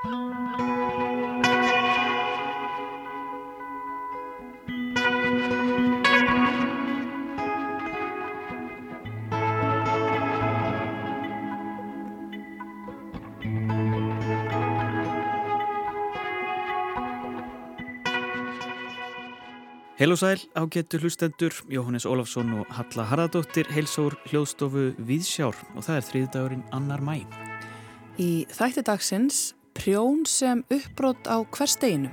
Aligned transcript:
Heil 0.00 0.14
og 20.14 20.16
sæl, 20.16 20.40
ágetur 20.56 21.04
hlustendur, 21.04 21.52
Jóhannes 21.68 22.08
Ólafsson 22.08 22.48
og 22.56 22.64
Halla 22.72 23.04
Harðardóttir 23.04 23.68
heilsór 23.68 24.16
hljóðstofu 24.30 24.96
Víðsjár 24.96 25.52
og 25.76 25.84
það 25.84 25.98
er 25.98 26.08
þriðdagurinn 26.08 26.64
annar 26.72 27.04
mæ. 27.04 27.20
Í 28.16 28.48
þætti 28.48 28.88
dagsins 28.88 29.59
prjón 29.80 30.26
sem 30.28 30.60
uppbrót 30.68 31.24
á 31.24 31.40
hversteginum, 31.48 32.12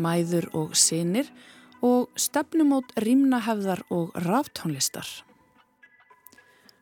mæður 0.00 0.46
og 0.56 0.72
sinir 0.72 1.28
og 1.84 2.08
stefnumót 2.16 2.88
rýmnahefðar 2.96 3.82
og 3.92 4.14
ráftónlistar. 4.24 5.04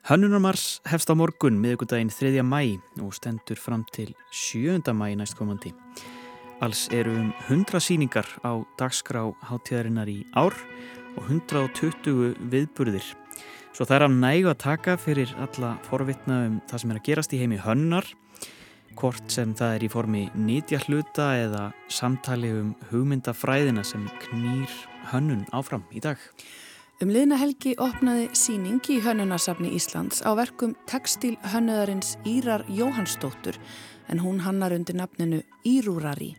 Hönnunarmars 0.07 0.79
hefst 0.87 1.11
á 1.11 1.15
morgun 1.19 1.59
miðugudaginn 1.59 2.13
3. 2.15 2.45
mæ 2.47 2.79
og 3.03 3.11
stendur 3.19 3.59
fram 3.59 3.83
til 3.93 4.15
7. 4.31 4.79
mæ 4.95 5.19
næstkomandi. 5.19 5.75
Alls 6.63 6.87
eru 6.93 7.11
um 7.11 7.33
100 7.49 7.81
síningar 7.83 8.29
á 8.47 8.63
dagskrá 8.79 9.27
hátíðarinnar 9.51 10.09
í 10.09 10.23
ár 10.37 10.55
og 11.17 11.27
120 11.27 12.37
viðburðir. 12.53 13.07
Svo 13.75 13.87
það 13.87 13.97
er 13.97 14.07
að 14.07 14.19
nægu 14.21 14.51
að 14.51 14.63
taka 14.63 14.97
fyrir 15.01 15.31
alla 15.41 15.77
forvitna 15.89 16.45
um 16.47 16.61
það 16.71 16.83
sem 16.83 16.91
er 16.91 16.99
að 17.01 17.07
gerast 17.09 17.35
í 17.35 17.41
heimi 17.41 17.59
hönnar, 17.59 18.07
hvort 18.99 19.27
sem 19.31 19.53
það 19.57 19.75
er 19.77 19.85
í 19.85 19.91
formi 19.93 20.25
nýtja 20.35 20.81
hluta 20.87 21.29
eða 21.39 21.63
samtali 21.93 22.51
um 22.57 22.73
hugmyndafræðina 22.91 23.85
sem 23.87 24.09
knýr 24.25 24.75
hönnun 25.13 25.47
áfram 25.57 25.85
í 25.95 26.03
dag. 26.05 26.19
Um 27.01 27.09
liðna 27.09 27.39
helgi 27.41 27.77
opnaði 27.81 28.27
síning 28.37 28.83
í 28.93 28.99
Hönnunarsafni 29.01 29.71
Íslands 29.73 30.21
á 30.21 30.37
verkum 30.37 30.75
textil 30.91 31.39
hönnuðarins 31.49 32.19
Írar 32.29 32.67
Jóhannsdóttur 32.69 33.57
en 34.13 34.21
hún 34.21 34.43
hannar 34.45 34.75
undir 34.77 34.99
nafninu 34.99 35.41
Írúrari. 35.65 36.35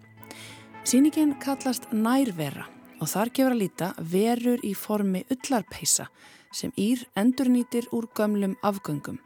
Sýningin 0.85 1.33
kallast 1.41 1.89
Nærvera 1.93 2.67
og 3.01 3.09
þar 3.09 3.33
gefur 3.33 3.55
að 3.55 3.61
líta 3.63 3.89
verur 3.97 4.61
í 4.61 4.75
formi 4.77 5.23
ullarpeisa 5.33 6.11
sem 6.53 6.73
Ír 6.77 7.07
endurnýtir 7.17 7.87
úr 7.95 8.11
gömlum 8.13 8.53
afgöngum. 8.61 9.17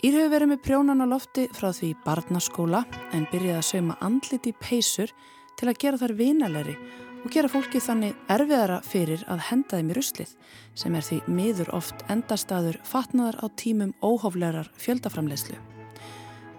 Ír 0.00 0.14
hefur 0.16 0.30
verið 0.32 0.48
með 0.48 0.60
prjónan 0.64 1.04
á 1.04 1.06
lofti 1.10 1.42
frá 1.52 1.74
því 1.76 1.90
barnaskóla 2.06 2.86
en 3.12 3.26
byrjaði 3.28 3.58
að 3.58 3.66
sauma 3.68 3.96
andlit 4.00 4.46
í 4.48 4.54
peisur 4.56 5.12
til 5.60 5.68
að 5.68 5.80
gera 5.82 6.00
þær 6.00 6.14
vinalegri 6.16 6.76
og 7.20 7.34
gera 7.34 7.50
fólki 7.52 7.82
þannig 7.84 8.16
erfiðara 8.32 8.78
fyrir 8.80 9.26
að 9.28 9.44
henda 9.50 9.76
þeim 9.76 9.92
í 9.92 9.98
ruslið 9.98 10.32
sem 10.80 10.96
er 10.96 11.04
því 11.04 11.20
miður 11.28 11.72
oft 11.76 12.00
endastaður 12.08 12.80
fatnaðar 12.88 13.42
á 13.44 13.46
tímum 13.60 13.92
óhóflegar 14.00 14.72
fjöldaframlegslu. 14.80 15.60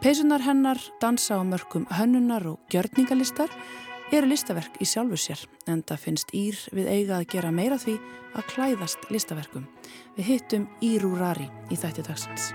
Peisunar 0.06 0.46
hennar 0.46 0.78
dansa 1.02 1.42
á 1.42 1.42
mörgum 1.42 1.90
hönnunar 1.98 2.46
og 2.46 2.62
gjörningalistar 2.70 3.50
eru 4.14 4.30
listaverk 4.30 4.78
í 4.78 4.86
sjálfu 4.86 5.18
sér 5.18 5.48
en 5.66 5.82
það 5.82 6.06
finnst 6.06 6.36
Ír 6.38 6.62
við 6.78 6.94
eiga 6.94 7.18
að 7.18 7.32
gera 7.34 7.50
meira 7.50 7.82
því 7.82 7.98
að 8.38 8.52
klæðast 8.54 9.10
listaverkum. 9.10 9.66
Við 10.14 10.36
hittum 10.36 10.70
Írúrari 10.86 11.50
í 11.74 11.80
þætti 11.80 12.06
dagsins. 12.06 12.54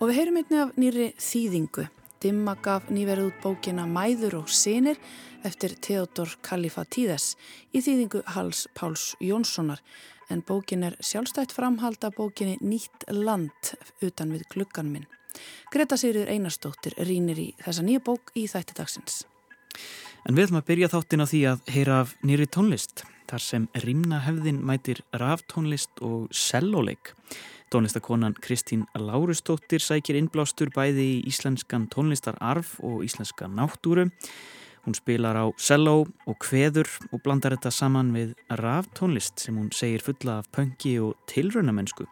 Og 0.00 0.08
við 0.10 0.16
heyrum 0.18 0.38
einni 0.40 0.58
af 0.58 0.72
nýri 0.80 1.04
þýðingu. 1.22 1.84
Dimma 2.24 2.56
gaf 2.64 2.88
nýverið 2.90 3.28
út 3.28 3.42
bókina 3.44 3.84
Mæður 3.86 4.40
og 4.40 4.50
Sinir 4.50 4.98
eftir 5.46 5.76
Theodor 5.84 6.32
Kalifatíðes 6.42 7.34
í 7.70 7.82
þýðingu 7.84 8.24
Hals 8.34 8.64
Páls 8.74 9.12
Jónssonar 9.22 9.82
en 10.32 10.42
bókin 10.42 10.82
er 10.88 10.96
sjálfstætt 11.04 11.54
framhalda 11.54 12.10
bókinni 12.16 12.56
Nýtt 12.64 13.06
land 13.12 13.74
utan 14.02 14.34
við 14.34 14.48
gluggan 14.54 14.90
minn. 14.90 15.06
Greta 15.70 15.98
Sigriður 16.00 16.32
Einarstóttir 16.32 16.98
rínir 17.06 17.38
í 17.38 17.48
þessa 17.62 17.86
nýja 17.86 18.02
bók 18.02 18.34
í 18.34 18.48
þætti 18.50 18.78
dagsins. 18.80 19.22
En 20.24 20.34
við 20.34 20.48
ætlum 20.48 20.62
að 20.62 20.68
byrja 20.72 20.90
þáttin 20.90 21.22
á 21.22 21.26
því 21.28 21.40
að 21.52 21.72
heyra 21.74 22.00
af 22.02 22.14
nýri 22.24 22.46
tónlist, 22.50 23.04
þar 23.30 23.42
sem 23.46 23.66
rimna 23.84 24.22
hefðin 24.24 24.62
mætir 24.64 25.04
raftónlist 25.12 26.02
og 26.02 26.30
selloleik. 26.34 27.12
Tónlistakonan 27.74 28.36
Kristín 28.38 28.84
Lárustóttir 28.94 29.82
sækir 29.82 30.14
innblástur 30.14 30.70
bæði 30.70 31.08
í 31.16 31.22
íslenskan 31.26 31.88
tónlistararf 31.90 32.76
og 32.86 33.00
íslenska 33.02 33.48
náttúru. 33.50 34.04
Hún 34.86 34.94
spilar 34.94 35.34
á 35.34 35.50
selló 35.58 36.04
og 36.06 36.36
kveður 36.38 36.86
og 37.10 37.24
blandar 37.26 37.56
þetta 37.56 37.72
saman 37.74 38.12
við 38.14 38.36
raftónlist 38.60 39.42
sem 39.42 39.58
hún 39.58 39.72
segir 39.74 40.06
fulla 40.06 40.36
af 40.44 40.52
pöngi 40.54 41.00
og 41.02 41.18
tilrönamennsku. 41.26 42.06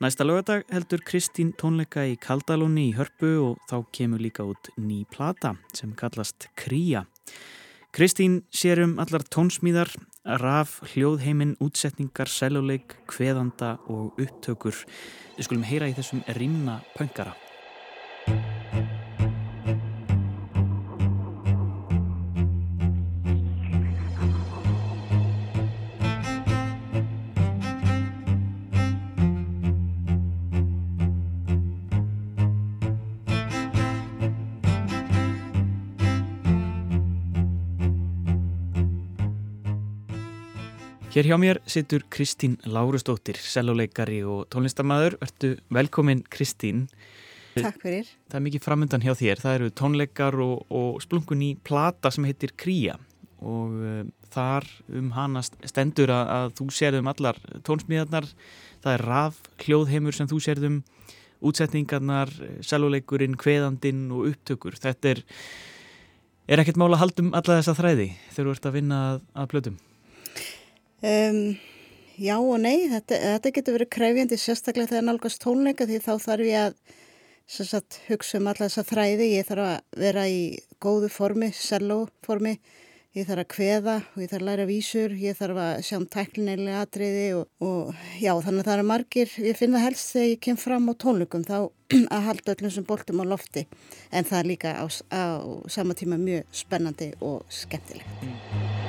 Næsta 0.00 0.24
lögadag 0.24 0.64
heldur 0.72 1.04
Kristín 1.04 1.52
tónleika 1.52 2.06
í 2.08 2.16
Kaldalóni 2.16 2.88
í 2.88 2.96
Hörpu 2.96 3.34
og 3.44 3.60
þá 3.68 3.84
kemur 3.92 4.24
líka 4.24 4.48
út 4.48 4.72
ný 4.80 5.02
plata 5.04 5.58
sem 5.76 5.92
kallast 5.92 6.48
Kría. 6.56 7.04
Kristín 7.92 8.40
sér 8.48 8.86
um 8.86 8.96
allar 9.02 9.20
tónsmíðar, 9.28 9.92
raf, 10.36 10.78
hljóðheiminn, 10.92 11.56
útsetningar, 11.64 12.28
seljuleik, 12.28 12.98
kveðanda 13.08 13.78
og 13.88 14.18
upptökur. 14.20 14.84
Við 15.38 15.48
skulum 15.48 15.68
heyra 15.68 15.88
í 15.88 15.96
þessum 15.96 16.24
rimna 16.36 16.80
pöngara. 16.98 17.36
Hér 41.08 41.24
hjá 41.24 41.38
mér 41.40 41.56
situr 41.64 42.02
Kristín 42.12 42.58
Lárustóttir, 42.68 43.38
seljuleikari 43.40 44.18
og 44.28 44.42
tónlistamæður. 44.52 45.14
Vertu 45.22 45.54
velkomin 45.72 46.20
Kristín. 46.28 46.82
Takk 47.56 47.80
fyrir. 47.80 48.10
Það 48.28 48.36
er 48.36 48.44
mikið 48.44 48.64
framöndan 48.66 49.06
hjá 49.06 49.14
þér. 49.16 49.40
Það 49.40 49.56
eru 49.56 49.70
tónleikar 49.72 50.36
og, 50.44 50.66
og 50.68 51.00
splungun 51.00 51.46
í 51.46 51.48
plata 51.64 52.12
sem 52.12 52.28
heitir 52.28 52.52
Kría 52.60 52.98
og 53.40 53.72
uh, 53.80 54.04
þar 54.34 54.68
um 55.00 55.08
hana 55.16 55.40
stendur 55.46 56.12
að, 56.12 56.34
að 56.36 56.52
þú 56.60 56.68
sérðum 56.76 57.10
allar 57.14 57.40
tónsmíðarnar. 57.64 58.28
Það 58.84 58.92
er 58.98 59.06
raf 59.08 59.40
hljóðheimur 59.64 60.20
sem 60.20 60.28
þú 60.28 60.44
sérðum, 60.44 60.78
útsetningarnar, 61.40 62.36
seljuleikurinn, 62.60 63.40
kveðandinn 63.40 64.10
og 64.12 64.34
upptökur. 64.34 64.76
Þetta 64.76 65.14
er, 65.16 65.26
er 66.52 66.60
ekkert 66.60 66.84
mála 66.84 67.00
að 67.00 67.06
haldum 67.06 67.32
alla 67.32 67.62
þessa 67.62 67.78
þræði 67.80 68.10
þegar 68.28 68.50
þú 68.52 68.58
ert 68.58 68.74
að 68.74 68.82
vinna 68.82 69.04
að, 69.08 69.22
að 69.32 69.54
blöðum. 69.54 69.84
Um, 70.98 71.54
já 72.18 72.34
og 72.40 72.56
nei, 72.58 72.88
þetta, 72.90 73.18
þetta 73.36 73.52
getur 73.54 73.76
verið 73.76 73.92
kræfjandi 73.94 74.38
sérstaklega 74.42 74.90
þegar 74.90 75.04
nálgast 75.06 75.42
tónleika 75.44 75.86
því 75.86 76.00
þá 76.02 76.12
þarf 76.24 76.48
ég 76.48 76.64
að 76.64 76.80
sagt, 77.48 78.00
hugsa 78.08 78.40
um 78.40 78.50
alla 78.50 78.66
þessa 78.66 78.84
þræði, 78.88 79.30
ég 79.36 79.46
þarf 79.46 79.68
að 79.68 80.02
vera 80.02 80.26
í 80.26 80.42
góðu 80.82 81.08
formi, 81.12 81.52
sellóformi, 81.54 82.56
ég 83.16 83.28
þarf 83.28 83.44
að 83.44 83.50
kveða 83.54 83.94
og 84.02 84.18
ég 84.24 84.32
þarf 84.32 84.42
að 84.42 84.48
læra 84.50 84.66
vísur, 84.68 85.14
ég 85.22 85.38
þarf 85.38 85.62
að 85.62 85.72
sjá 85.86 85.96
um 86.00 86.08
tæklinnilega 86.10 86.82
atriði 86.82 87.24
og, 87.38 87.46
og 87.62 87.94
já 88.18 88.32
þannig 88.34 88.60
að 88.60 88.68
það 88.68 88.74
eru 88.74 88.88
margir, 88.90 89.38
ég 89.46 89.58
finna 89.62 89.86
helst 89.86 90.12
þegar 90.16 90.28
ég 90.32 90.44
kem 90.48 90.60
fram 90.60 90.90
á 90.90 90.94
tónleikum 90.98 91.46
þá 91.46 91.56
að 92.18 92.28
halda 92.28 92.56
öllum 92.58 92.74
sem 92.74 92.90
boltum 92.90 93.22
á 93.22 93.30
lofti. 93.30 93.68
En 94.10 94.26
það 94.28 94.42
er 94.42 94.52
líka 94.52 94.76
á, 94.82 94.84
á 95.14 95.24
sama 95.70 95.94
tíma 95.94 96.20
mjög 96.20 96.50
spennandi 96.66 97.14
og 97.22 97.46
skemmtilegt. 97.48 98.87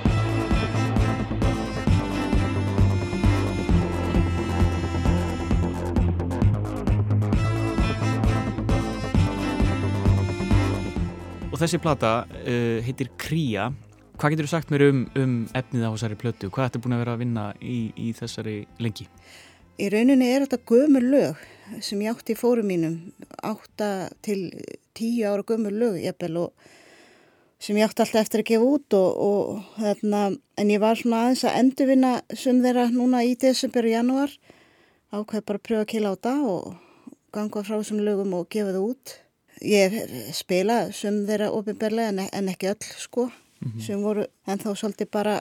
Og 11.60 11.66
þessi 11.66 11.82
plata 11.84 12.10
uh, 12.24 12.78
heitir 12.86 13.10
Kría. 13.20 13.66
Hvað 14.16 14.32
getur 14.32 14.46
þú 14.48 14.52
sagt 14.54 14.70
mér 14.72 14.86
um, 14.86 15.02
um 15.20 15.34
efnið 15.60 15.82
á 15.84 15.92
þessari 15.92 16.16
plötu? 16.22 16.48
Hvað 16.56 16.70
ertu 16.70 16.80
búin 16.86 16.96
að 16.96 17.02
vera 17.02 17.16
að 17.18 17.20
vinna 17.26 17.44
í, 17.60 17.80
í 18.00 18.14
þessari 18.16 18.54
lengi? 18.80 19.10
Í 19.76 19.90
rauninni 19.92 20.30
er 20.32 20.46
þetta 20.46 20.62
gömur 20.72 21.04
lög 21.04 21.44
sem 21.84 22.00
ég 22.06 22.16
átti 22.16 22.32
í 22.32 22.40
fórum 22.40 22.72
mínum. 22.72 22.98
Átta 23.44 24.08
til 24.24 24.54
tíu 24.96 25.28
ára 25.28 25.44
gömur 25.52 25.76
lög 25.76 26.00
jafnvel 26.00 26.46
og 26.46 26.72
sem 27.60 27.76
ég 27.76 27.92
átti 27.92 28.08
alltaf 28.08 28.24
eftir 28.24 28.46
að 28.46 28.52
gefa 28.54 28.72
út 28.80 29.00
og, 29.04 29.22
og 29.28 29.80
þarna, 29.84 30.26
en 30.64 30.76
ég 30.78 30.80
var 30.88 31.04
svona 31.04 31.26
aðeins 31.26 31.44
að 31.44 31.62
endurvinna 31.66 32.18
sem 32.32 32.64
þeirra 32.64 32.88
núna 32.96 33.28
í 33.28 33.36
desember 33.36 33.84
og 33.84 33.98
janúar 33.98 34.42
ákveð 35.12 35.44
bara 35.44 35.60
að 35.60 35.68
pröfa 35.68 35.84
að 35.84 35.92
kila 35.98 36.16
á 36.16 36.24
það 36.24 36.52
og 36.56 36.76
ganga 37.36 37.68
frá 37.68 37.82
þessum 37.82 38.06
lögum 38.08 38.40
og 38.40 38.48
gefa 38.48 38.72
það 38.72 38.94
út 38.94 39.20
ég 39.62 39.96
spila 40.36 40.92
sem 40.96 41.24
þeirra 41.28 41.52
ofinberlega 41.56 42.14
en, 42.14 42.22
en 42.34 42.54
ekki 42.54 42.72
öll 42.72 42.92
sko 42.98 43.30
mm 43.30 43.72
-hmm. 43.72 43.82
sem 43.86 44.02
voru 44.02 44.26
en 44.48 44.60
þá 44.60 44.70
svolítið 44.76 45.12
bara 45.12 45.40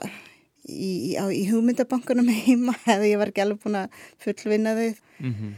í, 0.67 1.15
í, 1.15 1.17
í 1.17 1.43
hugmyndabankunum 1.51 2.29
heima 2.45 2.75
eða 2.85 3.05
ég 3.07 3.17
var 3.17 3.31
ekki 3.31 3.41
alveg 3.45 3.63
búin 3.63 3.75
að 3.75 3.89
fullvinna 4.17 4.75
þau 4.75 4.93
mm 5.19 5.33
-hmm. 5.33 5.53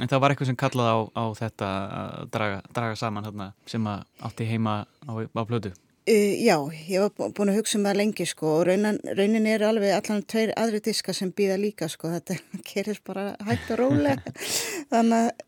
En 0.00 0.08
það 0.08 0.20
var 0.20 0.30
eitthvað 0.30 0.46
sem 0.46 0.56
kallaði 0.56 0.92
á, 0.96 0.98
á 1.20 1.24
þetta 1.36 1.66
að 2.00 2.30
draga, 2.32 2.62
draga 2.74 2.96
saman 2.96 3.24
hérna, 3.24 3.52
sem 3.66 3.86
átti 3.86 4.44
heima 4.44 4.86
á, 5.06 5.12
á 5.36 5.42
plödu 5.44 5.72
Uh, 6.02 6.34
já, 6.44 6.56
ég 6.90 6.98
var 6.98 7.30
búin 7.30 7.50
að 7.52 7.60
hugsa 7.60 7.78
um 7.78 7.84
það 7.86 7.98
lengi 8.00 8.24
sko 8.26 8.48
og 8.56 8.64
raunin, 8.66 8.96
raunin 9.14 9.44
er 9.46 9.62
alveg 9.62 9.92
allan 9.94 10.24
tveir 10.26 10.50
aðri 10.58 10.80
diska 10.82 11.12
sem 11.14 11.30
býða 11.30 11.60
líka 11.62 11.86
sko 11.86 12.10
þetta 12.10 12.40
gerir 12.72 12.98
bara 13.06 13.36
hægt 13.46 13.70
og 13.70 13.78
rólega 13.78 14.32
þannig 14.90 15.28
að 15.28 15.44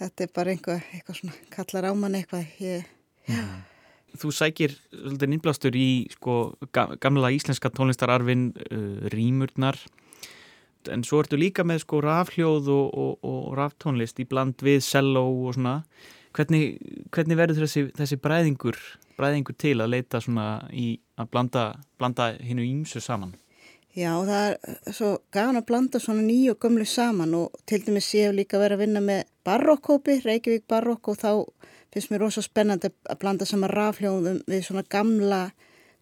þetta 0.00 0.26
er 0.26 0.32
bara 0.34 0.54
einhvað, 0.54 0.86
eitthvað 0.96 1.20
svona 1.20 1.52
kallar 1.54 1.88
á 1.88 1.92
mann 1.96 2.18
eitthvað 2.18 2.62
ég, 2.64 2.88
Þú 4.20 4.32
sækir 4.34 4.72
svolítið 4.90 5.34
innblástur 5.36 5.76
í 5.78 5.90
sko 6.10 6.36
gamla 6.74 7.30
íslenska 7.30 7.70
tónlistararfin 7.70 8.48
uh, 8.50 9.04
rýmurnar 9.12 9.78
en 10.90 11.04
svo 11.06 11.20
ertu 11.22 11.38
líka 11.38 11.62
með 11.62 11.84
sko 11.84 12.00
rafhljóð 12.02 12.72
og, 12.74 12.88
og, 12.90 13.12
og 13.22 13.52
raftónlist 13.58 14.18
í 14.18 14.26
bland 14.26 14.64
við 14.64 14.80
cello 14.82 15.26
og 15.28 15.54
svona. 15.54 15.76
Hvernig, 16.34 16.80
hvernig 17.14 17.38
verður 17.38 17.66
þessi, 17.66 17.84
þessi 17.94 18.18
bræðingur 18.22 18.78
bræðingur 19.20 19.56
til 19.60 19.76
að 19.82 19.92
leita 19.94 20.20
í 20.72 20.88
að 21.20 21.30
blanda, 21.30 21.64
blanda 22.00 22.32
hinnu 22.40 22.64
ímsu 22.64 23.02
saman? 23.04 23.34
Já, 23.96 24.12
það 24.22 24.44
er 24.46 24.94
svo 24.94 25.08
gana 25.34 25.60
að 25.62 25.66
blanda 25.66 26.00
svona 26.02 26.22
nýju 26.22 26.54
og 26.54 26.60
gömlu 26.62 26.86
saman 26.86 27.34
og 27.34 27.56
til 27.66 27.80
dæmis 27.82 28.12
ég 28.14 28.28
hef 28.28 28.36
líka 28.36 28.60
verið 28.60 28.78
að 28.78 28.82
vinna 28.84 29.02
með 29.02 29.24
barokkópi, 29.46 30.20
Reykjavík 30.22 30.68
barokk 30.70 31.10
og 31.10 31.18
þá 31.18 31.30
finnst 31.90 32.12
mér 32.12 32.22
rosa 32.22 32.44
spennandi 32.44 32.92
að 33.10 33.20
blanda 33.24 33.48
saman 33.48 33.72
rafljóðum 33.74 34.40
við 34.46 34.62
svona 34.68 34.86
gamla 34.86 35.40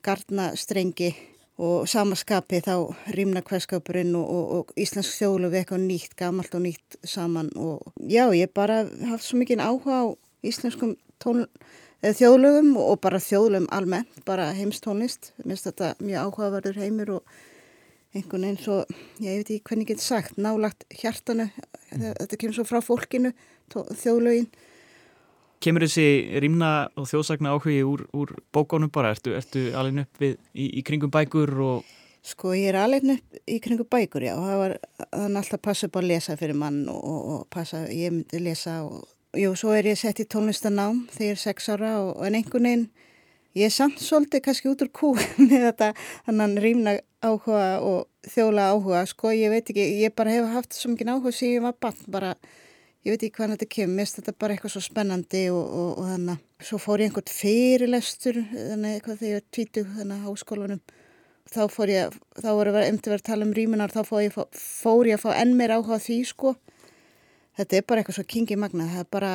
gardnastrengi 0.04 1.14
og 1.58 1.88
samaskapi 1.90 2.60
þá 2.68 2.74
rýmna 3.16 3.42
hverskapurinn 3.42 4.14
og, 4.20 4.28
og, 4.28 4.46
og 4.58 4.78
Íslensk 4.78 5.16
þjóðlu 5.16 5.50
við 5.50 5.62
eitthvað 5.62 5.88
nýtt, 5.88 6.14
gamalt 6.20 6.54
og 6.54 6.66
nýtt 6.68 7.00
saman 7.08 7.48
og 7.56 7.88
já, 8.04 8.28
ég 8.36 8.52
bara 8.54 8.84
haft 9.08 9.24
svo 9.24 9.40
mikið 9.40 9.64
áhuga 9.64 10.04
á 10.04 10.06
íslenskum 10.44 10.98
tón 11.18 11.48
Eh, 11.98 12.12
þjóðlögum 12.14 12.76
og 12.78 13.00
bara 13.02 13.18
þjóðlögum 13.18 13.64
almennt, 13.74 14.20
bara 14.22 14.52
heimstónlist. 14.54 15.32
Mér 15.42 15.56
finnst 15.56 15.66
þetta 15.66 15.88
mjög 15.98 16.28
áhugaverður 16.28 16.76
heimur 16.78 17.10
og 17.16 17.32
einhvern 18.16 18.46
veginn 18.46 18.62
svo, 18.62 18.78
ég 19.22 19.40
veit 19.40 19.50
ekki 19.50 19.68
hvernig 19.68 19.86
ég 19.88 19.96
get 19.96 20.04
sagt, 20.04 20.38
nálagt 20.40 20.86
hjartanu, 21.00 21.48
þetta 21.90 22.40
kemur 22.40 22.56
svo 22.56 22.64
frá 22.68 22.80
fólkinu, 22.84 23.34
þjóðlögin. 23.72 24.48
Kemur 25.58 25.82
þessi 25.84 26.38
rýmna 26.38 26.70
og 26.94 27.08
þjóðsagna 27.10 27.52
áhugi 27.56 27.80
úr, 27.82 28.04
úr 28.14 28.36
bókónum 28.54 28.92
bara? 28.94 29.10
Ertu, 29.16 29.34
ertu 29.34 29.64
alveg 29.74 30.04
upp 30.06 30.22
við, 30.22 30.36
í, 30.54 30.68
í 30.78 30.84
kringum 30.86 31.10
bækur 31.12 31.52
og... 31.64 31.94
Sko 32.28 32.52
ég 32.54 32.70
er 32.70 32.78
alveg 32.78 33.08
upp 33.16 33.40
í 33.50 33.58
kringum 33.62 33.88
bækur, 33.90 34.28
já. 34.28 34.36
Það 34.38 34.62
var 34.62 34.76
alltaf 35.10 35.62
passa 35.64 35.90
upp 35.90 35.98
að 35.98 36.10
lesa 36.12 36.38
fyrir 36.38 36.58
mann 36.58 36.84
og, 36.92 37.00
og, 37.02 37.30
og 37.34 37.46
passa, 37.50 37.82
ég 37.90 38.14
myndi 38.14 38.42
lesa 38.44 38.80
og 38.86 39.06
Jú, 39.36 39.50
svo 39.60 39.74
er 39.76 39.84
ég 39.84 39.98
sett 40.00 40.22
í 40.22 40.24
tónlistanám 40.24 41.02
þegar 41.12 41.26
ég 41.26 41.34
er 41.34 41.40
sex 41.42 41.66
ára 41.68 41.90
og 42.00 42.22
en 42.24 42.36
einhvern 42.38 42.64
veginn, 42.64 42.84
ég 43.56 43.68
er 43.68 43.74
samt 43.74 44.00
svolítið 44.02 44.44
kannski 44.44 44.70
út 44.70 44.82
úr 44.84 44.90
kú 44.92 45.14
með 45.48 45.70
þetta 45.70 45.92
þannig 46.26 46.62
rýmna 46.64 46.98
áhuga 47.24 47.80
og 47.82 48.06
þjóla 48.28 48.70
áhuga, 48.72 49.02
sko, 49.08 49.32
ég 49.34 49.50
veit 49.52 49.68
ekki, 49.70 49.84
ég 50.02 50.14
bara 50.16 50.34
hef 50.34 50.48
haft 50.52 50.76
svo 50.76 50.92
mikið 50.92 51.12
áhuga 51.14 51.32
sem 51.34 51.54
ég 51.56 51.64
var 51.64 51.74
bann, 51.80 51.98
bara, 52.12 52.34
ég 53.06 53.14
veit 53.14 53.24
ekki 53.24 53.34
hvað 53.38 53.54
þetta 53.56 53.68
kemur, 53.74 53.94
mér 53.96 54.06
finnst 54.06 54.20
þetta 54.20 54.34
bara 54.38 54.54
eitthvað 54.54 54.74
svo 54.76 54.82
spennandi 54.84 55.42
og, 55.54 55.64
og, 55.64 55.90
og 56.02 56.10
þannig, 56.12 56.44
svo 56.68 56.80
fór 56.82 57.02
ég 57.02 57.10
einhvern 57.10 57.34
fyrirlestur, 57.34 58.40
þannig 58.54 58.98
eitthvað 58.98 59.20
þegar 59.22 59.32
ég 59.32 59.40
var 59.40 59.46
tvítug, 59.56 59.92
þannig 59.96 60.16
að 60.18 60.28
háskólanum, 60.28 60.82
þá 61.48 61.60
fór 61.72 61.94
ég, 61.94 62.18
þá 62.38 62.50
voru 62.60 62.76
emti 62.84 63.12
verið 63.12 63.24
að 63.24 63.28
tala 63.30 63.48
um 63.48 63.56
rýmunar, 63.56 63.94
þá 63.94 64.02
fór 64.06 64.24
ég, 64.26 64.38
fór 64.62 65.10
ég 65.10 65.18
að 65.18 65.24
fá 65.24 65.30
enn 65.38 65.56
meir 65.58 65.74
áhuga 65.74 65.98
því, 66.04 66.20
sko, 66.30 66.54
þetta 67.58 67.80
er 67.80 67.88
bara 67.88 68.04
eitthvað 68.04 68.20
svo 68.20 68.28
kingi 68.36 68.60
magna, 68.60 68.90
það 68.92 69.06
er 69.06 69.10
bara, 69.18 69.34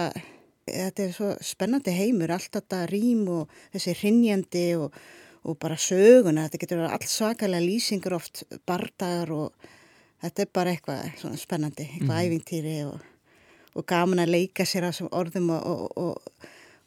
þetta 0.68 1.06
er 1.06 1.13
svo 1.15 1.30
spennandi 1.44 1.94
heimur, 1.95 2.33
allt 2.36 2.51
þetta 2.57 2.83
rým 2.92 3.24
og 3.33 3.54
þessi 3.74 3.95
hrinnjandi 4.00 4.65
og, 4.80 4.98
og 5.44 5.60
bara 5.62 5.77
söguna, 5.80 6.48
þetta 6.48 6.62
getur 6.63 6.81
verið 6.83 6.98
allt 6.98 7.12
svakalega 7.12 7.65
lýsingur 7.65 8.18
oft, 8.19 8.44
bardagar 8.68 9.33
og 9.36 9.71
þetta 10.24 10.45
er 10.45 10.54
bara 10.60 10.75
eitthvað 10.75 11.10
svona 11.21 11.42
spennandi, 11.42 11.88
eitthvað 11.89 12.15
mm. 12.15 12.27
æfintýri 12.27 12.77
og, 12.88 13.07
og 13.74 13.88
gaman 13.89 14.24
að 14.24 14.36
leika 14.38 14.68
sér 14.68 14.88
að 14.89 15.04
orðum 15.12 15.51
og, 15.57 16.21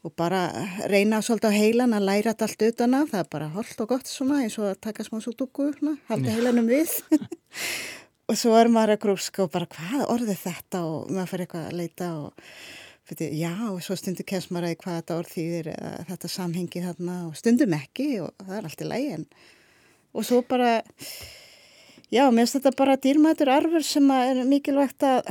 og 0.06 0.14
bara 0.14 0.46
reyna 0.86 1.18
svolítið 1.24 1.50
á 1.50 1.58
heilan 1.58 1.94
að 1.96 2.06
læra 2.06 2.32
þetta 2.32 2.46
allt 2.46 2.64
utan 2.68 2.94
að, 2.94 3.08
það 3.10 3.20
er 3.24 3.30
bara 3.32 3.52
holdt 3.56 3.80
og 3.82 3.88
gott 3.90 4.10
svona 4.10 4.40
eins 4.44 4.56
og 4.60 4.68
að 4.70 4.80
taka 4.86 5.06
smá 5.06 5.18
svo 5.18 5.32
dúku, 5.34 5.72
halda 6.06 6.34
heilanum 6.36 6.68
við. 6.70 6.92
og 8.30 8.38
svo 8.38 8.54
er 8.58 8.70
maður 8.70 8.94
að 8.94 9.02
grúska 9.02 9.44
og 9.44 9.52
bara 9.54 9.68
hvað 9.70 10.04
orðið 10.14 10.42
þetta 10.44 10.82
og 10.86 11.10
maður 11.10 11.32
fyrir 11.32 11.46
eitthvað 11.46 11.66
að 11.66 11.78
leita 11.80 12.10
og 12.20 12.52
fyrir, 13.06 13.32
já 13.38 13.52
og 13.70 13.80
svo 13.84 13.96
stundur 13.98 14.26
kemst 14.28 14.52
maður 14.54 14.72
að 14.72 14.78
hvað 14.82 14.98
þetta 15.00 15.18
orð 15.20 15.34
þýðir 15.34 15.70
þetta 16.10 16.32
samhengi 16.32 16.84
þarna 16.84 17.18
og 17.28 17.36
stundum 17.38 17.76
ekki 17.76 18.08
og 18.24 18.32
það 18.42 18.56
er 18.58 18.68
allt 18.68 18.82
í 18.82 18.88
lægin 18.90 19.26
og 20.16 20.26
svo 20.26 20.42
bara 20.48 20.72
já, 22.10 22.24
mér 22.30 22.44
finnst 22.44 22.58
þetta 22.58 22.74
bara 22.78 22.98
dýrmætur 23.00 23.52
arfur 23.52 23.86
sem 23.86 24.10
er 24.14 24.42
mikilvægt 24.48 25.06
að 25.06 25.30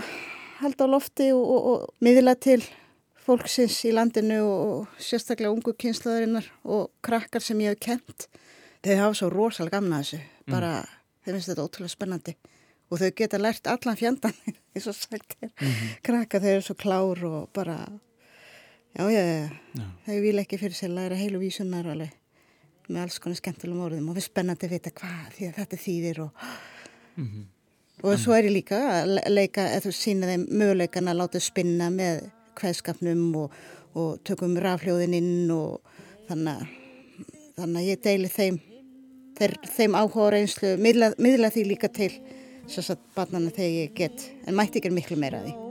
halda 0.62 0.88
á 0.88 0.94
lofti 0.94 1.30
og, 1.36 1.44
og, 1.44 1.70
og 1.72 2.06
miðla 2.06 2.36
til 2.40 2.62
fólksins 3.26 3.78
í 3.90 3.94
landinu 3.96 4.42
og 4.46 5.00
sérstaklega 5.02 5.54
ungu 5.54 5.74
kynslaðurinnar 5.82 6.48
og 6.64 6.92
krakkar 7.06 7.44
sem 7.44 7.62
ég 7.64 7.74
hef 7.74 7.82
kent 7.88 8.28
þau 8.86 9.00
hafa 9.02 9.18
svo 9.18 9.32
rosalega 9.34 9.80
gamna 9.80 10.04
þessu 10.04 10.22
bara, 10.52 10.78
mm. 10.84 11.00
þeim 11.26 11.38
finnst 11.38 11.52
þetta 11.52 11.66
ótrúlega 11.66 11.96
spennandi 11.96 12.36
og 12.90 13.02
þau 13.02 13.12
geta 13.18 13.40
lært 13.42 13.68
allan 13.68 13.98
fjandan 14.00 14.36
eins 14.76 14.88
og 14.88 14.96
sagt 14.96 15.38
er 15.42 15.50
mm 15.50 15.72
-hmm. 15.72 15.96
krakka 16.04 16.40
þau 16.40 16.52
eru 16.52 16.62
svo 16.62 16.76
klár 16.76 17.24
og 17.24 17.50
bara 17.54 17.78
já, 18.98 19.10
já, 19.10 19.50
já. 19.76 19.84
þau 20.06 20.22
vil 20.22 20.40
ekki 20.40 20.58
fyrir 20.58 20.74
sig 20.74 20.90
læra 20.90 21.16
heilu 21.16 21.40
vísunar 21.40 21.88
alveg 21.88 22.12
með 22.90 23.02
alls 23.02 23.20
konar 23.20 23.36
skemmtilegum 23.36 23.82
orðum 23.82 24.10
og 24.10 24.16
við 24.16 24.28
spennandi 24.30 24.68
að 24.68 24.72
vita 24.72 24.90
hvað 24.90 25.34
því 25.36 25.48
að 25.48 25.58
þetta 25.60 25.78
þýðir 25.78 26.20
og 26.20 26.32
mm 27.16 27.26
-hmm. 27.26 27.46
og 28.04 28.20
svo 28.20 28.34
er 28.34 28.46
ég 28.46 28.52
líka 28.52 28.78
að 29.02 29.20
leika, 29.30 29.68
eða 29.70 29.86
þú 29.86 29.92
sína 29.92 30.28
þeim 30.28 30.46
möguleikan 30.52 31.08
að 31.08 31.18
láta 31.18 31.40
spinna 31.40 31.90
með 31.90 32.30
hvaðskapnum 32.56 33.36
og, 33.36 33.52
og 33.94 34.24
tökum 34.24 34.58
rafljóðininn 34.58 35.52
og 35.52 35.82
þannig, 36.28 36.68
þannig 37.58 37.82
að 37.82 37.88
ég 37.90 38.02
deili 38.04 38.28
þeim 38.28 38.60
þeir, 39.38 39.54
þeim 39.78 39.96
áhuga 39.96 40.22
og 40.22 40.32
reynslu 40.36 40.78
miðla, 40.78 41.14
miðla 41.18 41.52
því 41.54 41.64
líka 41.66 41.88
til 41.88 42.12
satt 42.68 43.06
barnana 43.16 43.54
þegar 43.54 43.78
ég 43.82 43.96
get 43.98 44.28
en 44.46 44.58
mætti 44.58 44.82
ekki 44.82 44.94
miklu 44.96 45.20
meira 45.22 45.44
því 45.46 45.65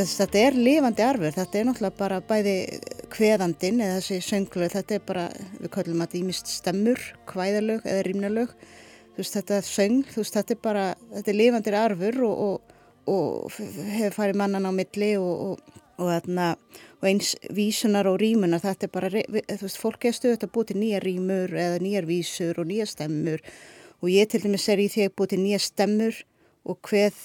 Þetta 0.00 0.38
er 0.40 0.56
lifandi 0.56 1.02
arfur, 1.04 1.32
þetta 1.34 1.58
er 1.58 1.66
náttúrulega 1.68 1.98
bara 1.98 2.18
bæði 2.24 2.54
hveðandin 3.12 3.80
eða 3.84 3.98
þessi 3.98 4.20
sönglu, 4.24 4.68
þetta 4.72 4.96
er 4.96 5.02
bara, 5.04 5.24
við 5.58 5.72
kallum 5.74 6.04
að 6.04 6.12
það 6.12 6.20
ímist 6.20 6.52
stemmur, 6.52 7.02
hvæðalög 7.28 7.84
eða 7.84 8.04
rýmnalög, 8.06 8.54
þú 9.10 9.20
veist 9.20 9.36
þetta 9.36 9.58
söng, 9.66 10.04
þú 10.08 10.22
veist 10.22 10.38
þetta 10.38 10.54
er 10.56 10.60
bara, 10.64 10.84
þetta 11.16 11.32
er 11.32 11.38
lifandir 11.40 11.76
arfur 11.80 12.20
og, 12.28 12.40
og, 12.46 12.78
og 13.12 13.58
hefur 13.96 14.16
farið 14.16 14.40
mannan 14.40 14.68
á 14.68 14.72
milli 14.72 15.10
og, 15.20 15.60
og 16.00 17.08
eins 17.08 17.34
vísunar 17.52 18.08
og 18.08 18.20
rýmunar 18.20 18.62
þetta 18.64 18.86
er 18.86 18.92
bara, 18.94 19.10
þú 19.10 19.64
veist, 19.64 19.80
fólk 19.80 20.06
er 20.08 20.16
stöðut 20.16 20.46
að 20.46 20.54
búið 20.54 20.70
til 20.70 20.80
nýja 20.80 21.00
rýmur 21.04 21.56
eða 21.56 21.80
nýjar 21.82 22.08
vísur 22.08 22.60
og 22.60 22.68
nýja 22.68 22.86
stemmur. 22.88 23.42
Og 24.00 24.08
ég 24.12 24.28
til 24.32 24.40
dæmis 24.44 24.68
er 24.72 24.80
í 24.80 24.88
því 24.88 25.08
að 25.08 25.16
búið 25.16 25.34
til 25.34 25.40
nýja 25.42 25.60
stemmur 25.64 26.22
og 26.64 26.80
hveð 26.88 27.18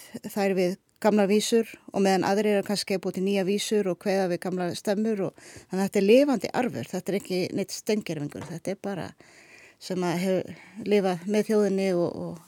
er 0.43 0.55
við 0.57 0.75
gamla 1.05 1.27
vísur 1.29 1.69
og 1.93 2.03
meðan 2.05 2.25
aðrir 2.27 2.59
er 2.59 2.67
kannski 2.67 2.97
að 2.97 3.05
búið 3.05 3.19
til 3.19 3.25
nýja 3.27 3.45
vísur 3.47 3.91
og 3.91 4.01
hveða 4.01 4.31
við 4.33 4.41
gamla 4.47 4.71
stemmur 4.75 5.27
og 5.29 5.45
þannig 5.45 5.79
að 5.79 5.85
þetta 5.85 6.01
er 6.01 6.09
lifandi 6.09 6.51
arfur, 6.61 6.89
þetta 6.91 7.11
er 7.11 7.19
ekki 7.21 7.39
neitt 7.53 7.75
stengjörfingur, 7.75 8.49
þetta 8.49 8.73
er 8.73 8.81
bara 8.81 9.07
sem 9.85 10.03
að 10.07 10.19
hefur 10.23 10.85
lifað 10.89 11.25
með 11.29 11.49
þjóðinni 11.51 11.89
og, 11.93 12.11
og 12.25 12.43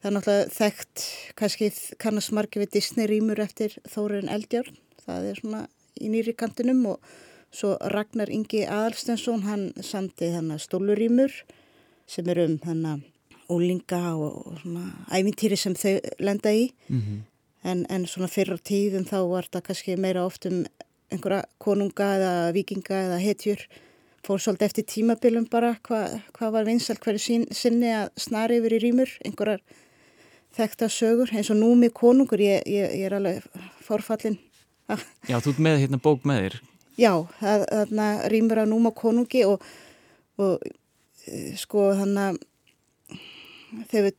Það 0.00 0.08
er 0.08 0.14
náttúrulega 0.16 0.52
þekkt, 0.56 1.02
kannski 1.36 1.66
kannast 2.00 2.32
margir 2.32 2.62
við 2.62 2.70
Disney 2.78 3.04
rýmur 3.10 3.40
eftir 3.44 3.74
Þóriðin 3.84 4.30
Eldjárn. 4.32 4.78
Það 5.04 5.26
er 5.28 5.40
svona 5.42 5.60
í 6.00 6.08
nýri 6.08 6.32
kantinum 6.40 6.80
og 6.94 7.10
svo 7.52 7.74
Ragnar 7.92 8.32
Ingi 8.32 8.62
Aðalstensson, 8.64 9.44
hann 9.44 9.66
samti 9.84 10.30
þannig 10.32 10.62
stólurýmur 10.64 11.34
sem 12.08 12.30
er 12.32 12.40
um 12.46 12.56
þannig 12.62 13.04
ólinga 13.52 14.00
og, 14.14 14.38
og 14.40 14.62
svona 14.62 14.86
ævintýri 15.12 15.58
sem 15.60 15.76
þau 15.76 15.98
lenda 16.22 16.54
í. 16.54 16.70
Mm 16.88 17.00
-hmm. 17.00 17.20
En, 17.64 17.84
en 17.90 18.06
svona 18.08 18.30
fyrra 18.30 18.58
tíðum 18.58 19.06
þá 19.08 19.18
var 19.30 19.48
það 19.52 19.66
kannski 19.68 19.96
meira 20.00 20.24
oft 20.24 20.46
um 20.48 20.64
einhverja 21.10 21.44
konunga 21.58 22.08
eða 22.16 22.34
vikinga 22.54 23.04
eða 23.06 23.20
hetjur 23.22 23.64
fór 24.26 24.40
svolítið 24.42 24.66
eftir 24.68 24.86
tímabilum 24.88 25.46
bara 25.50 25.74
hvað 25.86 26.18
hva 26.36 26.50
var 26.54 26.66
vinsalt 26.68 27.00
hverju 27.04 27.46
sinni 27.56 27.92
að 27.94 28.10
snari 28.20 28.60
yfir 28.60 28.76
í 28.76 28.80
rýmur, 28.84 29.12
einhverjar 29.24 29.62
þekta 30.56 30.90
sögur 30.92 31.30
eins 31.34 31.50
og 31.52 31.60
númi 31.60 31.90
konungur, 31.94 32.42
ég, 32.42 32.64
ég, 32.68 32.90
ég 33.00 33.06
er 33.08 33.16
alveg 33.16 33.46
forfallin. 33.86 34.38
Já, 35.30 35.38
þú 35.38 35.54
ert 35.54 35.62
með 35.62 35.80
hérna 35.84 36.00
bók 36.02 36.26
með 36.26 36.44
þér. 36.44 36.58
Já, 37.00 37.12
þarna 37.40 38.08
rýmur 38.32 38.60
á 38.60 38.64
núma 38.68 38.92
konungi 38.96 39.44
og, 39.48 39.62
og 40.42 40.58
e, 41.24 41.54
sko 41.56 41.90
þannig 41.96 42.26
að 42.26 42.40
þegar 43.92 44.16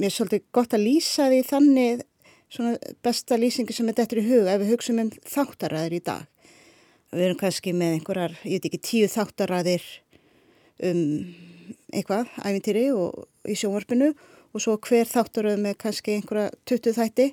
mér 0.00 0.08
er 0.10 0.16
svolítið 0.16 0.46
gott 0.56 0.74
að 0.76 0.86
lýsa 0.88 1.28
því 1.30 1.40
þannig 1.48 2.04
svona 2.50 2.74
besta 3.04 3.38
lýsingi 3.38 3.74
sem 3.76 3.88
er 3.90 3.98
dettur 4.00 4.22
í 4.22 4.26
huga 4.26 4.56
ef 4.56 4.64
við 4.64 4.72
hugsaum 4.74 5.02
um 5.04 5.12
þáttaræðir 5.34 5.96
í 5.96 6.02
dag. 6.10 6.26
Við 7.10 7.26
erum 7.26 7.40
kannski 7.40 7.74
með 7.74 7.96
einhverjar, 7.96 8.36
ég 8.44 8.58
veit 8.60 8.68
ekki, 8.70 8.82
tíu 8.86 9.08
þáttaræðir 9.10 9.86
um 10.90 11.00
eitthvað, 11.90 12.30
æfintýri 12.46 12.84
og 12.94 13.50
í 13.50 13.56
sjónvarpinu 13.58 14.12
og 14.50 14.62
svo 14.62 14.76
hver 14.82 15.08
þátturöð 15.10 15.58
með 15.62 15.76
kannski 15.84 16.16
einhverja 16.18 16.50
20 16.70 16.96
þætti 16.98 17.28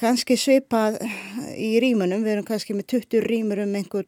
kannski 0.00 0.36
svipað 0.40 0.98
í 1.54 1.76
rýmunum 1.82 2.24
við 2.24 2.36
erum 2.36 2.46
kannski 2.48 2.74
með 2.74 2.88
20 2.96 3.26
rýmur 3.26 3.62
um 3.62 3.74
einhver, 3.78 4.06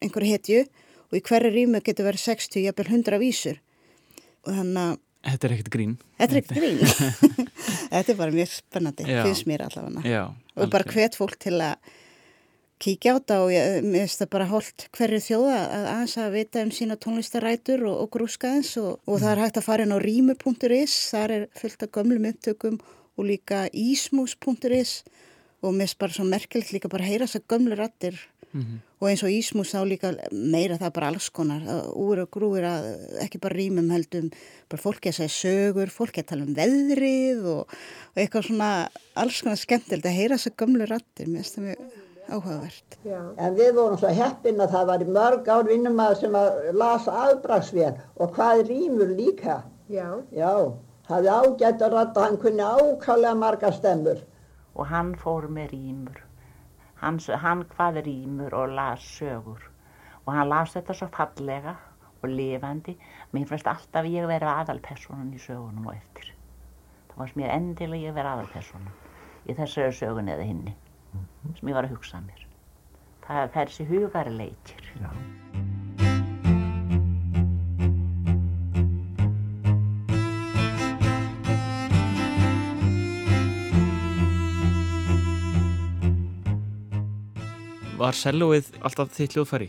einhver 0.00 0.26
hetju 0.28 0.62
og 1.08 1.18
í 1.18 1.22
hverju 1.24 1.52
rýmu 1.52 1.82
getur 1.84 2.08
verið 2.08 2.24
60, 2.24 2.64
jafnvel 2.68 2.88
100 2.88 3.20
vísur 3.20 3.60
og 4.46 4.54
þannig 4.54 4.82
að 4.84 4.96
Þetta 5.26 5.48
er 5.48 5.54
ekkert 5.56 5.70
grín. 5.74 5.94
Þetta 6.18 6.34
er 6.34 6.40
ekkert 6.42 6.58
grín. 6.60 7.48
Þetta 7.94 8.12
er 8.12 8.18
bara 8.18 8.34
mjög 8.34 8.52
spennandi, 8.54 9.08
Já. 9.08 9.22
finnst 9.26 9.48
mér 9.50 9.64
allavega. 9.66 10.26
Og 10.58 10.70
bara 10.70 10.92
hvet 10.92 11.18
fólk 11.18 11.38
til 11.42 11.56
að 11.58 11.96
kíkja 12.78 13.14
á 13.14 13.18
þetta 13.18 13.36
og 13.42 13.48
ég 13.50 13.80
finnst 13.82 14.20
það 14.22 14.30
bara 14.34 14.48
holdt 14.52 14.84
hverju 14.94 15.18
þjóða 15.24 15.56
að 15.58 15.86
aðeins 15.92 16.16
að 16.22 16.36
vita 16.36 16.62
um 16.62 16.70
sína 16.74 16.96
tónlistarætur 17.02 17.82
og, 17.90 17.96
og 18.04 18.10
grúskaðins 18.14 18.70
og, 18.78 19.00
og 19.02 19.18
það 19.18 19.32
er 19.32 19.42
hægt 19.42 19.58
að 19.58 19.66
fara 19.66 19.86
inn 19.86 19.94
á 19.94 19.98
rímu.is, 19.98 20.94
þar 21.10 21.34
er 21.34 21.46
fullt 21.58 21.82
af 21.82 21.92
gömlum 21.96 22.28
upptökum 22.30 22.78
og 23.18 23.26
líka 23.26 23.64
ísmús.is 23.74 24.92
og 25.58 25.74
mér 25.74 25.88
finnst 25.88 25.98
bara 25.98 26.14
svo 26.14 26.28
merkilegt 26.28 26.74
líka 26.76 26.90
bara 26.92 27.02
að 27.02 27.16
heyra 27.16 27.26
þess 27.26 27.40
að 27.40 27.48
gömlu 27.50 27.78
rættir 27.78 28.20
mm 28.52 28.62
-hmm. 28.62 28.78
Og 28.98 29.08
eins 29.10 29.22
og 29.26 29.32
ísmús 29.34 29.74
þá 29.74 29.80
líka 29.86 30.12
meira 30.32 30.78
það 30.80 30.94
bara 30.96 31.12
alls 31.12 31.28
konar, 31.34 31.62
úr 31.94 32.24
og 32.24 32.32
grúir 32.34 32.66
að 32.68 32.88
ekki 33.24 33.40
bara 33.42 33.58
rímum 33.58 33.92
heldum, 33.94 34.32
bara 34.70 34.82
fólki 34.82 35.12
að 35.12 35.20
segja 35.20 35.36
sögur, 35.36 35.94
fólki 35.94 36.24
að 36.24 36.32
tala 36.32 36.48
um 36.48 36.56
veðrið 36.58 37.46
og, 37.54 37.78
og 38.12 38.20
eitthvað 38.20 38.50
svona 38.50 38.72
alls 39.18 39.40
konar 39.44 39.62
skemmtilegt 39.62 40.10
að 40.10 40.18
heyra 40.18 40.38
þess 40.38 40.52
að 40.52 40.60
gömlu 40.64 40.90
rættir, 40.90 41.30
mér 41.30 41.44
finnst 41.44 41.58
það 41.58 41.68
mjög 41.68 42.04
áhugavert. 42.28 42.98
Já. 43.04 43.20
En 43.40 43.56
við 43.56 43.72
vorum 43.78 44.00
svo 44.00 44.10
heppin 44.12 44.60
að 44.60 44.74
það 44.74 44.90
var 44.90 45.04
í 45.04 45.08
mörg 45.16 45.48
ár 45.48 45.68
vinnumæður 45.68 46.20
sem 46.22 46.38
að 46.38 46.60
lasa 46.76 47.16
afbraksvél 47.28 47.94
og 48.18 48.34
hvað 48.36 48.64
rýmur 48.68 49.14
líka. 49.16 49.62
Já. 49.88 50.08
Já, 50.36 50.52
það 51.08 51.28
er 51.28 51.46
ágætt 51.46 51.84
að 51.84 51.94
rætta, 51.96 52.26
hann 52.26 52.40
kunni 52.42 52.64
ákálega 52.64 53.34
marga 53.38 53.72
stemmur. 53.72 54.24
Og 54.78 54.86
hann 54.92 55.14
fór 55.18 55.48
með 55.50 55.72
rýmur, 55.74 56.18
hann, 57.02 57.20
hann 57.44 57.64
hvað 57.74 58.02
rýmur 58.06 58.54
og 58.54 58.74
las 58.78 59.04
sögur 59.18 59.68
og 60.24 60.32
hann 60.34 60.48
las 60.48 60.74
þetta 60.76 60.94
svo 60.94 61.08
fallega 61.14 61.76
og 62.18 62.30
lifandi. 62.30 62.96
Mér 63.32 63.46
finnst 63.46 63.68
alltaf 63.70 64.06
ég 64.10 64.26
verið 64.26 64.50
aðalpersonan 64.50 65.30
í 65.32 65.38
sögunum 65.40 65.86
og 65.86 65.94
eftir. 65.94 66.32
Það 67.08 67.22
varst 67.22 67.38
mér 67.38 67.54
endilega 67.54 68.10
ég 68.10 68.18
verið 68.18 68.32
aðalpersonan 68.34 68.96
í 69.48 69.56
þessari 69.56 69.96
sögun 69.96 70.28
eða 70.32 70.46
hinni 70.48 70.76
sem 71.56 71.70
ég 71.70 71.76
var 71.76 71.88
að 71.88 71.96
hugsa 71.96 72.20
mér 72.24 72.44
það 73.26 73.42
er 73.42 73.52
þessi 73.56 73.88
hugarleikir 73.88 74.88
Já. 75.00 75.10
Var 87.98 88.14
sellóið 88.14 88.68
alltaf 88.86 89.08
þitt 89.10 89.32
hljóðfæri? 89.34 89.66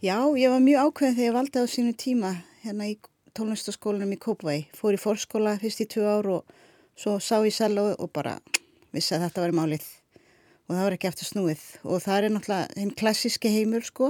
Já, 0.00 0.16
ég 0.40 0.48
var 0.48 0.62
mjög 0.64 0.86
ákveðin 0.86 1.16
þegar 1.18 1.26
ég 1.26 1.34
valdi 1.34 1.60
á 1.60 1.66
sínu 1.68 1.90
tíma 2.00 2.30
hérna 2.62 2.86
í 2.88 2.94
tónlistaskólanum 3.36 4.14
í 4.14 4.16
Kópavæ 4.16 4.54
fór 4.72 4.96
í 4.96 5.00
fórskóla 5.02 5.52
fyrst 5.60 5.82
í 5.84 5.86
tvö 5.92 6.06
ár 6.08 6.28
og 6.38 6.54
svo 6.96 7.18
sá 7.20 7.36
ég 7.44 7.52
sellóið 7.52 7.98
og 8.00 8.08
bara 8.16 8.38
vissi 8.96 9.12
að 9.12 9.26
þetta 9.26 9.44
var 9.44 9.52
málið. 9.58 9.84
Og 10.64 10.72
það 10.72 10.80
var 10.86 10.96
ekki 10.96 11.10
eftir 11.10 11.28
snúið. 11.28 11.66
Og 11.84 12.00
það 12.06 12.16
er 12.16 12.34
náttúrulega 12.38 12.80
hinn 12.80 12.94
klassíski 12.96 13.52
heimur 13.58 13.84
sko. 13.84 14.08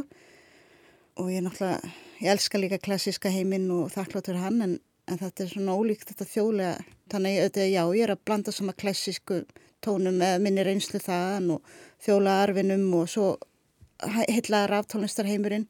Og 1.19 1.35
ég 1.35 1.43
náttúrulega, 1.43 1.91
ég 2.23 2.31
elska 2.37 2.63
líka 2.63 2.79
klassíska 2.87 3.35
heiminn 3.35 3.67
og 3.75 3.91
þakkláttur 3.97 4.39
hann 4.45 4.63
en, 4.63 4.79
en 5.11 5.21
þetta 5.25 5.43
er 5.43 5.53
svona 5.57 5.75
ólíkt 5.75 6.15
þetta 6.15 6.31
þjólega 6.37 6.79
þannig 7.11 7.43
að 7.51 7.61
já, 7.67 7.83
ég 7.83 8.07
er 8.07 8.15
að 8.15 8.23
blanda 8.31 8.55
sama 8.55 8.79
klassísku 8.79 9.43
tónum 9.83 10.23
með 10.23 10.39
minni 10.47 10.63
reynslu 10.63 11.03
þaðan 11.03 11.57
og 11.59 11.77
þjóla 12.07 12.41
arfinum 12.47 12.89
og 13.03 13.11
svo 13.11 13.35
heitlaðar 14.03 14.81
aftónlistarheimurinn 14.81 15.67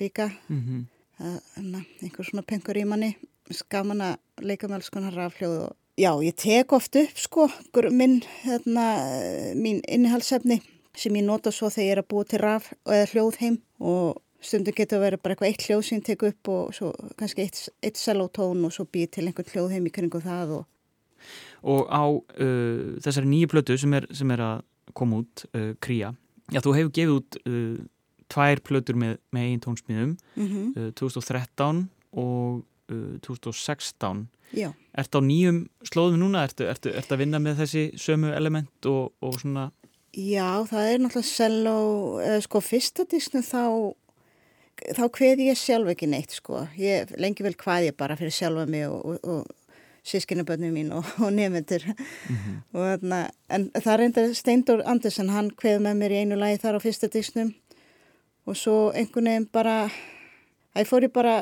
líka 0.00 0.30
mm 0.48 0.60
-hmm. 0.60 0.84
það, 1.18 1.84
einhver 2.02 2.24
svona 2.24 2.42
pengur 2.46 2.76
í 2.76 2.84
manni 2.84 3.16
skaman 3.50 4.00
að 4.00 4.16
leika 4.40 4.68
með 4.68 4.74
alls 4.74 4.90
konar 4.90 5.14
rafljóð 5.14 5.60
og 5.66 5.76
Já, 6.00 6.16
ég 6.22 6.34
tek 6.34 6.72
oft 6.72 6.96
upp 6.96 7.18
sko 7.18 7.48
minn, 7.90 8.22
hérna, 8.44 8.84
mín 9.54 9.82
innihaldsefni 9.88 10.62
sem 10.96 11.16
ég 11.16 11.24
nota 11.24 11.50
svo 11.52 11.68
þegar 11.68 11.86
ég 11.86 11.92
er 11.92 11.98
að 11.98 12.08
búa 12.08 12.24
til 12.24 12.40
raf 12.40 12.72
eða 12.86 13.10
hljóð 13.12 13.36
heim 13.40 13.58
og 13.78 14.22
stundum 14.40 14.74
getur 14.74 14.98
að 14.98 15.04
vera 15.04 15.16
bara 15.20 15.34
eitthvað 15.34 15.50
eitt 15.50 15.66
hljóð 15.66 15.82
sem 15.84 16.00
tek 16.00 16.22
upp 16.22 16.48
og 16.48 16.74
svo 16.74 16.92
kannski 17.18 17.42
eitt, 17.42 17.68
eitt 17.82 18.00
sellótón 18.00 18.64
og 18.64 18.72
svo 18.72 18.86
býð 18.88 19.10
til 19.10 19.26
einhvern 19.26 19.52
hljóð 19.52 19.74
heim 19.74 19.86
í 19.86 19.92
kringu 19.92 20.22
það 20.24 20.50
og 20.60 20.64
Og 21.62 21.84
á 21.92 22.04
uh, 22.08 22.96
þessari 23.04 23.28
nýju 23.28 23.50
plötu 23.52 23.76
sem 23.76 23.92
er, 23.92 24.06
sem 24.16 24.30
er 24.32 24.40
að 24.40 24.62
koma 24.96 25.20
út, 25.20 25.44
uh, 25.52 25.74
Kría, 25.84 26.14
já 26.50 26.60
þú 26.60 26.74
hefur 26.76 26.92
gefið 26.98 27.14
út 27.16 27.40
uh, 27.44 27.78
tvær 28.30 28.60
plötur 28.66 28.98
með, 28.98 29.16
með 29.34 29.46
einn 29.48 29.62
tónsmíðum, 29.64 30.12
mm 30.36 30.46
-hmm. 30.50 30.92
2013 30.98 31.88
og 32.12 32.62
2016 33.22 34.28
Já. 34.50 34.72
Ert 34.98 35.14
á 35.14 35.20
nýjum 35.22 35.68
slóðum 35.86 36.24
núna? 36.24 36.42
Ertu, 36.48 36.66
ertu, 36.66 36.90
ertu 36.90 37.14
að 37.14 37.22
vinna 37.22 37.40
með 37.42 37.62
þessi 37.62 37.84
sömu 38.00 38.32
element 38.34 38.88
og, 38.90 39.12
og 39.22 39.38
svona? 39.38 39.70
Já, 40.10 40.66
það 40.66 40.88
er 40.90 41.02
náttúrulega 41.04 41.30
selló, 41.30 41.76
eða 42.24 42.40
sko 42.42 42.62
fyrsta 42.66 43.06
disknu 43.10 43.44
þá, 43.46 43.62
þá 44.98 45.04
hveði 45.06 45.46
ég 45.52 45.60
sjálf 45.60 45.92
ekki 45.92 46.10
neitt 46.10 46.34
sko. 46.34 46.64
Ég 46.80 47.14
lengi 47.22 47.46
vel 47.46 47.54
hvaði 47.54 47.92
ég 47.92 47.98
bara 48.00 48.18
fyrir 48.18 48.34
sjálfa 48.34 48.66
mig 48.70 48.88
og, 48.90 49.06
og, 49.06 49.20
og 49.22 49.59
sískinabönnum 50.06 50.74
mín 50.74 50.92
og 50.92 51.04
nefnendur. 51.32 51.84
Mm 52.28 52.36
-hmm. 52.72 53.30
En 53.48 53.70
það 53.74 53.96
reyndar 53.96 54.34
Steindor 54.34 54.82
Andersen, 54.84 55.28
hann 55.28 55.50
hveði 55.50 55.78
með 55.78 55.94
mér 55.96 56.10
í 56.10 56.20
einu 56.22 56.36
lagi 56.36 56.58
þar 56.58 56.76
á 56.76 56.80
fyrsta 56.80 57.08
disknum 57.08 57.54
og 58.46 58.56
svo 58.56 58.92
einhvern 58.94 59.24
veginn 59.24 59.48
bara, 59.52 59.90
það 60.74 60.88
fór 60.88 61.02
ég 61.02 61.12
bara 61.12 61.36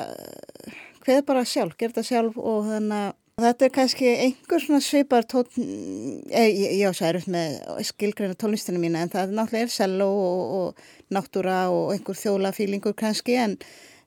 hveð 1.05 1.25
bara 1.25 1.45
sjálf, 1.45 1.77
gerð 1.79 1.99
það 1.99 2.09
sjálf 2.09 2.37
og 2.37 2.65
þannig 2.69 2.95
að 2.97 3.13
þetta 3.39 3.65
er 3.65 3.73
kannski 3.75 4.09
einhver 4.25 4.63
svona 4.63 4.81
svipar 4.83 5.27
tótt, 5.29 5.57
eh, 5.57 6.49
ég 6.79 6.91
á 6.91 6.93
særið 6.93 7.29
með 7.31 7.83
skilgreina 7.87 8.35
tónlistinu 8.35 8.81
mína 8.81 9.03
en 9.05 9.13
það 9.13 9.35
náttúrulega 9.37 9.67
er 9.67 9.73
cello 9.73 10.09
og, 10.09 10.41
og 10.59 11.15
náttúra 11.15 11.61
og 11.71 11.93
einhver 11.93 12.19
þjólafílingur 12.19 12.97
kannski 12.99 13.37
en, 13.39 13.57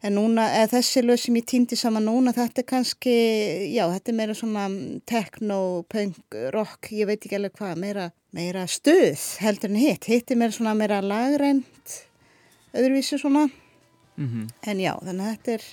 en 0.02 0.16
núna, 0.18 0.46
þessi 0.70 1.02
lög 1.04 1.20
sem 1.22 1.36
ég 1.38 1.46
týndi 1.48 1.78
saman 1.78 2.06
núna, 2.08 2.34
þetta 2.36 2.62
er 2.62 2.68
kannski, 2.68 3.16
já, 3.72 3.84
þetta 3.92 4.12
er 4.12 4.18
meira 4.18 4.34
svona 4.38 4.68
techno, 5.08 5.58
punk, 5.92 6.38
rock, 6.54 6.90
ég 6.92 7.10
veit 7.10 7.20
ekki 7.20 7.38
alveg 7.38 7.54
hvað, 7.58 7.76
meira, 7.82 8.08
meira 8.34 8.66
stuð 8.66 9.26
heldur 9.42 9.70
en 9.70 9.82
hitt, 9.82 10.08
hitt 10.10 10.30
er 10.30 10.40
meira 10.40 10.56
svona 10.56 10.74
meira 10.78 11.02
lagrænt, 11.04 12.00
öðruvísi 12.74 13.20
svona, 13.20 13.46
mm 14.16 14.28
-hmm. 14.28 14.50
en 14.66 14.80
já, 14.80 14.94
þannig 15.04 15.24
að 15.26 15.32
þetta 15.36 15.52
er 15.58 15.70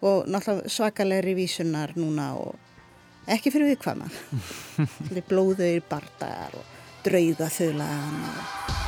og 0.00 0.26
náttúrulega 0.28 0.68
svakalegri 0.68 1.34
vísunar 1.34 1.92
núna 1.96 2.34
og 2.38 2.54
ekki 3.26 3.50
fyrir 3.50 3.72
viðkvæma. 3.72 4.08
Blóður, 5.30 5.80
bardagar 5.88 6.58
og 6.60 6.74
drauga 7.06 7.50
þauðlagan 7.50 8.20
og 8.30 8.85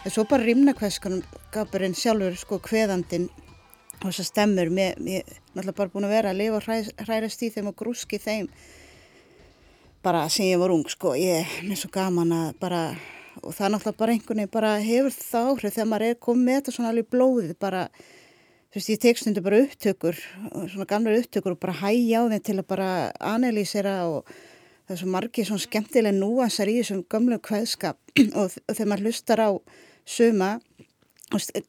en 0.00 0.12
svo 0.12 0.24
bara 0.24 0.46
rýmnakvæðskapurinn 0.46 1.96
sjálfur 1.98 2.36
sko 2.40 2.58
kveðandinn 2.64 3.28
og 4.00 4.06
þess 4.06 4.22
að 4.22 4.28
stemmur 4.30 4.70
mér, 4.72 4.96
mér 4.96 5.26
náttúrulega 5.52 5.76
bara 5.76 5.92
búin 5.92 6.06
að 6.08 6.14
vera 6.14 6.30
að 6.32 6.38
lifa 6.40 6.60
og 6.60 6.64
hræ, 6.64 6.76
hrærast 7.04 7.42
í 7.44 7.50
þeim 7.52 7.68
og 7.68 7.76
grúski 7.76 8.20
þeim. 8.22 8.46
Bara 10.00 10.22
sem 10.32 10.48
ég 10.48 10.60
var 10.62 10.72
ung 10.72 10.86
sko 10.88 11.12
ég 11.20 11.42
er 11.42 11.66
mér 11.68 11.80
svo 11.80 11.90
gaman 11.92 12.32
að 12.32 12.54
bara 12.62 12.84
og 13.42 13.52
það 13.52 13.66
er 13.66 13.74
náttúrulega 13.74 14.00
bara 14.00 14.14
einhvern 14.14 14.40
veginn 14.40 14.54
bara 14.54 14.70
hefur 14.80 15.16
það 15.18 15.50
áhrif 15.50 15.76
þegar 15.76 15.90
maður 15.92 16.06
er 16.08 16.22
komið 16.28 16.46
með 16.46 16.58
þetta 16.60 16.74
svona 16.76 16.94
alveg 16.94 17.10
blóðið 17.12 17.52
bara 17.60 17.82
þú 18.70 18.78
veist 18.80 18.94
ég 18.94 19.02
tek 19.04 19.20
stundu 19.20 19.44
bara 19.44 19.60
upptökur 19.66 20.22
svona 20.72 20.88
gamlega 20.88 21.26
upptökur 21.26 21.58
og 21.58 21.60
bara 21.60 21.76
hægja 21.82 22.24
á 22.24 22.30
þeim 22.32 22.46
til 22.48 22.56
að 22.56 22.66
bara 22.72 22.88
analýsera 23.20 23.94
og 24.08 24.32
það 24.90 24.96
er 24.96 25.02
svo 25.04 25.12
margið 25.14 25.46
svona 25.46 25.62
skemmtilega 25.62 26.16
núansar 26.16 26.70
í 26.72 26.80
þessum 26.80 27.04
gamlu 27.06 27.36
kveðskap. 27.38 28.00
Og, 28.40 28.56
og 28.66 28.74
þegar 28.74 28.88
maður 28.90 29.06
hlustar 29.06 29.38
á 29.38 29.50
suma 30.10 30.56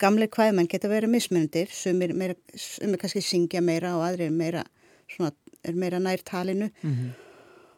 gamle 0.02 0.28
kvæðmenn 0.32 0.70
geta 0.70 0.90
verið 0.90 1.14
mismundir 1.14 1.70
sumir, 1.74 2.16
meira, 2.18 2.36
sumir 2.58 3.02
kannski 3.02 3.22
syngja 3.22 3.62
meira 3.62 3.94
og 3.98 4.06
aðri 4.08 4.28
er 4.30 4.34
meira, 4.34 4.64
svona, 5.12 5.32
er 5.64 5.78
meira 5.78 6.00
nær 6.00 6.24
talinu 6.26 6.72
mm 6.72 6.92
-hmm. 6.92 7.12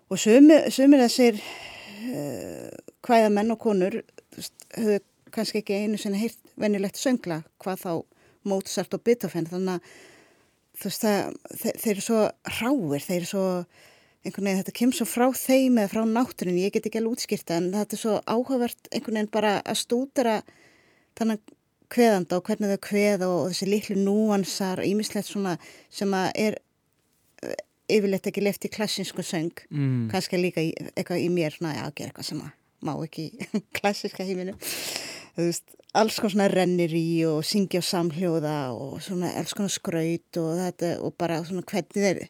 og 0.10 0.20
sumir, 0.20 0.70
sumir 0.72 1.04
þessir 1.04 1.42
uh, 1.42 2.72
kvæðamenn 3.04 3.52
og 3.52 3.60
konur 3.60 4.02
höfðu 4.78 5.00
kannski 5.32 5.60
ekki 5.60 5.74
einu 5.74 5.98
sinni 5.98 6.22
heilt 6.22 6.40
venjulegt 6.56 6.98
söngla 6.98 7.44
hvað 7.60 7.78
þá 7.86 8.04
Mozart 8.44 8.94
og 8.94 9.02
Beethoven 9.04 9.48
þannig 9.48 9.74
að 9.74 9.82
veist, 10.84 11.02
það, 11.02 11.34
þeir, 11.62 11.78
þeir 11.82 11.92
eru 11.92 12.02
svo 12.02 12.22
ráir 12.60 13.02
þeir 13.02 13.18
eru 13.18 13.26
svo 13.26 13.46
einhvern 14.24 14.48
veginn 14.48 14.62
þetta 14.62 14.76
kemur 14.80 14.98
svo 14.98 15.08
frá 15.10 15.26
þeim 15.36 15.80
eða 15.82 15.92
frá 15.92 16.04
náttúrin 16.08 16.60
ég 16.62 16.74
get 16.76 16.88
ekki 16.88 17.02
alveg 17.02 17.18
útskýrta 17.18 17.58
en 17.60 17.72
þetta 17.74 17.98
er 17.98 18.02
svo 18.02 18.16
áhugavert 18.24 18.90
einhvern 18.92 19.20
veginn 19.20 19.34
bara 19.34 19.58
að 19.62 19.82
stúdara 19.82 20.38
þannig 21.20 21.44
kveðanda 21.94 22.40
og 22.40 22.48
hvernig 22.48 22.74
þau 22.74 22.84
kveða 22.88 23.30
og 23.30 23.52
þessi 23.52 23.70
líklu 23.70 23.98
núansar 24.00 24.82
ímislegt 24.88 25.30
svona 25.30 25.58
sem 25.94 26.14
að 26.16 26.30
er 26.46 26.58
eh, 27.44 27.60
yfirleitt 27.92 28.30
ekki 28.32 28.44
left 28.46 28.66
í 28.66 28.72
klassinsku 28.74 29.26
söng 29.26 29.66
mm. 29.70 30.08
kannski 30.14 30.40
líka 30.40 30.64
í, 30.64 30.72
eitthvað 30.96 31.26
í 31.26 31.30
mér 31.34 31.58
svona 31.58 31.76
að 31.84 31.98
gera 32.00 32.14
eitthvað 32.14 32.30
sem 32.32 32.44
að 32.46 32.54
má 32.84 32.94
ekki 32.96 33.28
klassiska 33.78 34.26
híminu 34.28 34.56
alls 35.94 36.18
konar 36.18 36.34
svona 36.34 36.48
rennir 36.52 36.94
í 36.96 37.24
og 37.28 37.44
syngja 37.48 37.84
á 37.84 37.90
samhljóða 37.92 38.58
og 38.74 38.98
svona 39.04 39.34
alls 39.38 39.54
konar 39.58 39.74
skraut 39.74 40.42
og 40.42 40.56
þetta 40.62 40.96
og 41.04 41.16
bara 41.20 41.44
svona 41.46 41.66
hvernig 41.68 42.08
þeir 42.08 42.26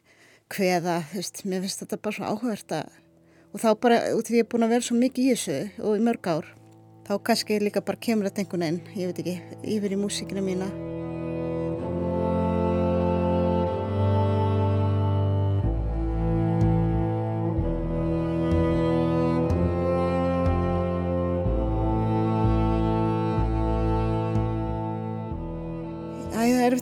kveða, 0.54 1.00
þú 1.10 1.20
veist, 1.20 1.42
mér 1.48 1.64
finnst 1.64 1.82
þetta 1.82 2.00
bara 2.00 2.18
svona 2.18 2.34
áhugverð 2.34 2.76
og 3.54 3.62
þá 3.62 3.68
bara, 3.78 4.00
út 4.18 4.26
því 4.26 4.40
ég 4.40 4.46
er 4.46 4.50
búin 4.50 4.66
að 4.66 4.74
vera 4.74 4.86
svo 4.88 4.98
mikið 4.98 5.24
í 5.24 5.34
þessu 5.34 5.86
og 5.86 5.98
í 5.98 6.04
mörg 6.08 6.26
ár 6.26 6.50
þá 7.06 7.14
kannski 7.28 7.60
líka 7.62 7.84
bara 7.84 8.00
kemur 8.00 8.30
þetta 8.30 8.42
einhvern 8.42 8.66
veginn, 8.66 8.82
ég 8.98 9.12
veit 9.12 9.22
ekki, 9.22 9.38
yfir 9.76 9.94
í 9.94 10.00
músíkina 10.00 10.42
mína. 10.42 10.70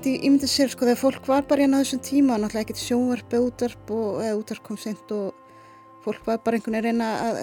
Eftir 0.03 0.25
ímyndið 0.27 0.51
sér 0.51 0.71
sko 0.73 0.83
þegar 0.83 0.99
fólk 0.99 1.29
var 1.31 1.45
bara 1.47 1.63
hérna 1.63 1.79
á 1.79 1.83
þessum 1.85 2.01
tíma, 2.03 2.35
náttúrulega 2.35 2.65
ekkert 2.65 2.81
sjónvarp 2.83 3.35
eða 3.37 3.43
útvarp 3.47 3.91
og 3.95 4.17
eða 4.19 4.39
útvarp 4.41 4.63
kom 4.67 4.79
sent 4.83 5.13
og 5.15 5.29
fólk 6.03 6.25
var 6.27 6.41
bara 6.43 6.59
einhvern 6.59 6.75
veginn 6.75 7.05
að 7.07 7.37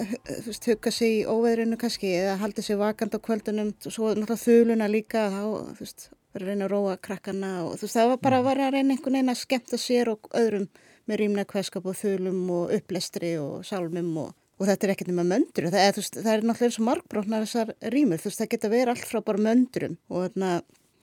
veist, 0.44 0.66
hugga 0.68 0.90
sig 0.92 1.14
í 1.14 1.22
óveðrinu 1.24 1.78
kannski 1.80 2.10
eða 2.18 2.34
haldi 2.42 2.64
sig 2.66 2.76
vakand 2.76 3.16
á 3.16 3.24
kvöldunum 3.24 3.70
og 3.72 3.94
svo 3.94 4.10
náttúrulega 4.10 4.42
þuluna 4.42 4.88
líka 4.92 5.22
þá 5.32 5.40
veist, 5.78 6.10
verið 6.36 6.44
að 6.44 6.50
reyna 6.52 6.66
að 6.66 6.74
róa 6.74 6.98
krakkana 7.08 7.52
og 7.62 7.70
veist, 7.80 7.94
það 7.94 8.10
var 8.10 8.20
bara 8.26 8.40
að 8.42 8.48
vera 8.50 8.66
að 8.66 8.76
reyna 8.76 8.92
einhvern 8.92 9.16
veginn 9.16 9.32
að 9.32 9.40
skemmta 9.40 9.80
sér 9.80 10.10
og 10.12 10.28
öðrum 10.42 10.66
með 11.08 11.20
rýmna 11.22 11.46
kveskap 11.48 11.88
og 11.88 11.96
þulum 11.96 12.42
og 12.58 12.74
upplestri 12.76 13.30
og 13.40 13.64
sálmum 13.64 14.10
og, 14.26 14.34
og 14.60 14.68
þetta 14.68 14.90
er 14.90 14.92
ekkert 14.98 15.14
nema 15.14 15.24
möndur 15.32 15.70
það 15.72 16.02
það 16.12 16.28
er 16.34 16.44
náttúrulega 16.44 16.68
eins 16.68 16.76
og 16.76 16.86
markbróknar 16.90 17.48
þessar 17.48 17.72
rýmur 17.96 18.20
það 18.20 18.52
geta 18.52 18.72
verið 18.76 18.92
allt 18.92 19.08
frá 19.08 19.22
bara 19.24 19.46
möndurum 19.48 19.96
og 20.12 20.28
þarna 20.28 20.52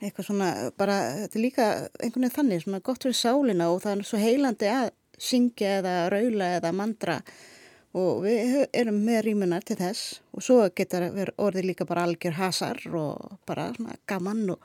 eitthvað 0.02 0.26
svona 0.28 0.50
bara 0.78 0.98
þetta 1.24 1.38
er 1.40 1.44
líka 1.44 1.68
einhvern 1.98 2.28
veginn 2.28 2.36
þannig 2.38 2.64
svona 2.64 2.86
gott 2.86 3.04
fyrir 3.06 3.18
sálina 3.18 3.70
og 3.74 3.82
það 3.82 3.94
er 3.96 4.10
svo 4.10 4.22
heilandi 4.22 4.72
að 4.72 4.90
syngja 5.18 5.78
eða 5.80 5.94
raula 6.14 6.50
eða 6.60 6.74
mandra 6.78 7.18
og 7.98 8.22
við 8.26 8.58
erum 8.76 9.00
með 9.08 9.22
rýmunar 9.26 9.66
til 9.66 9.78
þess 9.80 10.20
og 10.36 10.46
svo 10.46 10.60
getur 10.78 11.08
orðið 11.34 11.70
líka 11.72 11.88
bara 11.90 12.06
algjör 12.06 12.38
hasar 12.38 12.82
og 12.94 13.40
bara 13.48 13.72
gaman 14.06 14.50
og 14.54 14.60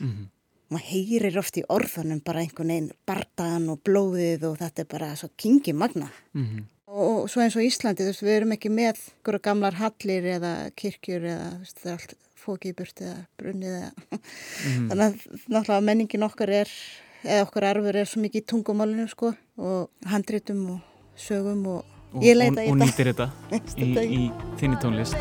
mm 0.00 0.08
-hmm. 0.08 0.26
maður 0.70 0.88
heyrir 0.90 1.38
oft 1.38 1.56
í 1.56 1.64
orðunum 1.68 2.24
bara 2.24 2.40
einhvern 2.40 2.68
veginn 2.68 2.92
bardagan 3.06 3.68
og 3.68 3.80
blóðið 3.84 4.44
og 4.50 4.58
þetta 4.58 4.82
er 4.82 4.88
bara 4.90 5.16
svo 5.16 5.28
kingi 5.36 5.72
magna 5.72 6.10
mm 6.34 6.46
-hmm. 6.46 6.64
og 6.86 7.30
svo 7.30 7.42
eins 7.42 7.56
og 7.56 7.62
Íslandi 7.62 8.04
veist, 8.04 8.22
við 8.22 8.36
erum 8.36 8.52
ekki 8.52 8.70
með 8.70 8.98
gamlar 9.42 9.74
hallir 9.74 10.24
eða 10.24 10.70
kirkjur 10.74 11.22
eða 11.24 11.58
veist, 11.58 11.78
það 11.78 11.92
er 11.92 11.92
allt 11.92 12.14
fókið 12.42 12.76
burt 12.82 13.02
eða 13.04 13.16
brunnið 13.40 13.78
eða 13.78 13.90
mm 13.92 14.90
þannig 14.90 15.06
að 15.06 15.24
náttúrulega 15.46 15.80
menningin 15.88 16.26
okkar 16.28 16.54
er 16.62 16.76
eða 17.22 17.46
okkar 17.46 17.68
arfur 17.70 17.98
er 18.02 18.08
svo 18.10 18.22
mikið 18.22 18.42
í 18.42 18.46
tungumálinu 18.52 19.08
sko 19.10 19.32
og 19.56 20.10
handritum 20.10 20.62
og 20.76 21.18
sögum 21.18 21.66
og 21.76 21.82
og, 22.12 22.24
og, 22.24 22.58
og 22.68 22.76
nýtir 22.76 23.12
þetta 23.12 23.30
í, 23.80 23.92
í 24.04 24.22
þinni 24.60 24.80
tónlist. 24.82 25.16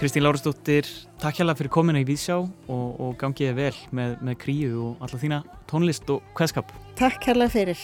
Kristín 0.00 0.24
Lárastóttir 0.24 0.86
takk 1.20 1.36
hjálpa 1.36 1.58
fyrir 1.58 1.72
komina 1.74 2.00
í 2.00 2.06
Vísjá 2.08 2.38
og, 2.40 2.52
og 2.72 3.16
gangiði 3.20 3.52
vel 3.58 3.74
með, 3.92 4.14
með 4.24 4.38
kríu 4.40 4.70
og 4.86 5.02
alla 5.04 5.20
þína 5.20 5.40
tónlist 5.68 6.08
og 6.08 6.24
hverskap 6.38 6.72
Takk 6.96 7.28
hjálpa 7.28 7.50
fyrir 7.52 7.82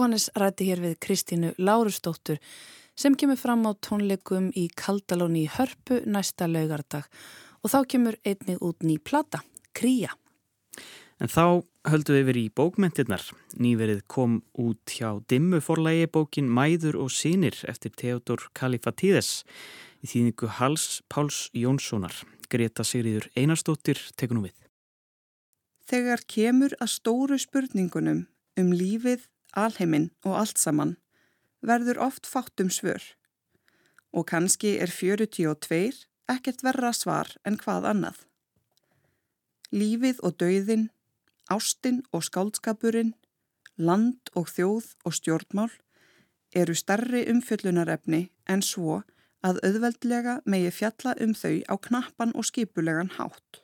Jóhannes 0.00 0.30
ræti 0.32 0.64
hér 0.64 0.80
við 0.80 0.94
Kristínu 1.04 1.48
Lárustóttur 1.60 2.38
sem 2.96 3.12
kemur 3.20 3.36
fram 3.36 3.66
á 3.68 3.76
tónleikum 3.84 4.46
í 4.56 4.62
Kaldalóni 4.72 5.42
í 5.44 5.50
Hörpu 5.52 5.98
næsta 6.08 6.46
laugardag 6.48 7.04
og 7.60 7.68
þá 7.68 7.76
kemur 7.84 8.16
einnig 8.24 8.62
út 8.64 8.80
ný 8.80 8.94
plata, 8.96 9.42
Kría. 9.76 10.14
En 11.20 11.28
þá 11.28 11.60
höldum 11.84 12.16
við 12.16 12.24
verið 12.30 12.46
í 12.48 12.52
bókmentirnar. 12.56 13.26
Nýverið 13.60 14.00
kom 14.08 14.38
út 14.56 14.88
hjá 14.88 15.20
dimmu 15.28 15.60
forlægi 15.60 16.06
bókin 16.08 16.48
Mæður 16.48 16.96
og 17.04 17.12
sínir 17.12 17.58
eftir 17.68 17.92
Theodor 17.92 18.46
Kalifatíðes 18.56 19.42
í 20.00 20.08
þýningu 20.14 20.48
Hals 20.56 21.02
Páls 21.12 21.50
Jónssonar. 21.52 22.14
Greta 22.48 22.88
Sigriður 22.88 23.28
Einarstóttir 23.36 24.00
tekunum 24.16 24.48
við. 24.48 24.56
Þegar 25.92 26.24
kemur 26.24 26.72
að 26.80 26.94
stóru 26.94 27.36
spurningunum 27.36 28.24
um 28.56 28.72
lífið, 28.72 29.28
alheiminn 29.56 30.10
og 30.24 30.36
allt 30.42 30.58
saman 30.58 30.96
verður 31.60 32.00
oft 32.06 32.26
fátt 32.26 32.60
um 32.62 32.70
svör 32.70 33.02
og 34.12 34.26
kannski 34.26 34.76
er 34.82 34.90
42 34.90 36.06
ekkert 36.30 36.64
verra 36.66 36.92
svar 36.94 37.30
en 37.46 37.58
hvað 37.58 37.86
annað. 37.92 38.18
Lífið 39.70 40.22
og 40.26 40.36
dauðin, 40.42 40.88
ástinn 41.50 42.02
og 42.10 42.24
skáldskapurinn, 42.26 43.14
land 43.78 44.32
og 44.34 44.50
þjóð 44.50 44.90
og 45.06 45.14
stjórnmál 45.14 45.70
eru 46.54 46.74
starri 46.74 47.22
umfjöllunarefni 47.30 48.28
en 48.50 48.62
svo 48.66 49.02
að 49.46 49.60
auðveldlega 49.66 50.40
megi 50.44 50.72
fjalla 50.74 51.14
um 51.22 51.34
þau 51.34 51.62
á 51.70 51.74
knappan 51.86 52.34
og 52.34 52.46
skipulegan 52.50 53.14
hátt. 53.16 53.62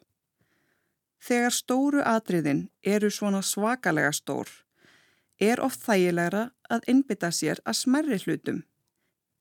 Þegar 1.26 1.52
stóru 1.52 2.04
atriðin 2.06 2.68
eru 2.86 3.10
svona 3.10 3.42
svakalega 3.42 4.12
stór, 4.14 4.46
er 5.40 5.60
oft 5.60 5.82
þægilegra 5.84 6.50
að 6.72 6.86
innbytta 6.90 7.30
sér 7.32 7.60
að 7.64 7.80
smerri 7.82 8.18
hlutum, 8.24 8.62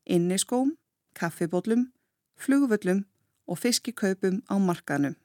inniskóm, 0.06 0.76
kaffibótlum, 1.16 1.92
flugvöllum 2.36 3.06
og 3.48 3.60
fiskikaupum 3.62 4.42
á 4.52 4.56
markanum. 4.60 5.16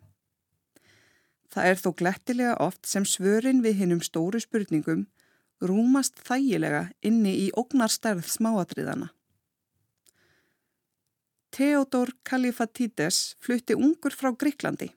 Það 1.51 1.67
er 1.67 1.81
þó 1.83 1.91
glettilega 1.99 2.59
oft 2.63 2.87
sem 2.87 3.05
svörin 3.05 3.65
við 3.65 3.81
hinnum 3.83 4.03
stóru 4.07 4.39
spurningum 4.41 5.09
rúmast 5.61 6.23
þægilega 6.25 6.87
inni 7.03 7.35
í 7.45 7.49
ógnarstærð 7.59 8.29
smáatriðana. 8.31 9.11
Theodor 11.51 12.15
Kalifatídes 12.23 13.35
flutti 13.43 13.75
ungur 13.75 14.15
frá 14.15 14.31
Gríklandi, 14.31 14.93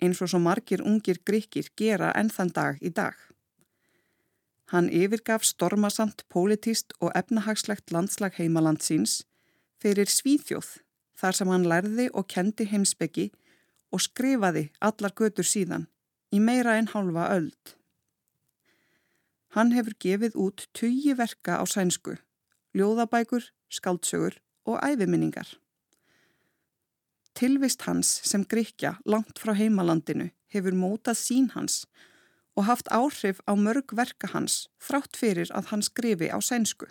eins 0.00 0.22
og 0.24 0.32
svo 0.32 0.40
margir 0.40 0.80
ungir 0.80 1.20
gríkir 1.20 1.68
gera 1.76 2.14
enn 2.16 2.32
þann 2.32 2.54
dag 2.56 2.80
í 2.80 2.88
dag. 2.88 3.27
Hann 4.68 4.90
yfirgaf 4.92 5.46
stormasamt 5.48 6.26
pólitíst 6.28 6.92
og 7.00 7.14
efnahagslegt 7.16 7.92
landslag 7.94 8.36
heimaland 8.36 8.82
síns 8.84 9.22
fyrir 9.80 10.10
Svíþjóð 10.12 10.74
þar 11.18 11.36
sem 11.38 11.52
hann 11.52 11.64
lærði 11.70 12.08
og 12.12 12.28
kendi 12.28 12.66
heimsbyggi 12.68 13.30
og 13.92 14.02
skrifaði 14.04 14.68
allar 14.84 15.14
götur 15.16 15.48
síðan 15.48 15.86
í 16.34 16.40
meira 16.44 16.76
en 16.76 16.90
halva 16.92 17.30
öld. 17.36 17.74
Hann 19.56 19.72
hefur 19.72 19.96
gefið 20.04 20.36
út 20.36 20.66
tugi 20.76 21.14
verka 21.16 21.56
á 21.56 21.64
sænsku, 21.64 22.18
ljóðabækur, 22.76 23.48
skaldsögur 23.72 24.36
og 24.68 24.76
æfiminningar. 24.84 25.48
Tilvist 27.32 27.86
hans 27.88 28.18
sem 28.28 28.44
Gríkja 28.44 28.98
langt 29.06 29.40
frá 29.40 29.54
heimalandinu 29.56 30.28
hefur 30.52 30.76
mótað 30.76 31.16
sín 31.22 31.48
hans 31.54 31.86
og 32.58 32.66
haft 32.66 32.90
áhrif 32.90 33.38
á 33.46 33.54
mörg 33.54 33.94
verka 33.94 34.32
hans 34.34 34.66
þrátt 34.82 35.14
fyrir 35.16 35.52
að 35.54 35.70
hann 35.70 35.84
skrifi 35.86 36.26
á 36.26 36.38
sænsku. 36.42 36.88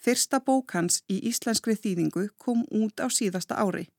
Fyrsta 0.00 0.40
bók 0.40 0.72
hans 0.72 1.02
í 1.12 1.18
íslenskri 1.28 1.74
þýðingu 1.76 2.30
kom 2.40 2.64
út 2.72 3.02
á 3.04 3.12
síðasta 3.12 3.58
ári. 3.60 3.90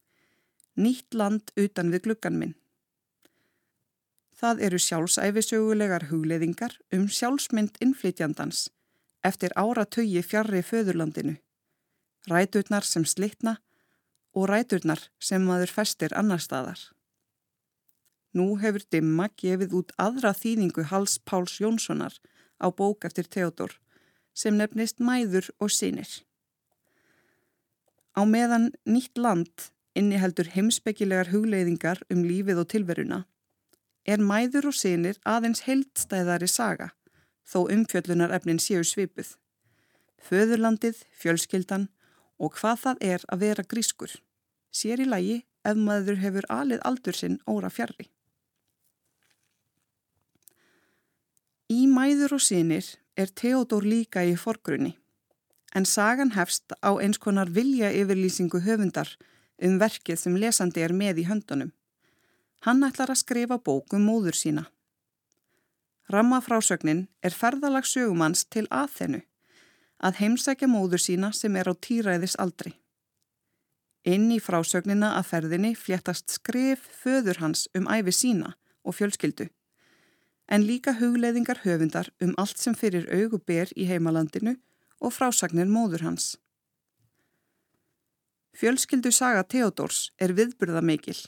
Nýtt 0.74 1.14
land 1.14 1.54
utan 1.60 1.94
við 1.94 2.08
gluggan 2.08 2.40
minn. 2.42 2.56
Það 4.40 4.62
eru 4.66 4.80
sjálfsæfisögulegar 4.80 6.08
hugleðingar 6.10 6.78
um 6.96 7.10
sjálfsmynd 7.12 7.78
innflytjandans 7.84 8.70
eftir 9.22 9.54
áratögi 9.60 10.24
fjarrri 10.24 10.64
föðurlandinu. 10.64 11.36
Ræturnar 12.32 12.88
sem 12.88 13.06
slitna 13.06 13.60
og 14.34 14.48
ræturnar 14.50 15.10
sem 15.20 15.44
maður 15.44 15.76
festir 15.76 16.16
annar 16.16 16.42
staðar. 16.42 16.80
Nú 18.38 18.60
hefur 18.62 18.84
Dimma 18.94 19.30
gefið 19.42 19.74
út 19.80 19.94
aðra 19.98 20.36
þýðingu 20.38 20.86
Hals 20.92 21.18
Páls 21.26 21.58
Jónssonar 21.62 22.14
á 22.62 22.68
bók 22.70 23.06
eftir 23.08 23.26
Theodor 23.26 23.74
sem 24.38 24.56
nefnist 24.56 25.02
Mæður 25.02 25.50
og 25.60 25.72
Sinir. 25.74 26.10
Á 28.14 28.22
meðan 28.30 28.70
nýtt 28.86 29.18
land 29.18 29.72
inniheldur 29.98 30.52
heimsbyggilegar 30.54 31.32
hugleiðingar 31.34 32.04
um 32.14 32.22
lífið 32.24 32.62
og 32.62 32.70
tilveruna 32.72 33.24
er 34.06 34.22
Mæður 34.22 34.70
og 34.72 34.78
Sinir 34.78 35.18
aðeins 35.26 35.66
heildstæðari 35.66 36.48
saga 36.48 36.92
þó 37.50 37.66
umfjöllunar 37.74 38.34
efnin 38.36 38.62
séu 38.62 38.84
svipuð. 38.86 39.34
Föðurlandið, 40.22 41.02
fjölskyldan 41.18 41.88
og 42.38 42.54
hvað 42.60 42.82
það 42.84 43.04
er 43.14 43.26
að 43.34 43.44
vera 43.46 43.66
grískur. 43.66 44.14
Sér 44.70 45.02
í 45.02 45.10
lagi 45.10 45.38
ef 45.66 45.78
maður 45.78 46.22
hefur 46.22 46.48
alið 46.54 46.84
aldur 46.86 47.18
sinn 47.18 47.40
óra 47.50 47.72
fjarrri. 47.74 48.10
Í 51.70 51.84
Mæður 51.86 52.32
og 52.34 52.42
Sinir 52.42 52.86
er 53.14 53.30
Theodor 53.30 53.84
líka 53.86 54.24
í 54.26 54.32
forgrunni, 54.42 54.96
en 55.78 55.86
sagan 55.86 56.32
hefst 56.34 56.74
á 56.82 56.98
eins 56.98 57.20
konar 57.22 57.52
vilja 57.54 57.92
yfirlýsingu 57.94 58.64
höfundar 58.66 59.12
um 59.62 59.76
verkið 59.78 60.18
sem 60.18 60.40
lesandi 60.42 60.82
er 60.82 60.96
með 60.98 61.22
í 61.22 61.26
höndunum. 61.30 61.70
Hann 62.66 62.82
ætlar 62.88 63.14
að 63.14 63.22
skrifa 63.22 63.60
bókum 63.62 64.02
móður 64.02 64.40
sína. 64.40 64.64
Rammafrásögnin 66.10 67.06
er 67.22 67.38
ferðalags 67.38 67.94
sögumanns 67.94 68.48
til 68.50 68.66
aðþennu, 68.74 69.22
að 70.02 70.20
heimsækja 70.24 70.72
móður 70.74 71.06
sína 71.06 71.30
sem 71.38 71.54
er 71.54 71.70
á 71.70 71.74
týræðis 71.78 72.34
aldri. 72.42 72.74
Inn 74.10 74.26
í 74.34 74.42
frásögnina 74.42 75.14
að 75.22 75.30
ferðinni 75.36 75.76
fléttast 75.78 76.34
skrif 76.34 76.90
föður 77.04 77.44
hans 77.46 77.68
um 77.78 77.86
æfi 77.94 78.18
sína 78.24 78.56
og 78.82 78.98
fjölskyldu 78.98 79.52
en 80.50 80.66
líka 80.66 80.96
hugleiðingar 80.98 81.62
höfundar 81.64 82.10
um 82.26 82.34
allt 82.42 82.58
sem 82.58 82.76
fyrir 82.76 83.08
auguber 83.14 83.70
í 83.78 83.86
heimalandinu 83.90 84.56
og 85.00 85.14
frásagnir 85.16 85.70
móður 85.70 86.06
hans. 86.08 86.38
Fjölskyldu 88.60 89.12
saga 89.16 89.46
Theodors 89.46 90.10
er 90.20 90.34
viðburðamikil 90.36 91.20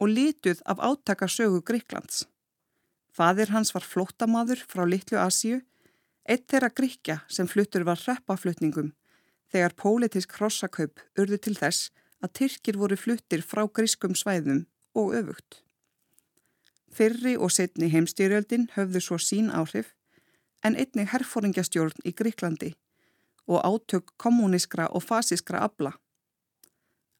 og 0.00 0.08
lituð 0.10 0.62
af 0.66 0.80
átaka 0.82 1.28
sögu 1.30 1.60
Gríklands. 1.62 2.24
Fadir 3.12 3.52
hans 3.52 3.70
var 3.74 3.84
flóttamaður 3.84 4.64
frá 4.66 4.82
Littlu 4.88 5.20
Asíu, 5.20 5.60
eitt 6.24 6.48
þeirra 6.50 6.72
Gríkja 6.72 7.20
sem 7.28 7.46
fluttur 7.46 7.84
var 7.86 8.00
hreppaflutningum 8.00 8.94
þegar 9.52 9.76
pólitísk 9.76 10.32
hrossakaup 10.38 11.02
urðu 11.20 11.38
til 11.44 11.54
þess 11.58 11.90
að 12.24 12.32
Tyrkir 12.38 12.78
voru 12.80 12.96
fluttir 12.96 13.44
frá 13.44 13.66
grískum 13.68 14.16
svæðum 14.16 14.64
og 14.96 15.12
öfugt. 15.18 15.60
Fyrri 16.92 17.38
og 17.40 17.52
setni 17.52 17.88
heimstýrjöldin 17.88 18.68
höfðu 18.76 19.00
svo 19.00 19.18
sín 19.18 19.48
áhrif 19.48 19.94
en 20.62 20.76
einnig 20.76 21.08
herfóringjastjórn 21.12 22.04
í 22.04 22.12
Gríklandi 22.12 22.74
og 23.48 23.64
átök 23.64 24.12
kommunískra 24.16 24.88
og 24.92 25.02
fasískra 25.02 25.64
abla. 25.64 25.92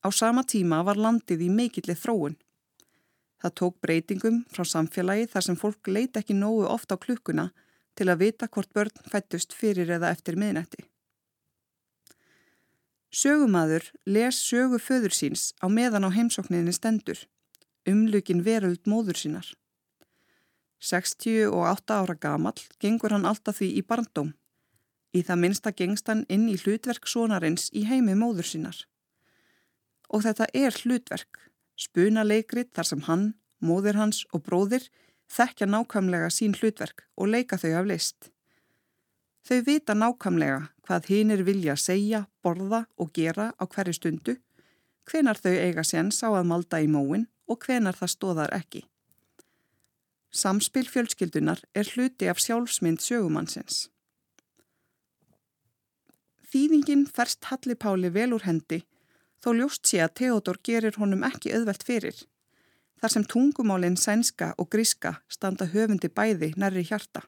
Á 0.05 0.09
sama 0.13 0.43
tíma 0.43 0.83
var 0.85 0.99
landið 0.99 1.47
í 1.47 1.51
meikilli 1.51 1.95
þróun. 1.95 2.37
Það 3.43 3.57
tók 3.59 3.81
breytingum 3.83 4.45
frá 4.55 4.65
samfélagi 4.67 5.27
þar 5.33 5.47
sem 5.47 5.59
fólk 5.59 5.89
leita 5.89 6.21
ekki 6.21 6.37
nógu 6.39 6.67
oft 6.69 6.93
á 6.95 6.97
klukkuna 6.97 7.51
til 7.99 8.09
að 8.09 8.23
vita 8.27 8.49
hvort 8.49 8.73
börn 8.75 9.11
fættust 9.11 9.55
fyrir 9.57 9.91
eða 9.91 10.13
eftir 10.15 10.39
miðnetti. 10.39 10.85
Sögumadur 13.13 13.85
les 14.07 14.39
sögu 14.41 14.79
föður 14.81 15.13
síns 15.13 15.53
á 15.61 15.67
meðan 15.69 16.07
á 16.09 16.11
heimsókninni 16.15 16.73
stendur, 16.73 17.19
umlukin 17.85 18.45
veröld 18.47 18.89
móður 18.89 19.19
sínar. 19.21 19.49
68 20.83 21.95
ára 21.95 22.15
gamal 22.19 22.59
gengur 22.83 23.15
hann 23.15 23.27
alltaf 23.29 23.61
því 23.61 23.69
í 23.79 23.83
barndóm. 23.87 24.33
Í 25.15 25.23
það 25.23 25.41
minnsta 25.45 25.71
gengst 25.79 26.09
hann 26.11 26.25
inn 26.33 26.49
í 26.51 26.57
hlutverk 26.59 27.07
sonarins 27.07 27.69
í 27.71 27.85
heimi 27.87 28.17
móður 28.19 28.49
sínar. 28.49 28.79
Og 30.11 30.25
þetta 30.27 30.49
er 30.53 30.75
hlutverk, 30.83 31.39
spuna 31.79 32.25
leikrit 32.27 32.73
þar 32.75 32.91
sem 32.91 33.07
hann, 33.07 33.25
móður 33.63 34.01
hans 34.01 34.25
og 34.35 34.43
bróðir 34.49 34.89
þekkja 35.31 35.71
nákvæmlega 35.71 36.31
sín 36.35 36.57
hlutverk 36.59 37.07
og 37.17 37.31
leika 37.31 37.61
þau 37.63 37.73
af 37.79 37.91
list. 37.93 38.33
Þau 39.47 39.59
vita 39.67 39.95
nákvæmlega 39.95 40.61
hvað 40.83 41.11
hinnir 41.13 41.45
vilja 41.47 41.77
segja, 41.79 42.27
borða 42.43 42.89
og 42.99 43.13
gera 43.15 43.53
á 43.55 43.65
hverju 43.71 43.95
stundu, 44.01 44.41
hvenar 45.07 45.39
þau 45.39 45.55
eiga 45.55 45.87
séns 45.87 46.25
á 46.27 46.35
að 46.35 46.49
malda 46.51 46.83
í 46.83 46.91
móin 46.91 47.29
og 47.47 47.63
hvenar 47.63 47.95
það 47.95 48.17
stóðar 48.17 48.55
ekki. 48.59 48.89
Samspil 50.33 50.87
fjölskyldunar 50.89 51.61
er 51.77 51.89
hluti 51.93 52.29
af 52.33 52.39
sjálfsmynd 52.41 53.03
sögumannsins. 53.05 53.91
Þýðingin 56.49 57.05
ferst 57.05 57.45
Halli 57.51 57.77
Páli 57.77 58.09
vel 58.13 58.33
úr 58.33 58.47
hendi 58.49 58.79
þó 59.45 59.53
ljóst 59.59 59.85
sé 59.89 60.01
að 60.01 60.15
Theodor 60.21 60.61
gerir 60.65 60.97
honum 60.97 61.27
ekki 61.29 61.53
auðvelt 61.53 61.85
fyrir. 61.85 62.17
Þar 63.01 63.15
sem 63.15 63.29
tungumálinn 63.29 64.01
sænska 64.01 64.53
og 64.57 64.71
gríska 64.73 65.19
standa 65.29 65.69
höfundi 65.69 66.09
bæði 66.09 66.53
nærri 66.57 66.87
hjarta. 66.89 67.27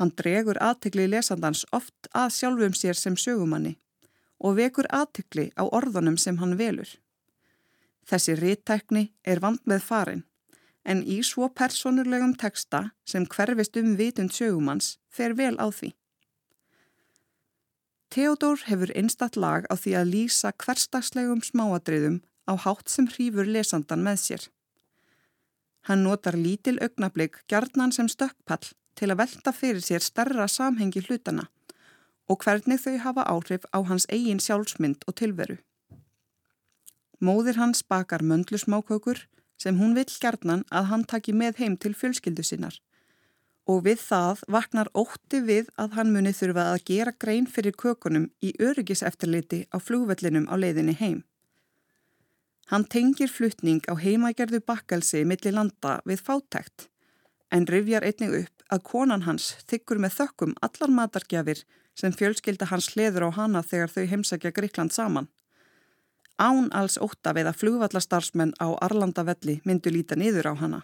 Hann 0.00 0.16
dregur 0.16 0.60
aðtikli 0.64 1.08
lesandans 1.10 1.66
oft 1.72 2.08
að 2.12 2.32
sjálfum 2.38 2.72
sér 2.72 2.96
sem 2.96 3.16
sögumanni 3.16 3.76
og 4.40 4.56
vekur 4.56 4.88
aðtikli 4.88 5.50
á 5.60 5.68
orðunum 5.68 6.16
sem 6.16 6.40
hann 6.40 6.56
velur. 6.56 6.88
Þessi 8.08 8.40
rittækni 8.40 9.10
er 9.24 9.40
vand 9.44 9.60
með 9.68 9.84
farin 9.84 10.24
en 10.84 11.02
í 11.02 11.20
svo 11.24 11.48
personurlegum 11.48 12.34
teksta 12.40 12.90
sem 13.08 13.26
hverfist 13.26 13.76
um 13.80 13.94
vitund 14.00 14.32
sögumanns 14.36 14.96
fer 15.08 15.34
vel 15.38 15.56
á 15.56 15.68
því. 15.72 15.94
Theodor 18.14 18.60
hefur 18.68 18.92
einstatt 18.94 19.36
lag 19.36 19.64
á 19.72 19.74
því 19.74 19.96
að 19.98 20.10
lýsa 20.12 20.52
hverstagslegum 20.52 21.40
smáadriðum 21.42 22.20
á 22.46 22.52
hátt 22.64 22.92
sem 22.92 23.08
hrýfur 23.10 23.48
lesandan 23.48 24.04
með 24.06 24.20
sér. 24.26 24.44
Hann 25.88 26.04
notar 26.04 26.36
lítil 26.38 26.78
augnablík 26.84 27.42
gjarnan 27.50 27.92
sem 27.92 28.08
stökkpall 28.08 28.70
til 28.94 29.10
að 29.10 29.20
velta 29.24 29.52
fyrir 29.52 29.82
sér 29.82 30.04
starra 30.04 30.46
samhengi 30.48 31.02
hlutana 31.08 31.48
og 32.30 32.40
hvernig 32.44 32.80
þau 32.80 32.96
hafa 33.04 33.24
áhrif 33.28 33.66
á 33.76 33.84
hans 33.84 34.06
eigin 34.08 34.40
sjálfsmynd 34.40 35.04
og 35.08 35.16
tilveru. 35.20 35.58
Móðir 37.20 37.58
hans 37.60 37.82
bakar 37.82 38.22
möndlusmákökur 38.22 39.26
sem 39.60 39.78
hún 39.78 39.94
vill 39.96 40.10
gerðnan 40.20 40.64
að 40.70 40.90
hann 40.90 41.04
taki 41.04 41.32
með 41.32 41.62
heim 41.62 41.76
til 41.76 41.94
fjölskyldu 41.98 42.44
sinnar 42.46 42.80
og 43.70 43.84
við 43.86 44.00
það 44.04 44.42
vaknar 44.52 44.90
ótti 44.92 45.40
við 45.44 45.70
að 45.80 45.94
hann 45.98 46.10
muni 46.12 46.32
þurfa 46.36 46.66
að 46.72 46.82
gera 46.90 47.14
grein 47.20 47.46
fyrir 47.48 47.76
kökunum 47.80 48.26
í 48.44 48.52
öryggiseftirliti 48.60 49.64
á 49.72 49.80
flúvellinum 49.80 50.50
á 50.52 50.54
leiðinni 50.60 50.96
heim. 50.98 51.22
Hann 52.68 52.84
tengir 52.84 53.32
flutning 53.32 53.80
á 53.88 53.96
heimagerðu 53.96 54.60
bakkelsi 54.64 55.24
millir 55.24 55.56
landa 55.56 56.00
við 56.08 56.20
fátækt 56.26 56.88
en 57.52 57.66
rifjar 57.68 58.04
einnig 58.04 58.36
upp 58.42 58.68
að 58.72 58.84
konan 58.90 59.24
hans 59.24 59.52
þykkur 59.68 60.00
með 60.00 60.16
þökkum 60.18 60.54
allar 60.64 60.92
matargjafir 60.92 61.64
sem 61.96 62.12
fjölskylda 62.12 62.68
hans 62.70 62.90
hliður 62.92 63.28
á 63.28 63.36
hana 63.38 63.62
þegar 63.62 63.92
þau 63.92 64.04
heimsækja 64.12 64.54
Gríkland 64.56 64.92
saman 64.92 65.28
án 66.38 66.70
alls 66.72 66.98
óta 66.98 67.34
við 67.36 67.50
að 67.50 67.60
flugvallastarsmenn 67.60 68.56
á 68.58 68.74
Arlandavelli 68.86 69.60
myndu 69.64 69.92
líta 69.94 70.16
niður 70.16 70.50
á 70.50 70.54
hana. 70.58 70.80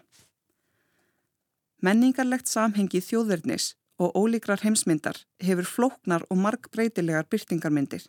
Menningarlegt 1.80 2.48
samhengi 2.48 3.00
þjóðverðnis 3.00 3.74
og 4.00 4.16
ólíkrar 4.16 4.62
heimsmyndar 4.64 5.24
hefur 5.42 5.66
flóknar 5.66 6.24
og 6.30 6.40
markbreytilegar 6.40 7.28
byrtingarmyndir 7.30 8.06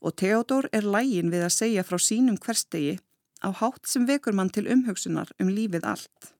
og 0.00 0.14
Theodor 0.16 0.68
er 0.72 0.86
lægin 0.86 1.32
við 1.32 1.44
að 1.46 1.54
segja 1.54 1.84
frá 1.86 1.98
sínum 1.98 2.38
hverstegi 2.38 2.98
á 3.42 3.48
hátt 3.50 3.86
sem 3.86 4.06
vekur 4.06 4.34
mann 4.34 4.50
til 4.50 4.66
umhugsunar 4.70 5.30
um 5.42 5.50
lífið 5.50 5.86
allt. 5.86 6.32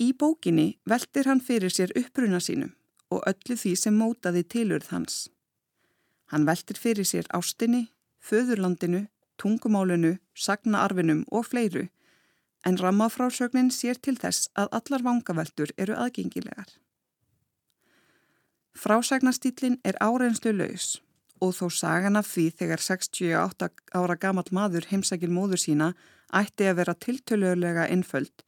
Í 0.00 0.12
bókinni 0.18 0.78
veldir 0.88 1.28
hann 1.28 1.40
fyrir 1.40 1.72
sér 1.72 1.92
uppruna 1.96 2.40
sínum 2.40 2.72
og 3.12 3.24
öllu 3.28 3.56
því 3.56 3.74
sem 3.76 3.96
mótaði 3.96 4.42
tilurð 4.54 4.88
hans. 4.92 5.28
Hann 6.32 6.46
veldir 6.48 6.80
fyrir 6.80 7.08
sér 7.08 7.28
ástinni, 7.36 7.90
föðurlandinu, 8.22 9.06
tungumálinu, 9.38 10.16
sagnaarfinum 10.34 11.24
og 11.30 11.48
fleiru 11.50 11.88
en 12.66 12.78
rammafrásögnin 12.78 13.72
sér 13.74 13.98
til 13.98 14.14
þess 14.18 14.50
að 14.58 14.70
allar 14.78 15.02
vangaveltur 15.06 15.72
eru 15.76 15.96
aðgengilegar. 15.98 16.68
Frásagnastýlin 18.78 19.80
er 19.84 19.98
árenslu 20.00 20.52
laus 20.54 21.00
og 21.42 21.56
þó 21.58 21.66
sagan 21.74 22.16
af 22.16 22.28
því 22.30 22.46
þegar 22.60 22.84
68 22.86 23.68
ára 23.98 24.16
gamal 24.16 24.46
maður 24.54 24.86
heimsækil 24.92 25.32
móður 25.34 25.60
sína 25.64 25.88
ætti 26.32 26.68
að 26.70 26.78
vera 26.80 26.94
tiltölulega 26.94 27.88
innföld, 27.92 28.44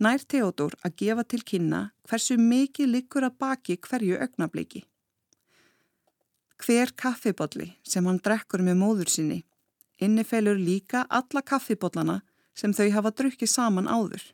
nær 0.00 0.24
Theodor 0.24 0.74
að 0.82 0.96
gefa 1.04 1.24
til 1.28 1.42
kynna 1.44 1.82
hversu 2.08 2.38
mikið 2.40 2.88
likur 2.96 3.28
að 3.28 3.36
baki 3.44 3.76
hverju 3.84 4.18
augnabliki. 4.24 4.82
Hver 6.62 6.92
kaffibolli 6.94 7.72
sem 7.82 8.06
hann 8.06 8.20
drekkur 8.22 8.62
með 8.62 8.78
móður 8.78 9.10
sinni 9.10 9.42
innifelur 10.02 10.58
líka 10.58 11.06
alla 11.08 11.42
kaffibollana 11.42 12.20
sem 12.58 12.74
þau 12.74 12.88
hafa 12.96 13.12
drukkið 13.18 13.50
saman 13.50 13.88
áður. 13.88 14.24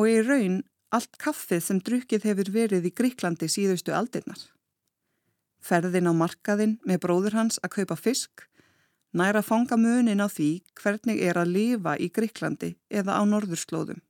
Og 0.00 0.08
í 0.10 0.16
raun 0.24 0.62
allt 0.94 1.18
kaffið 1.20 1.62
sem 1.66 1.82
drukkið 1.84 2.26
hefur 2.30 2.50
verið 2.54 2.88
í 2.88 2.94
Gríklandi 3.00 3.50
síðustu 3.50 3.94
aldinnar. 3.94 4.40
Ferðin 5.64 6.10
á 6.10 6.12
markaðin 6.16 6.78
með 6.84 7.00
bróður 7.04 7.38
hans 7.38 7.60
að 7.62 7.74
kaupa 7.78 7.96
fisk, 7.96 8.44
næra 9.12 9.40
að 9.40 9.48
fanga 9.48 9.78
munin 9.80 10.22
á 10.24 10.28
því 10.28 10.50
hvernig 10.80 11.22
er 11.22 11.40
að 11.40 11.54
lifa 11.56 11.96
í 11.96 12.10
Gríklandi 12.12 12.74
eða 12.90 13.20
á 13.20 13.22
norðurslóðum. 13.28 14.02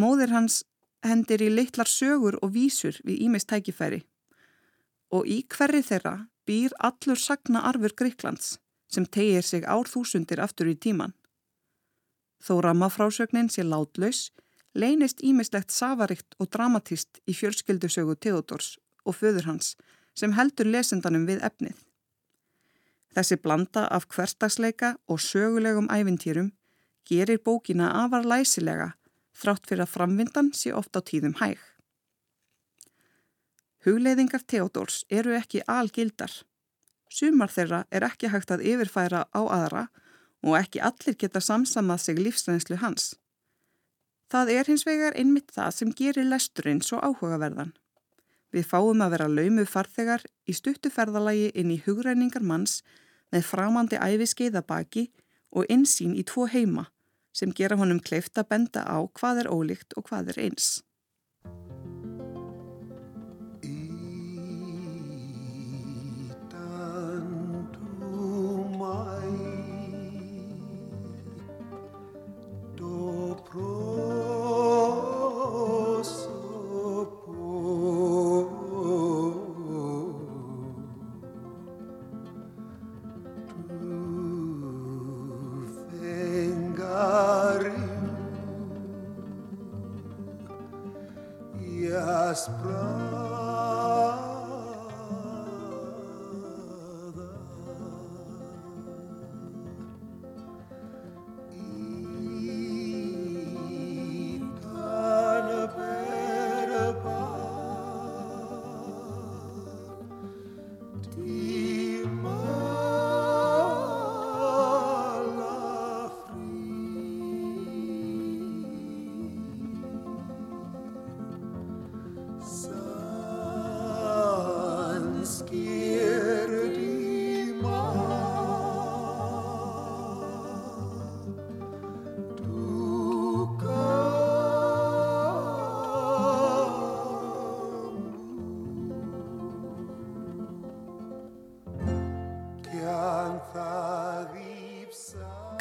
Móður 0.00 0.34
hans 0.34 0.62
hendir 1.04 1.42
í 1.44 1.50
litlar 1.52 1.90
sögur 1.90 2.38
og 2.42 2.54
vísur 2.54 2.98
við 3.04 3.26
ímest 3.28 3.50
tækifæri 3.50 4.02
og 5.12 5.28
í 5.28 5.42
hverri 5.52 5.82
þeirra 5.84 6.14
býr 6.48 6.74
allur 6.88 7.20
sagna 7.20 7.62
arfur 7.68 7.94
Gríklands 7.98 8.56
sem 8.92 9.06
tegir 9.06 9.44
sig 9.46 9.64
árþúsundir 9.64 10.40
aftur 10.42 10.68
í 10.72 10.76
tíman. 10.76 11.14
Þó 12.42 12.58
rammafrásögnin 12.64 13.48
sé 13.52 13.62
látlaus, 13.64 14.32
leynist 14.74 15.22
ímislegt 15.22 15.70
savarikt 15.70 16.34
og 16.40 16.50
dramatist 16.52 17.20
í 17.28 17.36
fjölskyldusögu 17.36 18.16
Theodors 18.16 18.78
og 19.04 19.16
föður 19.20 19.48
hans 19.52 19.76
sem 20.18 20.34
heldur 20.36 20.68
lesendanum 20.68 21.24
við 21.28 21.44
efnið. 21.46 21.76
Þessi 23.12 23.36
blanda 23.44 23.86
af 23.92 24.08
hverstagsleika 24.08 24.96
og 25.08 25.20
sögulegum 25.20 25.88
ævintýrum 25.92 26.52
gerir 27.08 27.40
bókina 27.44 27.90
afar 28.04 28.24
læsilega 28.24 28.92
þrátt 29.36 29.68
fyrir 29.68 29.84
að 29.84 29.94
framvindan 29.94 30.50
sé 30.56 30.72
ofta 30.76 31.00
á 31.00 31.06
tíðum 31.08 31.36
hæg. 31.40 31.58
Hugleiðingar 33.82 34.44
Theodors 34.46 35.02
eru 35.10 35.34
ekki 35.34 35.64
algildar. 35.66 36.30
Sumar 37.10 37.50
þeirra 37.50 37.82
er 37.90 38.06
ekki 38.06 38.30
hægt 38.30 38.52
að 38.54 38.62
yfirfæra 38.70 39.24
á 39.34 39.40
aðra 39.42 39.88
og 40.42 40.56
ekki 40.58 40.80
allir 40.80 41.18
geta 41.18 41.42
samsamað 41.42 42.04
sig 42.04 42.20
lífsreynslu 42.22 42.78
hans. 42.82 43.12
Það 44.32 44.52
er 44.54 44.70
hins 44.70 44.86
vegar 44.86 45.18
einmitt 45.18 45.50
það 45.52 45.74
sem 45.76 45.90
gerir 45.98 46.28
lesturinn 46.28 46.80
svo 46.80 47.02
áhugaverðan. 47.02 47.74
Við 48.52 48.68
fáum 48.68 49.02
að 49.04 49.14
vera 49.16 49.28
laumu 49.28 49.64
farþegar 49.68 50.24
í 50.48 50.54
stuttuferðalagi 50.56 51.50
inn 51.58 51.74
í 51.74 51.82
hugreiningar 51.84 52.44
manns 52.44 52.80
með 53.32 53.46
framandi 53.48 53.98
æfiskeiða 53.98 54.62
baki 54.68 55.08
og 55.52 55.68
insýn 55.72 56.14
í 56.16 56.24
tvo 56.28 56.46
heima 56.48 56.86
sem 57.32 57.52
gera 57.56 57.78
honum 57.80 58.00
kleift 58.00 58.38
að 58.38 58.48
benda 58.52 58.84
á 58.84 59.00
hvað 59.18 59.44
er 59.44 59.52
ólíkt 59.52 59.96
og 59.96 60.08
hvað 60.08 60.34
er 60.34 60.42
eins. 60.46 60.82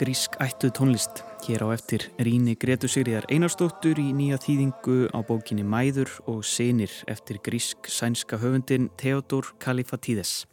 Grísk 0.01 0.33
ættuð 0.41 0.71
tónlist. 0.73 1.19
Hér 1.45 1.61
á 1.61 1.77
eftir 1.77 2.09
Ríni 2.17 2.55
Gretu 2.57 2.87
Sigriðar 2.89 3.27
Einarstóttur 3.29 3.99
í 4.01 4.07
nýja 4.17 4.39
þýðingu 4.41 5.13
á 5.13 5.21
bókinni 5.21 5.61
Mæður 5.61 6.09
og 6.25 6.39
Senir 6.41 6.89
eftir 7.05 7.37
grísk 7.37 7.85
sænska 7.85 8.39
höfundin 8.41 8.87
Theodor 8.97 9.51
Kalifatídes. 9.61 10.47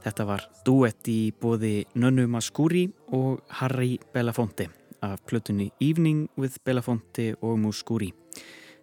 Þetta 0.00 0.24
var 0.24 0.46
duett 0.64 1.10
í 1.12 1.28
bóði 1.28 1.84
Nönnu 1.92 2.24
Maskúri 2.32 2.86
og 3.12 3.42
Harry 3.60 3.98
Belafonte 4.14 4.70
af 5.04 5.20
plötunni 5.28 5.68
Evening 5.76 6.30
with 6.40 6.56
Belafonte 6.64 7.34
og 7.44 7.58
Muskúri 7.60 8.14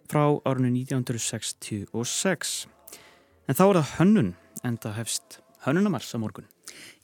frá 0.06 0.38
árunni 0.46 0.84
1966. 0.86 2.68
En 3.50 3.58
þá 3.58 3.64
er 3.66 3.80
það 3.80 3.90
hönnun 3.98 4.30
en 4.62 4.78
það 4.78 4.96
hefst 5.02 5.40
hönnunamars 5.66 6.14
á 6.14 6.22
morgun. 6.22 6.46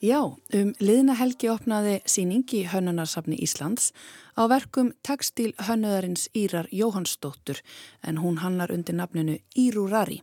Já, 0.05 0.21
um 0.21 0.73
liðna 0.83 1.15
helgi 1.17 1.49
opnaði 1.49 2.01
síning 2.05 2.45
í 2.53 2.65
Hönnunarsafni 2.69 3.39
Íslands 3.41 3.93
á 4.37 4.45
verkum 4.51 4.93
tekstil 5.07 5.55
hönnuðarins 5.57 6.27
Írar 6.37 6.69
Jóhannsdóttur 6.73 7.63
en 8.03 8.19
hún 8.21 8.43
hannar 8.43 8.73
undir 8.75 8.99
nafninu 8.99 9.39
Írúrari. 9.57 10.21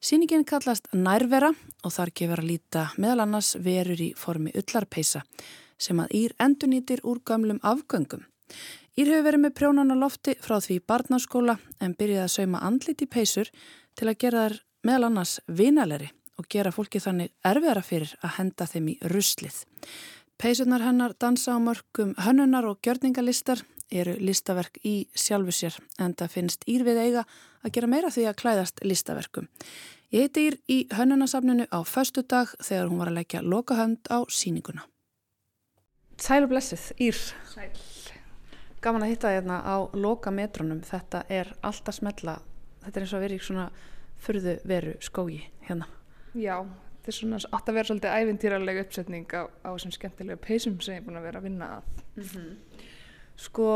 Sýningin 0.00 0.46
kallast 0.48 0.88
Nærvera 0.96 1.50
og 1.84 1.92
þar 1.92 2.12
gefur 2.16 2.40
að 2.40 2.48
líta 2.48 2.84
meðal 2.96 3.26
annars 3.26 3.50
verur 3.60 4.00
í 4.00 4.12
formi 4.16 4.54
ullarpeisa 4.56 5.20
sem 5.76 6.00
að 6.00 6.14
Ír 6.16 6.36
endunýtir 6.40 7.02
úr 7.04 7.20
gamlum 7.24 7.60
afgöngum. 7.60 8.24
Ír 8.96 9.12
hefur 9.12 9.26
verið 9.26 9.44
með 9.44 9.56
prjónan 9.58 9.92
á 9.92 9.96
lofti 10.00 10.36
frá 10.40 10.56
því 10.60 10.78
barnaskóla 10.88 11.58
en 11.80 11.92
byrjaði 11.98 12.24
að 12.24 12.34
sauma 12.36 12.64
andlit 12.64 13.04
í 13.04 13.10
peisur 13.10 13.52
til 13.98 14.08
að 14.08 14.18
gera 14.24 14.46
þær 14.46 14.58
meðal 14.88 15.10
annars 15.10 15.36
vinaleri 15.46 16.10
og 16.40 16.48
gera 16.50 16.72
fólki 16.74 17.02
þannig 17.02 17.34
erfiðara 17.44 17.84
fyrir 17.84 18.14
að 18.24 18.34
henda 18.38 18.66
þeim 18.66 18.88
í 18.94 18.96
ruslið. 19.12 19.60
Peisurnar 20.40 20.80
hennar 20.80 21.12
dansa 21.20 21.52
á 21.52 21.58
mörgum 21.60 22.14
hönnunar 22.16 22.64
og 22.64 22.80
gjörningalistar 22.80 23.60
eru 23.90 24.14
listaverk 24.22 24.78
í 24.86 24.94
sjálfu 25.12 25.52
sér 25.52 25.76
en 26.00 26.14
það 26.16 26.34
finnst 26.34 26.64
Ír 26.70 26.86
við 26.86 27.00
eiga 27.02 27.24
að 27.60 27.74
gera 27.74 27.90
meira 27.90 28.12
því 28.14 28.24
að 28.30 28.38
klæðast 28.40 28.80
listaverkum. 28.86 29.50
Ég 30.14 30.26
heiti 30.26 30.46
Ír 30.48 30.56
í 30.70 30.78
hönnunasafninu 30.96 31.68
á 31.68 31.78
föstu 31.84 32.24
dag 32.24 32.50
þegar 32.58 32.88
hún 32.88 33.02
var 33.02 33.12
að 33.12 33.20
leggja 33.20 33.44
lokahönd 33.44 34.08
á 34.08 34.24
síninguna. 34.32 34.86
Sæl 36.20 36.44
og 36.44 36.50
blessið, 36.52 36.88
Ír. 37.00 37.20
Sæl. 37.52 37.70
Gaman 38.80 39.04
að 39.04 39.12
hitta 39.12 39.28
þérna 39.28 39.60
hérna 39.60 39.60
á 39.60 39.76
lokametronum. 39.92 40.80
Þetta 40.84 41.24
er 41.28 41.52
alltaf 41.60 42.00
smetla. 42.00 42.38
Þetta 42.84 42.96
er 42.96 43.04
eins 43.04 43.12
og 43.12 43.20
að 43.20 43.24
vera 43.26 43.36
í 43.36 43.44
svona 43.44 43.70
fyrðu 44.20 44.54
veru 44.68 44.94
skógi 45.04 45.42
hérna. 45.68 45.88
Já, 46.38 46.56
þetta 47.00 47.10
er 47.10 47.16
svona 47.16 47.40
átt 47.50 47.68
að 47.70 47.76
vera 47.78 47.88
svolítið 47.88 48.16
æfintýralega 48.20 48.84
uppsetning 48.86 49.32
á, 49.34 49.42
á 49.50 49.68
þessum 49.72 49.94
skemmtilegu 49.96 50.42
peysum 50.44 50.78
sem 50.80 50.94
ég 50.94 51.00
er 51.00 51.06
búin 51.06 51.18
að 51.18 51.26
vera 51.26 51.40
að 51.40 51.46
vinna 51.48 51.70
að. 51.78 52.02
Mm 52.16 52.24
-hmm. 52.24 52.84
Sko, 53.40 53.66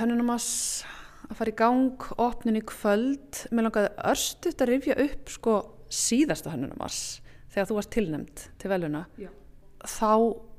hennunumass 0.00 0.84
að 1.30 1.36
fara 1.36 1.50
í 1.50 1.56
gang, 1.56 2.08
opnin 2.18 2.58
í 2.60 2.64
kvöld, 2.66 3.46
mér 3.50 3.68
langaði 3.68 3.92
örstuðt 4.10 4.62
að 4.62 4.70
rifja 4.72 4.98
upp 5.06 5.30
sko 5.32 5.54
síðasta 5.88 6.52
hennunumass 6.52 7.22
þegar 7.54 7.68
þú 7.70 7.78
varst 7.78 7.94
tilnemd 7.94 8.44
til 8.58 8.70
veluna. 8.70 9.06
Já. 9.16 9.30
Þá 9.86 10.12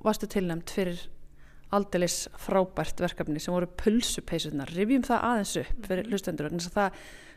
varstu 0.03 0.27
tilnemd 0.27 0.69
fyrir 0.69 1.10
aldeilis 1.75 2.29
frábært 2.39 3.01
verkefni 3.03 3.39
sem 3.43 3.53
voru 3.53 3.67
pulsupeysunar. 3.67 4.71
Rifjum 4.71 5.03
það 5.03 5.25
aðeins 5.29 5.57
upp 5.57 5.86
fyrir 5.86 6.03
mm 6.03 6.05
-hmm. 6.05 6.12
hlustendur, 6.12 6.49
þannig 6.49 6.67
að 6.67 6.91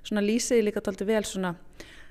það 0.07 0.25
lýsiði 0.25 0.65
líka 0.65 0.81
tólti 0.81 1.05
vel 1.05 1.25
svona 1.25 1.55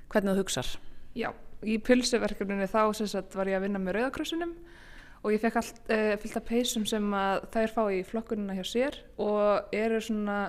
hvernig 0.09 0.33
þú 0.33 0.43
hugsað. 0.43 0.77
Já, 1.19 1.33
í 1.67 1.75
pulsuverkefninu 1.83 2.67
þá 2.71 2.81
sagt, 2.95 3.35
var 3.35 3.49
ég 3.51 3.59
að 3.59 3.67
vinna 3.67 3.81
með 3.83 3.97
Rauðakrossunum 3.97 4.55
og 5.19 5.33
ég 5.33 5.41
fekk 5.43 5.59
allt 5.59 5.79
uh, 5.91 6.15
fyllt 6.21 6.39
af 6.39 6.47
peysum 6.47 6.85
sem 6.87 7.05
að 7.17 7.45
þær 7.51 7.73
fá 7.75 7.81
í 7.91 7.99
flokkununa 8.07 8.55
hjá 8.55 8.65
sér 8.67 8.99
og 9.19 9.73
eru 9.75 9.99
svona 10.03 10.39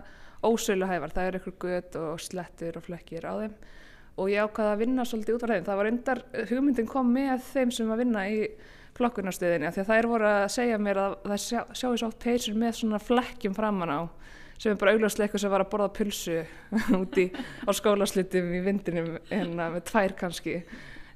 ósöluhæfar, 0.47 1.13
það 1.13 1.31
eru 1.31 1.41
ykkur 1.41 1.57
gött 1.65 1.97
og 2.01 2.21
slettur 2.23 2.79
og 2.79 2.87
flekkir 2.87 3.27
á 3.27 3.35
þeim 3.43 3.57
og 4.21 4.29
ég 4.31 4.45
ákvaði 4.45 4.75
að 4.75 4.83
vinna 4.85 5.07
svolítið 5.09 5.37
út 5.37 5.45
af 5.47 5.53
þeim. 5.55 5.65
Það 5.67 5.79
var 5.81 5.89
undar, 5.91 6.21
hugmyndin 6.51 6.89
kom 6.91 7.11
með 7.15 7.45
þeim 7.51 7.73
sem 7.73 7.93
að 7.93 8.03
vinna 8.03 8.25
í 8.29 8.41
flokkunarstöðinni 8.99 9.71
því 9.73 9.83
að 9.83 9.91
þær 9.91 10.09
voru 10.11 10.29
að 10.29 10.47
segja 10.55 10.81
mér 10.83 11.01
að 11.01 11.15
það 11.25 11.43
sjá, 11.47 11.61
sjáu 11.79 11.93
svo 11.95 12.11
átt 12.11 12.23
peysur 12.25 12.59
með 12.59 12.77
svona 12.81 13.01
flekkjum 13.03 13.57
framann 13.57 13.95
á 13.95 14.01
sem 14.61 14.75
er 14.75 14.81
bara 14.81 14.93
augljóslega 14.95 15.29
eitthvað 15.29 15.45
sem 15.45 15.53
var 15.53 15.65
að 15.65 15.71
borða 15.73 15.91
pulsu 15.97 16.39
úti 17.01 17.27
á 17.65 17.71
skólaslutum 17.77 18.51
í 18.57 18.63
vindinum 18.65 19.15
hérna, 19.31 19.71
með 19.73 19.87
tvær 19.89 20.17
kannski. 20.19 20.59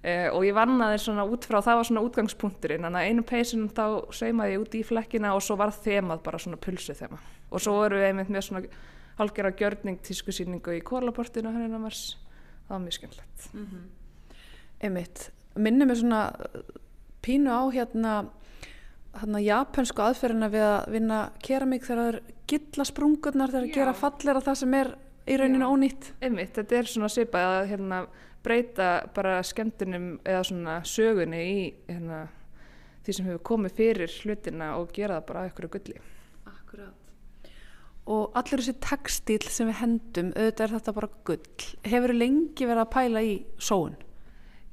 Eh, 0.04 0.28
og 0.28 0.44
ég 0.44 0.56
vannaði 0.56 0.98
svona 1.00 1.24
út 1.28 1.46
frá, 1.48 1.60
það 1.64 1.78
var 1.80 1.86
svona 1.88 2.04
útgangspunkturinn 2.04 2.84
en 2.84 2.96
að 2.98 3.06
einu 3.08 3.22
peysin 3.24 3.70
þá 3.72 3.84
saumaði 4.12 4.56
ég 4.56 4.64
úti 4.64 4.82
í 4.82 4.84
flekkina 4.84 5.32
og 5.36 5.40
svo 5.44 5.56
var 5.56 5.72
þemað 5.72 6.20
bara 6.26 6.40
svona 6.44 6.60
pulsu 6.60 6.96
þema 6.96 7.16
og 7.48 7.62
svo 7.62 7.72
voru 7.78 8.02
við 8.02 8.10
einmitt 8.10 8.32
með 8.34 8.44
svona 8.44 8.82
halgjara 9.16 9.54
gjörning 9.56 10.02
tískusýningu 10.04 10.74
í 10.76 10.82
kórlaportinu 10.84 11.52
hérna 11.54 11.80
mars, 11.80 12.18
það 12.66 12.74
var 12.74 12.82
mjög 12.84 12.96
skemmtilegt. 12.98 13.48
Mm 13.54 13.66
-hmm. 13.66 14.36
Einmitt, 14.84 15.30
minnum 15.56 15.90
er 15.90 15.96
svona 15.96 16.22
pínu 17.22 17.48
á 17.48 17.62
hérna 17.72 18.14
hérna 19.20 19.40
japansku 19.42 20.02
aðferðina 20.04 20.50
við 20.52 20.66
að 20.66 20.92
vinna 20.94 21.18
keramík 21.44 21.86
þegar 21.86 22.00
það 22.00 22.12
er 22.12 22.20
gilla 22.50 22.86
sprungurnar 22.88 23.52
þegar 23.52 23.66
það 23.66 23.76
gera 23.78 23.96
fallir 23.98 24.38
að 24.38 24.46
það 24.48 24.60
sem 24.60 24.76
er 24.80 24.90
í 25.24 25.36
rauninu 25.40 25.68
ónýtt. 25.72 26.10
Einmitt, 26.24 26.54
þetta 26.58 26.78
er 26.78 26.90
svona 26.90 27.10
svipað 27.12 27.50
að 27.58 27.68
hérna, 27.72 28.00
breyta 28.44 28.88
bara 29.16 29.38
skemmtunum 29.46 30.08
eða 30.20 30.42
svona 30.50 30.78
sögunni 30.88 31.40
í 31.44 31.60
hérna, 31.88 32.26
því 33.04 33.16
sem 33.16 33.30
hefur 33.30 33.46
komið 33.52 33.78
fyrir 33.78 34.18
hlutina 34.24 34.74
og 34.80 34.92
gera 34.96 35.20
það 35.20 35.28
bara 35.30 35.44
að 35.44 35.52
ykkur 35.52 35.70
gulli. 35.76 36.00
Akkurát. 36.50 37.52
Og 38.04 38.36
allir 38.36 38.60
þessi 38.60 38.76
textil 38.84 39.40
sem 39.48 39.70
við 39.70 39.80
hendum, 39.80 40.32
auðvitað 40.36 40.66
er 40.66 40.74
þetta 40.76 40.96
bara 40.98 41.12
gull. 41.30 41.68
Hefur 41.88 42.16
lengi 42.18 42.68
verið 42.68 42.84
að 42.84 42.92
pæla 42.98 43.24
í 43.24 43.38
sóun? 43.56 43.96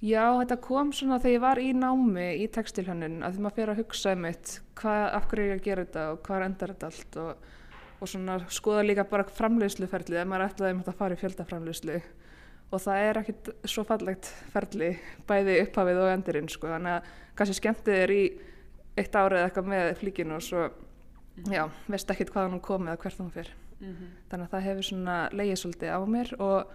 Já, 0.02 0.24
þetta 0.40 0.58
kom 0.66 0.92
svona 0.98 1.20
þegar 1.22 1.36
ég 1.36 1.42
var 1.44 1.62
í 1.62 1.72
námi 1.78 2.28
í 2.42 2.48
textilhönnun 2.50 3.20
að 3.22 3.36
því 3.36 3.44
maður 3.46 3.58
fyrir 3.60 3.74
að 3.74 3.82
hugsa 3.84 4.14
um 4.16 4.24
eitt 4.26 4.54
hvað, 4.80 5.04
af 5.14 5.28
hverju 5.30 5.44
er 5.44 5.52
ég 5.52 5.60
að 5.60 5.68
gera 5.68 5.86
þetta 5.86 6.06
og 6.10 6.22
hvað 6.26 6.46
endar 6.48 6.74
þetta 6.74 6.90
allt 6.90 7.18
og, 7.22 7.50
og 8.00 8.10
svona 8.10 8.38
skoða 8.50 8.86
líka 8.88 9.06
bara 9.12 9.28
framleiðsluferðli 9.38 10.22
að 10.22 10.32
maður 10.32 10.48
ætlaði 10.48 10.78
um 10.78 10.84
að 10.84 11.00
fara 11.04 11.18
í 11.18 11.22
fjöldaframleiðslu. 11.22 12.00
Og 12.72 12.80
það 12.82 13.06
er 13.06 13.20
ekkit 13.20 13.52
svo 13.68 13.84
fallegt 13.86 14.32
ferðli 14.54 14.94
bæði 15.28 15.58
upphafið 15.66 16.00
og 16.02 16.14
endurinn 16.16 16.50
sko. 16.50 16.72
Þannig 16.72 16.98
að 16.98 17.12
kannski 17.38 17.58
skemmtið 17.60 18.00
er 18.00 18.16
í 18.16 18.24
eitt 19.00 19.16
árið 19.16 19.46
eitthvað 19.46 19.70
með 19.72 19.92
flíkinu 20.00 20.38
og 20.38 20.46
svo 20.46 20.70
já, 21.50 21.66
veist 21.90 22.10
ekkit 22.12 22.32
hvaðan 22.34 22.58
hún 22.58 22.64
kom 22.64 22.88
eða 22.88 23.00
hvert 23.02 23.22
hún 23.22 23.32
fyrr 23.34 23.52
mm 23.80 23.92
-hmm. 23.92 24.10
þannig 24.30 24.46
að 24.46 24.52
það 24.52 24.66
hefur 24.68 24.84
svona 24.84 25.30
leiðið 25.32 25.62
svolítið 25.62 25.90
á 25.96 26.00
mér 26.06 26.34
og 26.40 26.66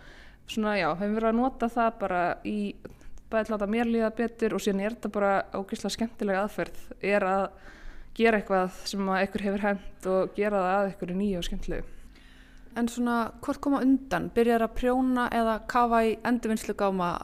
svona 0.46 0.76
já, 0.78 0.88
hefur 0.94 1.14
verið 1.14 1.28
að 1.28 1.40
nota 1.40 1.68
það 1.68 1.98
bara 1.98 2.36
í 2.44 2.76
bæði 3.32 3.52
láta 3.52 3.68
mér 3.70 3.90
líða 3.90 4.12
betur 4.16 4.56
og 4.56 4.62
síðan 4.62 4.84
er 4.84 4.96
þetta 4.96 5.12
bara 5.16 5.32
ógeðslega 5.56 5.96
skemmtilega 5.96 6.44
aðferð 6.44 6.80
er 7.02 7.26
að 7.26 7.44
gera 8.16 8.40
eitthvað 8.40 8.80
sem 8.88 9.10
að 9.12 9.26
ykkur 9.26 9.46
hefur 9.48 9.66
hend 9.66 10.08
og 10.12 10.32
gera 10.38 10.62
það 10.62 10.78
að 10.78 10.90
ykkur 10.94 11.12
er 11.12 11.20
nýju 11.20 11.42
og 11.42 11.46
skemmtilegu 11.50 11.92
En 12.76 12.90
svona, 12.92 13.30
hvort 13.40 13.60
koma 13.64 13.78
undan? 13.80 14.26
Byrjar 14.36 14.66
að 14.66 14.74
prjóna 14.76 15.30
eða 15.32 15.54
kafa 15.64 16.02
í 16.04 16.10
endurvinnslu 16.28 16.74
gáma? 16.76 17.14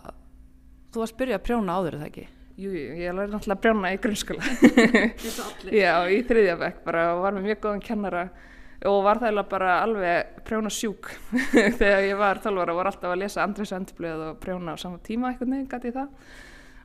Þú 0.94 1.02
varst 1.02 1.18
byrjað 1.18 1.36
að 1.36 1.44
prjóna 1.44 1.74
áður, 1.76 1.96
eða 1.98 2.06
ekki? 2.08 2.24
Jú, 2.62 2.70
ég 2.72 3.12
lærði 3.16 3.32
náttúrulega 3.32 3.58
að 3.58 3.60
prjóna 3.64 3.90
í 3.92 3.98
grunnskóla 4.00 4.42
Já, 5.82 5.92
í 6.08 6.18
þriðja 6.28 6.56
vekk 6.60 6.80
bara 6.84 7.04
og 7.14 7.22
var 7.24 7.36
með 7.36 7.46
mjög 7.48 7.60
góðan 7.66 7.84
kennara 7.84 8.24
og 8.88 9.02
var 9.04 9.20
það 9.22 9.42
bara 9.50 9.74
alveg 9.82 10.38
prjóna 10.46 10.70
sjúk 10.72 11.10
þegar 11.80 12.06
ég 12.06 12.16
var 12.18 12.40
12 12.42 12.62
ára 12.62 12.74
og 12.74 12.80
var 12.80 12.90
alltaf 12.90 13.12
að 13.12 13.20
lesa 13.22 13.44
Andris 13.44 13.74
Endblöð 13.76 14.24
og 14.30 14.40
prjóna 14.42 14.74
á 14.74 14.76
sama 14.80 14.98
tíma 15.04 15.30
eitthvað 15.30 15.52
nefn 15.52 15.68
gæti 15.70 15.94
það. 15.94 16.10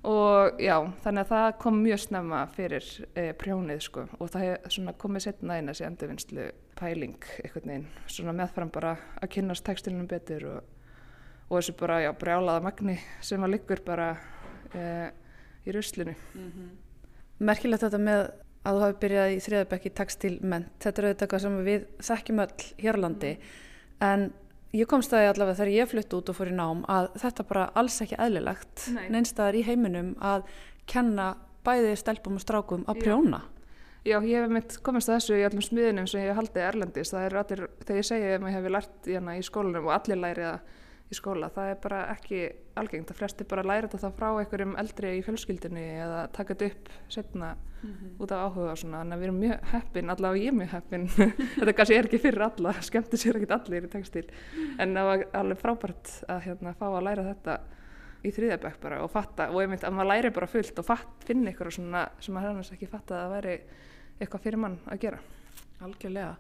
Og 0.08 0.62
já, 0.62 0.76
þannig 1.04 1.26
að 1.26 1.32
það 1.34 1.48
kom 1.64 1.78
mjög 1.82 2.02
snemma 2.04 2.42
fyrir 2.54 2.86
e, 3.18 3.24
prjónið 3.42 3.82
sko. 3.88 4.06
Og 4.22 4.30
það 4.32 4.46
hef 4.46 4.90
komið 5.02 5.26
setna 5.26 5.58
inn 5.60 5.72
þessi 5.72 5.88
endurvinnslu 5.88 6.48
pæling 6.78 7.30
eitthvað 7.42 7.70
nefn, 7.72 7.88
svona 8.14 8.36
meðfram 8.38 8.72
bara 8.72 8.94
að 9.18 9.32
kynast 9.34 9.66
tekstilunum 9.68 10.08
betur 10.08 10.46
og, 10.52 10.60
og 11.50 11.58
þessu 11.58 11.76
bara, 11.82 12.02
já, 12.06 12.12
brjálaða 12.14 12.64
magni 12.70 13.00
sem 13.26 13.44
að 13.44 13.56
liggur 13.56 13.82
bara 13.88 14.12
e, 14.72 14.84
í 15.66 15.76
ruslinu. 15.76 16.14
Mm 16.36 16.52
-hmm. 16.52 16.70
Merkilegt 17.50 17.84
þetta 17.84 18.00
með 18.02 18.30
að 18.68 18.78
þú 18.78 18.84
hafi 18.84 19.00
byrjað 19.04 19.32
í 19.34 19.40
þriðabekki 19.46 19.94
textilment. 19.98 20.70
Þetta 20.84 21.02
er 21.02 21.10
auðvitað 21.10 21.44
sem 21.46 21.58
við 21.68 21.88
þekkjum 22.10 22.44
öll 22.44 22.68
hér 22.84 23.00
á 23.00 23.04
landi 23.06 23.34
en 24.04 24.30
ég 24.76 24.90
kom 24.92 25.04
staði 25.06 25.32
allavega 25.32 25.58
þegar 25.62 25.74
ég 25.74 25.92
flutt 25.92 26.16
út 26.20 26.32
og 26.32 26.38
fór 26.38 26.52
í 26.52 26.56
nám 26.58 26.84
að 26.92 27.12
þetta 27.24 27.46
bara 27.50 27.68
alls 27.80 28.00
ekki 28.04 28.20
eðlilegt 28.20 28.88
neinstaðar 29.14 29.58
í 29.58 29.68
heiminum 29.68 30.16
að 30.20 30.48
kenna 30.90 31.36
bæði 31.68 31.96
stelpum 32.00 32.38
og 32.40 32.44
strákum 32.44 32.84
að 32.88 33.06
prjóna. 33.06 33.44
Já, 34.08 34.22
ég 34.24 34.40
hef 34.40 34.52
mitt 34.54 34.76
komist 34.86 35.10
að 35.10 35.18
þessu 35.18 35.36
í 35.36 35.44
allum 35.44 35.64
smiðinum 35.66 36.06
sem 36.08 36.22
ég 36.22 36.30
hef 36.32 36.38
haldið 36.40 36.64
erlendist. 36.64 37.12
Það 37.12 37.26
er 37.26 37.34
allir, 37.42 37.64
þegar 37.82 37.98
ég 37.98 38.08
segja 38.08 38.36
að 38.36 38.44
maður 38.44 38.56
hefur 38.56 38.74
lært 38.76 39.10
í, 39.10 39.16
hana, 39.18 39.34
í 39.36 39.42
skólanum 39.44 39.90
og 39.90 39.96
allir 39.98 40.22
lærið 40.22 40.48
að 40.54 40.76
í 41.08 41.16
skóla, 41.16 41.48
það 41.56 41.70
er 41.72 41.78
bara 41.84 42.00
ekki 42.12 42.40
algengt, 42.78 43.08
það 43.08 43.20
flesti 43.22 43.46
bara 43.48 43.64
læra 43.64 43.88
þetta 43.92 44.10
frá 44.16 44.28
einhverjum 44.34 44.76
eldri 44.80 45.14
í 45.18 45.22
fjölskyldinni 45.24 45.86
eða 46.04 46.26
taka 46.36 46.56
þetta 46.56 46.68
upp 46.74 46.92
setna 47.14 47.54
mm 47.56 47.94
-hmm. 47.94 48.12
út 48.24 48.32
af 48.32 48.44
áhuga 48.44 48.72
og 48.72 48.78
svona, 48.78 49.04
að 49.04 49.20
við 49.20 49.28
erum 49.28 49.40
mjög 49.40 49.72
heppin 49.72 50.10
allavega 50.10 50.44
ég 50.44 50.48
er 50.48 50.58
mjög 50.58 50.72
heppin. 50.72 51.08
Þetta 51.60 51.74
kannski 51.74 51.96
er 51.96 52.06
ekki 52.06 52.20
fyrir 52.20 52.42
alla, 52.42 52.74
skemmti 52.74 53.18
sér 53.18 53.40
ekki 53.40 53.54
allir 53.54 53.88
í 53.88 53.90
tekstil, 53.90 54.28
en 54.80 54.94
það 54.96 55.06
var 55.06 55.26
alveg 55.34 55.58
frábært 55.58 56.24
að 56.28 56.42
hérna, 56.42 56.74
fá 56.74 56.88
að 56.88 57.04
læra 57.04 57.24
þetta 57.24 57.60
í 58.24 58.32
þriðabæk 58.32 58.80
bara 58.82 59.02
og 59.04 59.12
fatta 59.12 59.50
og 59.52 59.62
ég 59.62 59.70
myndi 59.70 59.86
að 59.88 59.94
maður 59.94 60.12
læri 60.12 60.30
bara 60.36 60.48
fullt 60.48 60.80
og 60.80 60.86
fatt, 60.86 61.24
finna 61.26 61.52
ykkur 61.52 61.72
svona 61.72 62.10
sem 62.20 62.34
maður 62.34 62.50
hefðast 62.50 62.74
ekki 62.74 62.90
fatta 62.92 63.16
að 63.16 63.22
það 63.22 63.36
væri 63.36 63.56
eitthvað 64.20 64.42
fyrir 64.42 64.58
mann 64.60 64.80
að 64.86 65.00
gera. 65.00 65.20
Algjörlega. 65.86 66.36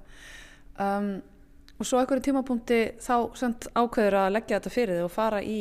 Um, 0.82 1.22
Og 1.78 1.86
svo 1.86 1.99
einhverju 2.01 2.25
tímapunkti 2.25 2.80
þá 3.03 3.13
ákveður 3.78 4.17
að 4.23 4.32
leggja 4.34 4.57
þetta 4.57 4.73
fyrir 4.73 4.97
þig 4.97 5.05
og 5.05 5.13
fara 5.13 5.43
í 5.45 5.59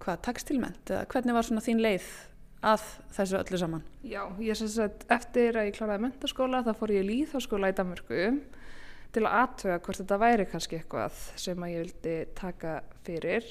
hvað, 0.00 0.22
tekstilment 0.24 0.92
eða 0.92 1.04
hvernig 1.12 1.36
var 1.36 1.46
svona 1.48 1.64
þín 1.64 1.82
leið 1.84 2.06
að 2.68 2.86
þessu 3.14 3.38
öllu 3.38 3.60
saman? 3.60 3.84
Já, 4.02 4.22
ég 4.42 4.58
syns 4.58 4.78
að 4.82 5.04
eftir 5.14 5.58
að 5.58 5.68
ég 5.68 5.76
kláraði 5.76 6.04
mentaskóla 6.06 6.64
þá 6.66 6.72
fór 6.78 6.94
ég 6.96 7.04
í 7.04 7.08
líðháskóla 7.12 7.70
í 7.70 7.76
Danmörku 7.76 8.22
til 9.14 9.24
að 9.24 9.36
aðtöga 9.42 9.78
hvort 9.84 10.00
þetta 10.02 10.20
væri 10.24 10.48
kannski 10.48 10.78
eitthvað 10.80 11.20
sem 11.38 11.62
að 11.64 11.74
ég 11.74 11.84
vildi 11.84 12.16
taka 12.38 12.74
fyrir 13.06 13.46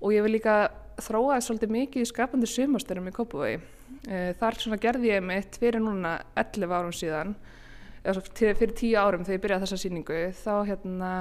og 0.00 0.16
ég 0.16 0.24
vil 0.24 0.34
líka 0.34 0.56
þróaði 1.02 1.46
svolítið 1.46 1.74
mikið 1.76 2.04
í 2.04 2.10
skapandi 2.10 2.48
sumasturum 2.50 3.08
í 3.08 3.14
Kópavögi. 3.14 3.60
Eh, 4.08 4.32
þar 4.40 4.78
gerði 4.80 5.12
ég 5.12 5.24
mitt 5.24 5.56
fyrir 5.60 5.82
núna 5.84 6.18
11 6.34 6.74
árum 6.74 6.96
síðan 6.96 7.36
fyrir 8.02 8.74
tíu 8.74 8.98
árum 8.98 9.24
þegar 9.24 9.38
ég 9.38 9.44
byrjaði 9.46 9.66
þessa 9.66 9.80
síningu 9.82 10.20
þá 10.38 10.52
hérna 10.66 11.12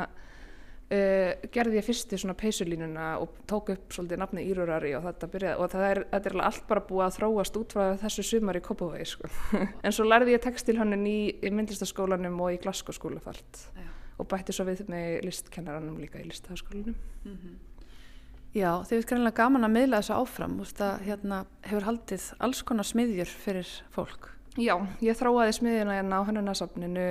uh, 0.91 1.47
gerði 1.53 1.79
ég 1.79 1.88
fyrsti 1.88 2.19
svona 2.19 2.36
peysulínuna 2.38 3.07
og 3.21 3.38
tók 3.49 3.71
upp 3.75 3.95
svolítið 3.95 4.21
nafni 4.21 4.45
Írurari 4.49 4.93
og 4.97 5.05
þetta 5.07 5.32
byrjaði 5.36 5.63
og 5.63 5.71
það 5.73 5.88
er, 5.89 6.03
þetta 6.13 6.32
er 6.32 6.38
allt 6.49 6.67
bara 6.69 6.86
búið 6.89 7.05
að 7.07 7.17
þróast 7.19 7.59
út 7.61 7.75
frá 7.77 7.95
þessu 8.01 8.27
sumar 8.27 8.59
í 8.59 8.63
Kópavói 8.65 9.07
sko. 9.07 9.32
en 9.86 9.95
svo 9.95 10.07
lærði 10.07 10.36
ég 10.36 10.45
tekstilhönnin 10.45 11.07
í, 11.07 11.19
í 11.41 11.53
myndlistaskólanum 11.53 12.39
og 12.41 12.55
í 12.55 12.61
Glasgow 12.63 12.97
skólafalt 12.97 13.65
og 14.21 14.29
bætti 14.29 14.53
svo 14.55 14.67
við 14.67 14.86
með 14.91 15.21
listkennaranum 15.25 15.99
líka 16.01 16.21
í 16.21 16.27
listaskólanum 16.29 16.95
mm 16.95 17.36
-hmm. 17.36 17.59
Já, 18.51 18.84
þið 18.84 18.89
finnst 18.89 19.07
greinlega 19.07 19.38
gaman 19.38 19.63
að 19.63 19.71
miðla 19.71 20.01
þessu 20.01 20.13
áfram, 20.13 20.57
veist 20.59 20.82
að 20.84 21.05
hérna 21.05 21.45
hefur 21.63 21.86
haldið 21.88 22.23
alls 22.43 22.61
konar 22.67 22.84
smiðjur 22.84 23.29
fyrir 23.32 23.69
fólk 23.95 24.27
Já, 24.59 24.73
ég 24.99 25.15
þráaði 25.15 25.53
smiðina 25.55 25.95
hérna 25.95 26.19
á 26.19 26.27
hannunasafninu 26.27 27.05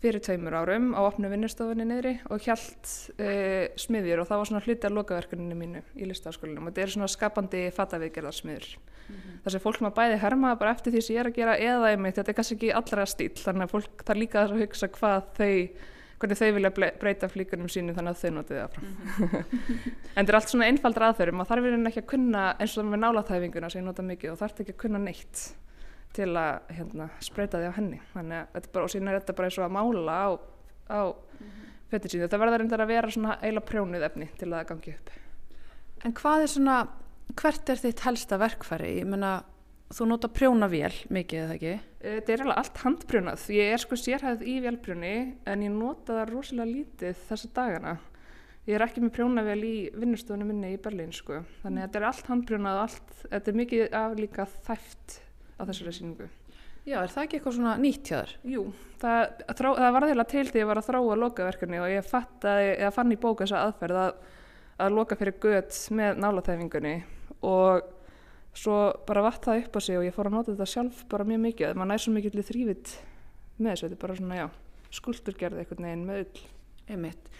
fyrir 0.00 0.22
tveimur 0.24 0.54
árum 0.56 0.90
á 0.96 1.00
opnu 1.04 1.28
vinnustofunni 1.28 1.84
niðri 1.88 2.12
og 2.32 2.44
hjælt 2.44 2.92
eh, 3.20 3.72
smiðjur 3.80 4.22
og 4.22 4.28
það 4.28 4.40
var 4.40 4.48
svona 4.50 4.62
hluti 4.64 4.88
af 4.88 4.94
lokaverkuninu 4.94 5.56
mínu 5.56 5.82
í 5.96 6.08
listaskólinum 6.08 6.68
og 6.68 6.72
þetta 6.72 6.84
er 6.84 6.92
svona 6.94 7.08
skapandi 7.12 7.62
fattaviðgerðarsmiður. 7.76 8.68
Mm 8.76 9.16
-hmm. 9.16 9.42
Þess 9.44 9.58
að 9.58 9.64
fólk 9.64 9.82
maður 9.82 9.98
bæði 9.98 10.22
herma 10.22 10.54
bara 10.56 10.72
eftir 10.76 10.92
því 10.92 11.02
sem 11.02 11.16
ég 11.16 11.20
er 11.20 11.30
að 11.30 11.36
gera 11.36 11.58
eða 11.58 11.90
einmitt, 11.90 12.16
þetta 12.16 12.30
er 12.30 12.38
kannski 12.38 12.56
ekki 12.56 12.72
allra 12.72 13.06
stíl 13.06 13.34
þannig 13.36 13.62
að 13.62 13.74
fólk 13.74 14.06
þarf 14.06 14.18
líka 14.18 14.42
að 14.42 14.56
hugsa 14.60 14.88
hvað 14.88 15.22
þau 15.36 15.68
hvernig 16.16 16.38
þau 16.38 16.52
vilja 16.56 16.70
breyta 17.00 17.28
flíkunum 17.28 17.68
sínu 17.68 17.92
þannig 17.92 18.10
að 18.10 18.20
þau 18.22 18.30
notið 18.30 18.56
það 18.56 18.70
frá. 18.72 18.82
Mm 18.82 18.96
-hmm. 18.96 19.44
en 20.16 20.26
þetta 20.26 20.32
er 20.32 20.38
allt 20.40 20.48
svona 20.48 20.66
einfaldra 20.66 21.08
aðferðum 21.08 21.40
og 21.40 21.48
þarf 21.48 21.62
við 21.62 21.86
ekki 21.86 22.00
að 22.00 22.10
kunna 22.12 22.56
eins 22.58 22.72
og 22.76 22.84
það 22.84 22.90
með 22.90 23.00
nálaþæfinguna 23.04 23.70
sem 23.70 23.80
ég 23.80 23.86
nota 23.86 24.02
mikið 24.02 24.30
og 24.32 24.38
þarf 24.38 24.60
ekki 24.60 24.72
að 24.72 24.82
kunna 24.84 24.98
neitt 24.98 25.56
til 26.16 26.30
að 26.40 26.72
hérna, 26.76 27.08
spreita 27.24 27.60
því 27.60 27.70
á 27.70 27.76
henni. 27.76 28.00
Þannig 28.12 28.38
að 28.40 28.54
þetta 28.56 28.72
bara, 28.74 28.88
og 28.88 28.92
síðan 28.92 29.10
er 29.10 29.18
þetta 29.20 29.36
bara 29.38 29.50
eins 29.50 29.58
og 29.60 29.66
að 29.66 29.74
mála 29.76 30.16
á, 30.16 30.28
á 30.88 31.02
mm 31.06 31.46
-hmm. 31.46 31.74
föttir 31.90 32.12
síðu 32.12 32.24
þetta 32.26 32.40
verður 32.42 32.62
reyndar 32.62 32.84
að 32.84 32.92
vera 32.92 33.10
svona 33.10 33.38
eila 33.42 33.60
prjónuð 33.60 34.06
efni 34.08 34.28
til 34.38 34.48
að 34.52 34.66
gangi 34.70 34.94
upp. 34.94 35.10
En 36.04 36.12
hvað 36.12 36.42
er 36.42 36.50
svona, 36.52 36.88
hvert 37.34 37.68
er 37.68 37.76
þitt 37.76 38.00
helsta 38.00 38.38
verkfæri? 38.38 38.98
Ég 39.00 39.06
menna, 39.06 39.44
þú 39.90 40.06
nota 40.06 40.28
prjónavél 40.28 40.94
mikið, 41.10 41.40
eða 41.44 41.54
ekki? 41.54 41.80
Eh, 42.00 42.20
þetta 42.20 42.32
er 42.32 42.42
alveg 42.42 42.56
allt 42.56 42.78
handprjónað. 42.84 43.48
Ég 43.50 43.72
er 43.72 43.78
sko 43.78 43.96
sérhæðið 43.96 44.42
í 44.46 44.60
vélprjóni 44.60 45.16
en 45.46 45.62
ég 45.62 45.70
nota 45.70 46.12
það 46.12 46.30
rosalega 46.30 46.72
lítið 46.72 47.16
þessa 47.28 47.48
dagana. 47.54 47.98
Ég 48.66 48.74
er 48.74 48.82
ekki 48.82 49.00
með 49.00 49.12
prjónavél 49.14 49.60
í 49.62 49.76
vinnustofunum 49.94 50.48
minni 50.50 50.72
í 50.74 50.80
Berlín 50.82 51.12
sko, 51.14 51.44
þannig 51.62 51.84
að 51.84 51.86
þetta 51.86 51.98
er 51.98 52.06
allt 52.08 52.26
handprjónað 52.26 52.78
og 52.78 52.82
allt, 52.82 53.12
þetta 53.30 53.50
er 53.52 53.58
mikið 53.60 53.94
af 53.94 54.16
líka 54.18 54.46
þæft 54.66 55.20
á 55.56 55.62
þessari 55.64 55.94
síningu. 55.96 56.28
Já, 56.86 57.00
er 57.00 57.10
það 57.10 57.24
ekki 57.24 57.38
eitthvað 57.40 57.56
svona 57.56 57.74
nýtt 57.82 58.06
hjá 58.06 58.16
þér? 58.20 58.32
Jú, 58.46 58.62
það, 59.02 59.20
þró, 59.58 59.70
það 59.74 59.92
var 59.96 60.04
þeirra 60.06 60.24
til 60.30 60.44
því 60.46 60.52
að 60.52 60.60
ég 60.60 60.68
var 60.70 60.80
að 60.80 60.86
þróa 60.86 61.16
lokaverkefni 61.18 61.80
og 61.82 61.90
ég 61.90 62.06
fattaði, 62.06 62.68
eða 62.76 62.90
fann 62.94 63.10
í 63.10 63.18
bóka 63.24 63.42
þessa 63.42 63.62
aðferð 63.66 63.98
að, 64.04 64.20
að 64.86 64.94
loka 64.94 65.18
fyrir 65.18 65.36
gött 65.42 65.80
með 65.98 66.20
nálatæfingunni 66.22 66.94
og 67.50 67.88
svo 68.56 68.76
bara 69.08 69.24
vatt 69.26 69.48
það 69.48 69.64
upp 69.64 69.76
á 69.76 69.80
sig 69.82 69.98
og 69.98 70.06
ég 70.06 70.14
fór 70.14 70.30
að 70.30 70.36
nota 70.36 70.52
þetta 70.52 70.68
sjálf 70.70 71.02
bara 71.10 71.26
mjög 71.26 71.42
mikið. 71.48 71.74
Man 71.80 71.90
nær 71.90 72.04
svo 72.04 72.14
mikið 72.14 72.38
til 72.38 72.46
þrývit 72.52 72.94
með 73.58 73.72
þessu, 73.72 73.88
þetta 73.88 73.98
er 73.98 74.02
bara 74.04 74.18
svona, 74.20 74.38
já, 74.38 74.46
skulturgerði 75.00 75.62
eitthvað 75.64 75.84
neginn 75.88 76.06
með 76.06 76.22
ull. 76.22 76.46
Einmitt. 76.86 77.30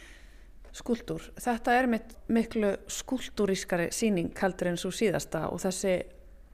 Skuldur. 0.76 1.22
Þetta 1.40 1.78
er 1.78 1.86
mitt 1.88 2.16
miklu 2.28 2.74
skuldurískari 2.90 3.88
síning 3.94 4.34
heldur 4.42 4.72
en 4.72 4.80
svo 4.80 4.90
síðasta 4.92 5.46
og 5.48 5.62
þessi 5.62 5.94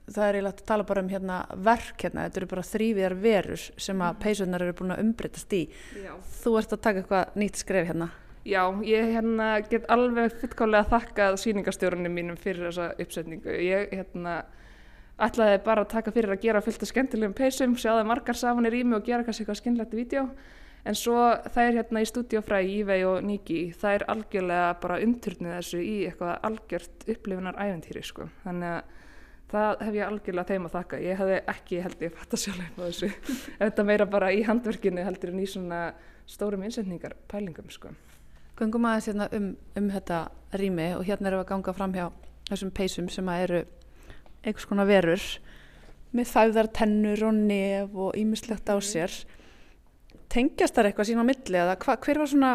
það 0.07 0.25
er 0.25 0.37
eiginlega 0.37 0.55
að 0.55 0.65
tala 0.67 0.87
bara 0.87 1.03
um 1.03 1.11
hérna, 1.11 1.37
verk 1.63 2.03
hérna, 2.03 2.25
þetta 2.27 2.41
eru 2.41 2.49
bara 2.51 2.65
þrýviðar 2.67 3.15
verur 3.23 3.63
sem 3.77 4.01
að 4.01 4.09
mhm. 4.09 4.19
peysunar 4.25 4.65
eru 4.65 4.75
búin 4.79 4.95
að 4.95 5.03
umbreytast 5.05 5.55
í 5.55 5.61
Já. 6.03 6.11
þú 6.41 6.57
ert 6.59 6.75
að 6.75 6.83
taka 6.87 7.03
eitthvað 7.03 7.39
nýtt 7.39 7.61
skref 7.63 7.89
hérna 7.91 8.09
Já, 8.43 8.63
ég 8.83 9.13
hérna, 9.13 9.53
get 9.71 9.85
alveg 9.93 10.33
fullkálega 10.41 10.89
þakkað 10.91 11.37
síningastjórunum 11.39 12.11
mínum 12.11 12.39
fyrir 12.39 12.67
þessa 12.67 12.89
uppsetningu 12.99 13.53
ég 13.63 13.93
hérna, 13.95 14.41
ætlaði 15.15 15.61
bara 15.63 15.85
að 15.85 15.93
taka 15.93 16.11
fyrir 16.11 16.35
að 16.35 16.43
gera 16.43 16.63
fullt 16.65 16.83
af 16.83 16.91
skemmtilegum 16.91 17.37
peysum 17.37 17.77
sjáða 17.79 18.03
margar 18.09 18.35
samanir 18.35 18.75
í 18.75 18.83
mig 18.83 18.99
og 18.99 19.07
gera 19.07 19.23
kannski 19.23 19.45
eitthvað 19.45 19.61
skemmtilegt 19.61 19.95
vídeo 19.95 20.25
en 20.83 20.97
svo 20.99 21.15
það 21.53 21.69
er 21.69 21.77
hérna 21.79 22.03
í 22.03 22.09
stúdiofræði 22.09 22.75
Ívei 22.81 22.99
og 23.07 23.21
Niki 23.23 23.61
það 23.79 23.95
er 23.95 24.05
algjörlega 24.11 24.73
bara 24.83 24.99
umturnið 25.05 25.55
þessu 25.55 25.79
í 25.79 25.95
eitthvað 26.09 26.33
algjört 26.49 27.07
upplifunar 27.13 27.59
æventýri 27.63 28.03
sko. 28.03 28.27
þannig 28.43 28.73
að 28.73 28.99
það 29.53 29.83
hef 29.85 29.97
ég 29.97 30.07
algjörlega 30.07 30.49
þeim 30.49 30.67
að 30.67 30.75
þakka 30.77 30.99
ég 31.03 31.19
hefði 31.21 31.37
ekki 31.53 31.83
held 31.83 32.03
ég 32.05 32.17
fatt 32.17 32.35
að 32.35 32.43
sjálf 32.43 32.79
þessu 32.79 33.11
þetta 33.61 33.85
meira 33.87 34.07
bara 34.09 34.31
í 34.33 34.41
handverkinu 34.47 35.05
heldur 35.05 35.33
en 35.33 35.43
í 35.43 35.47
svona 35.49 35.83
stórum 36.29 36.63
innsetningar 36.63 37.15
pælingum 37.31 37.69
sko. 37.73 37.93
Gungum 38.57 38.85
aðeins 38.87 39.09
hérna 39.09 39.29
um, 39.35 39.53
um 39.79 39.89
þetta 39.91 40.19
rými 40.59 40.91
og 40.97 41.07
hérna 41.07 41.29
erum 41.29 41.41
við 41.41 41.45
að 41.45 41.51
ganga 41.53 41.75
fram 41.77 41.95
hjá 41.95 42.05
þessum 42.49 42.73
peysum 42.75 43.09
sem 43.11 43.31
að 43.31 43.45
eru 43.47 43.61
einhvers 44.43 44.67
konar 44.69 44.89
verur 44.89 45.23
með 46.13 46.29
þæðartennur 46.29 47.23
og 47.27 47.39
nef 47.39 47.95
og 47.97 48.19
ímislegt 48.19 48.69
á 48.69 48.77
sér 48.83 49.13
tengjast 50.33 50.75
þar 50.77 50.91
eitthvað 50.91 51.09
sín 51.09 51.21
á 51.21 51.25
milli 51.25 51.59
eða 51.59 51.77
hva, 51.81 51.97
hver 52.01 52.21
var 52.21 52.29
svona 52.29 52.51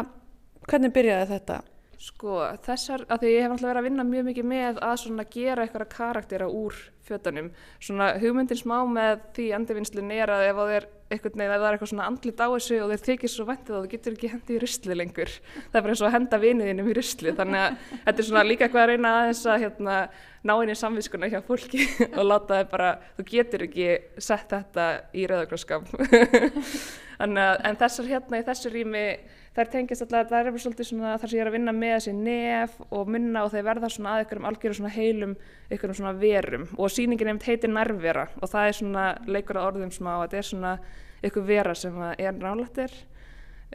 hvernig 0.69 0.93
byrjaði 0.95 1.29
þetta? 1.33 1.59
Sko 1.99 2.37
þessar, 2.63 3.01
að 3.11 3.25
því 3.25 3.29
ég 3.33 3.41
hef 3.43 3.53
alltaf 3.53 3.67
verið 3.67 3.81
að 3.81 3.85
vinna 3.89 4.03
mjög 4.07 4.27
mikið 4.29 4.45
með 4.47 4.77
að 4.87 4.93
svona 5.01 5.23
gera 5.33 5.65
eitthvað 5.65 5.89
karaktera 5.91 6.45
úr 6.47 6.77
fötunum. 7.03 7.49
Svona 7.83 8.13
hugmyndin 8.21 8.59
smá 8.59 8.77
með 8.87 9.25
því 9.35 9.47
endivinnslun 9.57 10.13
er 10.15 10.31
að 10.31 10.43
ef 10.45 10.61
það 10.61 10.71
er 10.77 10.85
eitthvað 11.09 11.41
ef 11.43 11.51
það 11.51 11.65
er 11.65 11.75
eitthvað 11.75 11.89
svona 11.91 12.05
andlit 12.07 12.39
á 12.39 12.47
þessu 12.53 12.77
og 12.85 12.93
þeir 12.93 13.03
þykir 13.07 13.33
svo 13.33 13.45
vendið 13.49 13.75
að 13.75 13.83
þú 13.83 13.91
getur 13.93 14.15
ekki 14.15 14.29
hendið 14.31 14.55
í 14.55 14.59
rysli 14.63 14.95
lengur. 14.95 15.33
Það 15.57 15.75
er 15.79 15.83
bara 15.83 15.95
eins 15.95 16.03
og 16.03 16.07
að 16.07 16.15
henda 16.15 16.39
viniðinum 16.43 16.91
í 16.91 16.95
rysli. 16.95 17.33
Þannig 17.39 17.65
að 17.65 17.83
þetta 18.05 18.23
er 18.23 18.27
svona 18.29 18.45
líka 18.47 18.67
eitthvað 18.67 18.83
að 18.85 18.91
reyna 18.93 19.13
aðeins 19.17 19.43
að 19.43 19.65
hérna, 19.65 19.97
ná 20.45 20.53
inn 20.55 20.71
í 20.71 20.77
samvískuna 20.79 21.31
hjá 21.33 21.39
fólki 21.49 21.83
og 22.19 22.29
láta 22.29 22.61
það 22.61 22.71
bara, 22.77 22.93
þú 23.17 23.27
getur 23.33 23.67
ekki 23.67 23.89
sett 24.21 24.55
þetta 24.55 24.87
í 25.11 25.27
rauðagrosskap. 25.33 25.91
en 27.25 27.83
þessar 27.83 28.11
hérna 28.13 28.39
í 28.39 28.47
þessu 28.47 28.71
rými 28.71 29.05
þær 29.59 29.71
tengjast 29.73 30.05
alltaf, 30.05 30.29
það 30.31 30.39
er 30.39 30.49
bara 30.49 30.63
svolítið 30.63 30.89
svona 30.89 31.11
þar 31.19 31.31
sem 31.31 31.37
ég 31.37 31.43
er 31.43 31.51
að 31.51 31.57
vinna 31.57 31.75
með 31.75 31.93
þessi 31.97 32.15
nef 32.15 32.79
og 32.89 33.11
munna 33.11 33.43
og 33.45 33.53
þeir 33.53 33.67
verða 33.67 33.91
svona 33.93 34.15
að 34.15 34.25
ykkur 34.25 34.41
um 34.41 34.49
algjöru 34.49 34.79
svona 34.79 34.93
heilum, 34.95 35.35
ykkur 35.75 35.93
um 35.93 35.99
svona 35.99 36.15
verum 36.21 36.65
og 36.77 36.93
síningin 36.93 37.31
nefnt 37.33 37.47
heitir 37.49 37.73
nærvera 37.73 38.25
og 38.39 38.51
það 38.51 38.71
er 38.71 38.79
svona 38.79 39.05
leikur 39.27 39.59
að 39.59 39.69
orðum 39.73 39.93
smá, 39.93 40.11
þetta 40.23 40.39
er 40.39 40.49
svona 40.49 40.73
ykkur 41.29 41.47
vera 41.49 41.75
sem 41.75 41.99
er 42.09 42.39
nálættir 42.39 42.95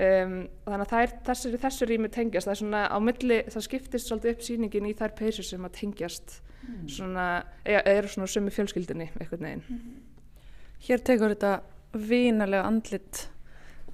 um, 0.00 0.34
þannig 0.64 0.86
að 0.86 0.90
það 0.92 1.04
er 1.04 1.14
þessari 1.28 1.60
þessu 1.64 1.88
rými 1.90 2.10
tengjast, 2.14 2.48
það 2.48 2.54
er 2.54 2.62
svona 2.62 2.82
á 2.88 2.98
milli, 3.04 3.38
það 3.52 3.66
skiptist 3.68 4.10
svolítið 4.10 4.34
upp 4.34 4.48
síningin 4.48 4.88
í 4.88 4.96
þær 4.98 5.16
peysur 5.18 5.48
sem 5.48 5.68
að 5.68 5.76
tengjast 5.78 6.38
mm. 6.64 6.80
svona, 6.96 7.28
eða 7.66 7.84
eru 7.94 8.10
svona 8.10 8.30
sömu 8.30 8.54
fjölskyldinni 8.54 9.10
eitthvað 9.18 9.44
neginn. 9.44 9.64
Mm. 9.68 9.94
Hér 10.88 11.04
tekur 11.06 11.34
þetta 11.34 11.54
vinalega 11.94 12.66
andlit 12.66 13.26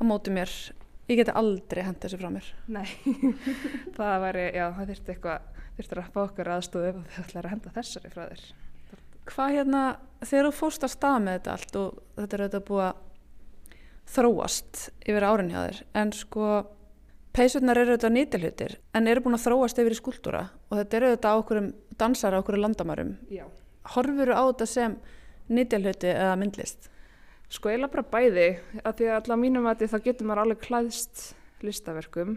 á 0.00 0.02
móti 0.06 0.32
mér 0.34 0.50
Ég 1.10 1.18
geti 1.18 1.32
aldrei 1.34 1.82
henda 1.82 2.06
þessu 2.06 2.20
frá 2.20 2.30
mér. 2.30 2.48
Nei, 2.70 2.86
það 3.96 4.16
væri, 4.24 4.44
já, 4.54 4.66
það 4.76 4.90
þurfti 4.92 5.14
eitthvað, 5.14 5.62
þurfti 5.76 5.96
að 5.98 6.10
fá 6.14 6.20
okkur 6.22 6.50
aðstóðu 6.54 6.90
ef 6.90 6.98
þið 7.00 7.22
ætlaði 7.24 7.40
að 7.40 7.54
henda 7.54 7.72
þessari 7.74 8.12
frá 8.12 8.20
þér. 8.28 8.44
Hvað 9.30 9.54
hérna, 9.56 9.80
þegar 10.22 10.48
þú 10.48 10.52
fóst 10.58 10.86
að 10.86 10.92
stað 10.94 11.16
með 11.24 11.38
þetta 11.38 11.56
allt 11.56 11.78
og 11.80 11.96
þetta 12.20 12.36
er 12.36 12.44
auðvitað 12.44 12.66
búið 12.68 12.84
að 12.84 13.00
þróast 14.10 14.84
yfir 15.06 15.26
árin 15.26 15.50
hjá 15.50 15.58
þér, 15.64 15.82
en 16.00 16.14
sko, 16.20 16.52
Peisurnar 17.30 17.78
eru 17.78 17.94
auðvitað 17.94 18.14
nýtilhutir 18.16 18.72
en 18.98 19.10
eru 19.10 19.22
búin 19.22 19.36
að 19.36 19.44
þróast 19.44 19.78
yfir 19.78 19.94
í 19.94 19.98
skúltúra 19.98 20.44
og 20.66 20.80
þetta 20.80 20.96
eru 20.98 21.10
auðvitað 21.10 21.34
á 21.34 21.40
okkurum 21.42 21.68
dansar 22.00 22.34
á 22.34 22.40
okkurum 22.40 22.64
landamærum. 22.64 23.12
Já. 23.30 23.44
Horfuru 23.94 24.34
á 24.34 24.42
þetta 24.50 24.66
sem 24.66 24.96
nýtilhuti 25.50 26.10
eða 26.10 26.38
myndlist? 26.40 26.90
Sko 27.50 27.70
eiginlega 27.70 27.94
bara 27.96 28.06
bæði, 28.12 28.48
að 28.84 28.96
því 29.00 29.06
að 29.08 29.16
allavega 29.16 29.42
mínum 29.42 29.66
að 29.66 29.84
þá 29.90 29.98
getur 30.04 30.28
maður 30.28 30.42
alveg 30.44 30.60
klæðst 30.62 31.22
listaverkum 31.66 32.36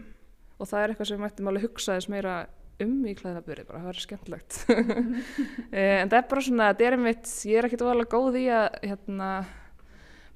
og 0.58 0.68
það 0.70 0.80
er 0.80 0.92
eitthvað 0.92 1.10
sem 1.10 1.20
mættum 1.22 1.50
alveg 1.50 1.66
hugsaðis 1.68 2.08
meira 2.10 2.34
um 2.82 2.94
í 3.06 3.14
klæðinaburði 3.14 3.66
bara, 3.68 3.82
það 3.82 3.90
verður 3.92 4.06
skemmtlegt. 4.08 4.56
Eh, 5.74 6.00
en 6.04 6.10
það 6.10 6.18
er 6.20 6.26
bara 6.30 6.42
svona, 6.46 6.66
þetta 6.70 6.84
er 6.86 6.94
einmitt, 6.94 7.30
ég 7.50 7.58
er 7.58 7.66
ekkit 7.66 7.82
óalega 7.82 8.10
góð 8.12 8.36
í 8.38 8.44
að 8.54 8.76
hérna, 8.84 9.28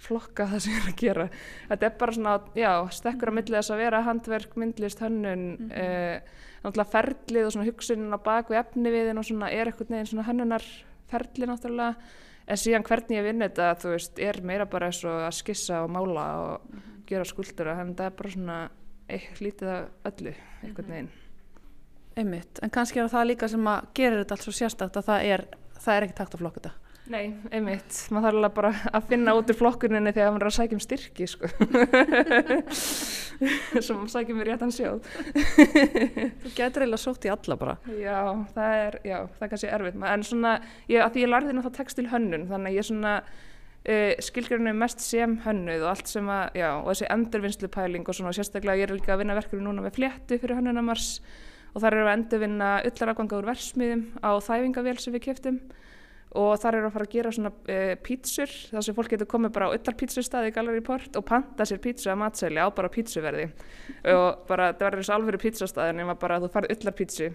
flokka 0.02 0.46
það 0.50 0.62
sem 0.64 0.72
ég 0.74 0.80
er 0.80 0.88
að 0.90 0.96
gera. 1.02 1.26
Þetta 1.70 1.86
er 1.88 1.92
bara 2.00 2.14
svona, 2.16 2.32
já, 2.58 2.70
stekkur 2.96 3.30
á 3.30 3.36
millið 3.36 3.58
þess 3.58 3.74
að 3.74 3.82
vera 3.84 4.00
handverk, 4.06 4.56
myndlist, 4.58 5.02
hönnun, 5.04 5.44
mm 5.44 5.68
-hmm. 5.68 5.74
eh, 5.78 6.46
náttúrulega 6.64 6.92
ferlið 6.94 7.46
og 7.46 7.54
svona 7.54 7.68
hugsunin 7.68 8.14
á 8.14 8.18
bak 8.18 8.50
við 8.50 8.60
efni 8.62 8.94
viðin 8.94 9.22
og 9.22 9.28
svona 9.28 9.50
er 9.50 9.70
eitthvað 9.70 9.94
neginn 9.94 10.10
svona 10.10 10.26
hönnunarferli 10.26 11.50
náttúrulega 11.50 11.94
en 12.48 12.60
síðan 12.60 12.86
hvernig 12.86 13.18
ég 13.18 13.26
vinn 13.26 13.44
þetta 13.44 13.70
þú 13.82 13.94
veist 13.94 14.20
er 14.24 14.40
meira 14.42 14.66
bara 14.70 14.88
eins 14.88 15.00
og 15.04 15.22
að 15.26 15.36
skissa 15.38 15.82
og 15.84 15.92
mála 15.92 16.26
og 16.40 16.60
mm 16.64 16.78
-hmm. 16.78 17.06
gera 17.06 17.24
skuldur 17.24 17.68
en 17.68 17.94
það 17.94 18.06
er 18.06 18.16
bara 18.16 18.30
svona 18.30 18.58
eitt 19.08 19.40
lítið 19.40 19.68
af 19.68 19.88
öllu 20.04 20.34
eitthvað 20.62 20.88
neginn 20.88 21.10
Einmitt, 22.16 22.58
en 22.62 22.70
kannski 22.70 22.98
er 22.98 23.08
það 23.08 23.26
líka 23.26 23.48
sem 23.48 23.66
að 23.66 23.86
gera 23.94 24.16
þetta 24.16 24.34
alls 24.34 24.44
svo 24.44 24.52
sérstakt 24.52 24.96
að 24.96 25.04
það 25.04 25.24
er, 25.24 25.44
það 25.78 25.96
er 25.96 26.02
ekki 26.02 26.14
takt 26.14 26.34
að 26.34 26.38
flokka 26.38 26.60
þetta 26.60 26.87
Nei, 27.08 27.30
einmitt, 27.54 27.88
maður 28.12 28.24
þarf 28.26 28.36
alveg 28.36 28.54
bara 28.58 28.70
að 28.94 29.06
finna 29.08 29.32
út 29.38 29.48
úr 29.48 29.56
flokkuninni 29.56 30.10
þegar 30.12 30.32
maður 30.34 30.44
er 30.44 30.50
að 30.50 30.56
sækja 30.58 30.76
um 30.76 30.82
styrki 30.84 31.24
sko. 31.30 31.48
Sem 33.86 33.96
maður 33.96 34.12
sækja 34.12 34.34
um 34.34 34.42
réttan 34.44 34.74
sjóð. 34.74 35.08
Þú 35.16 36.52
getur 36.52 36.84
eiginlega 36.84 37.00
sótt 37.00 37.24
í 37.24 37.32
alla 37.32 37.56
bara. 37.60 37.74
Já, 37.96 38.20
það 38.52 38.76
er, 38.82 38.94
já, 39.08 39.18
það 39.24 39.44
er 39.46 39.52
kannski 39.54 39.70
erfitt 39.78 39.96
en 40.12 40.26
svona, 40.28 40.52
ég, 40.92 41.00
að 41.00 41.12
því 41.14 41.24
ég 41.24 41.32
lærði 41.32 41.52
náttúrulega 41.56 41.78
textil 41.80 42.06
hönnun 42.12 42.44
þannig 42.52 42.68
að 42.68 42.76
ég 42.76 42.88
svona 42.90 43.14
uh, 43.24 44.12
skilgjörinu 44.28 44.72
mest 44.76 45.00
sem 45.06 45.40
hönnuð 45.46 45.80
og 45.86 45.90
allt 45.94 46.08
sem 46.12 46.26
að, 46.28 46.44
já, 46.60 46.70
og 46.76 46.88
þessi 46.92 47.12
endurvinnslu 47.16 47.68
pæling 47.72 48.04
og 48.04 48.14
svona 48.20 48.34
og 48.34 48.38
sérstaklega 48.42 48.76
ég 48.82 48.90
er 48.90 48.96
líka 48.98 49.16
að 49.16 49.20
vinna 49.24 49.38
verkefni 49.38 49.64
núna 49.64 49.80
með 49.86 49.96
fléttu 49.96 50.34
fyrir 50.36 50.60
hönnunamars 50.60 51.08
og 51.72 51.80
þar 51.80 51.92
eru 51.94 52.04
að 52.10 52.16
endurvinna 52.18 52.70
og 56.36 56.58
þar 56.60 56.78
eru 56.78 56.88
að 56.90 56.96
fara 56.96 57.06
að 57.08 57.14
gera 57.14 57.32
svona 57.32 57.52
uh, 57.54 57.94
pítsur 58.04 58.54
þar 58.72 58.84
sem 58.84 58.96
fólk 58.96 59.12
getur 59.14 59.30
komið 59.30 59.54
bara 59.54 59.70
á 59.72 59.74
öllar 59.76 59.98
pítsurstaði 60.02 60.50
í 60.50 60.56
Gallery 60.56 60.82
Port 60.84 61.16
og 61.16 61.24
panta 61.28 61.64
sér 61.68 61.80
pítsu 61.84 62.10
að 62.12 62.20
matsæli 62.24 62.60
á 62.60 62.68
bara 62.68 62.92
pítsuverði 62.92 63.46
og 64.12 64.44
bara 64.48 64.72
það 64.74 64.84
verður 64.84 65.02
þessu 65.04 65.16
alvöru 65.16 65.42
pítsustaði 65.44 65.96
nema 66.00 66.18
bara 66.20 66.36
að 66.36 66.46
þú 66.46 66.52
farið 66.56 66.76
öllar 66.76 66.98
pítsu 66.98 67.30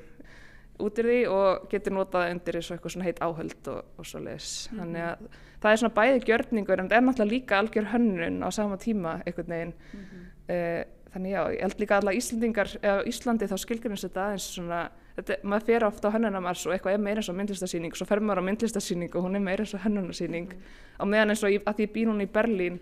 út 0.84 1.00
í 1.00 1.06
því 1.06 1.18
og 1.30 1.66
getur 1.72 1.94
notað 1.94 2.32
undir 2.34 2.58
þessu 2.60 2.76
eitthvað 2.76 2.96
svona 2.96 3.08
heit 3.08 3.22
áhöld 3.22 3.72
og, 3.74 3.82
og 3.98 4.08
svo 4.10 4.22
leiðis 4.24 4.54
mm 4.72 4.74
-hmm. 4.74 4.80
þannig 4.80 5.04
að 5.10 5.42
það 5.64 5.72
er 5.72 5.82
svona 5.82 5.96
bæði 5.98 6.26
gjörningur 6.28 6.82
en 6.82 6.90
það 6.92 6.98
er 6.98 7.06
náttúrulega 7.08 7.34
líka 7.34 7.60
algjör 7.60 7.88
hönnun 7.94 8.44
á 8.44 8.50
sama 8.52 8.78
tíma 8.78 9.22
einhvern 9.24 9.54
veginn 9.56 9.74
mm 9.74 10.04
-hmm. 10.04 10.26
uh, 10.54 10.84
þannig 11.14 11.32
já, 11.32 11.42
ég 11.54 11.62
held 11.62 11.80
líka 11.80 11.98
alla 11.98 12.14
Íslandingar 12.14 12.70
eða 12.82 13.06
Íslandi 13.08 13.48
þá 13.48 13.58
skilgjörnins 13.58 14.06
þetta 14.08 14.26
aðeins 14.26 14.48
svona 14.56 14.90
þetta, 15.16 15.38
maður 15.44 15.66
fer 15.66 15.86
ofta 15.86 16.10
á 16.10 16.14
hönnunamars 16.16 16.66
og 16.66 16.74
eitthvað 16.74 16.94
er 16.94 17.04
meira 17.06 17.22
eins 17.22 17.30
og 17.30 17.38
myndlistasýning 17.38 17.96
svo 17.96 18.08
fer 18.10 18.20
maður 18.20 18.42
á 18.42 18.48
myndlistasýning 18.50 19.16
og 19.16 19.24
hún 19.28 19.36
er 19.36 19.40
meira 19.46 19.64
eins 19.64 19.74
og 19.74 19.84
hönnunasýning 19.86 20.50
mm. 20.54 20.62
á 21.00 21.04
meðan 21.06 21.30
eins 21.30 21.44
og 21.44 21.50
að 21.54 21.76
því 21.78 21.88
býn 21.94 22.12
hún 22.12 22.26
í 22.26 22.30
Berlín 22.34 22.80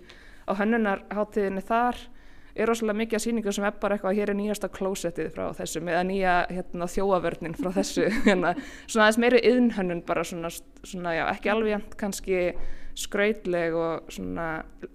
á 0.48 0.52
hönnunarháttiðinni 0.56 1.62
þar 1.68 1.98
er 2.56 2.70
rosalega 2.70 3.00
mikið 3.02 3.18
að 3.18 3.24
sýningu 3.26 3.54
sem 3.56 3.66
er 3.68 3.78
bara 3.82 3.96
eitthvað 3.96 4.12
að 4.12 4.20
hér 4.20 4.32
er 4.34 4.38
nýjasta 4.40 4.70
klósettið 4.74 5.32
frá 5.36 5.46
þessu 5.58 5.82
eða 5.84 6.04
nýja 6.08 6.36
hérna, 6.52 6.90
þjóavörnin 6.92 7.58
frá 7.58 7.72
þessu 7.78 8.10
hérna, 8.28 8.54
svona 8.86 9.08
aðeins 9.08 9.22
meiri 9.24 9.42
yðnhönnun 9.52 10.04
bara 10.08 10.26
svona, 10.28 10.52
svona 10.84 11.16
já, 11.18 11.24
ekki 11.32 11.54
alveg 11.54 11.98
kannski 12.02 12.44
skrautleg 13.02 13.76
og 13.78 14.12
svona 14.12 14.50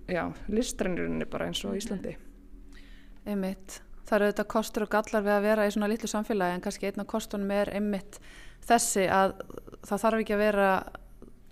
já, 0.09 0.27
listrænirunni 0.53 1.29
bara 1.31 1.49
eins 1.49 1.65
og 1.65 1.77
Íslandi. 1.79 2.17
Einmitt. 3.27 3.81
Það 4.07 4.19
eru 4.19 4.27
þetta 4.31 4.45
kostur 4.53 4.85
og 4.85 4.93
gallar 4.93 5.25
við 5.25 5.35
að 5.35 5.47
vera 5.49 5.65
í 5.67 5.73
svona 5.75 5.89
litlu 5.91 6.11
samfélagi 6.11 6.55
en 6.55 6.63
kannski 6.63 6.87
einn 6.87 7.03
af 7.03 7.09
kostunum 7.11 7.51
er 7.51 7.73
einmitt 7.75 8.21
þessi 8.67 9.09
að 9.11 9.35
það 9.87 10.03
þarf 10.05 10.23
ekki 10.23 10.37
að 10.37 10.45
vera 10.45 10.69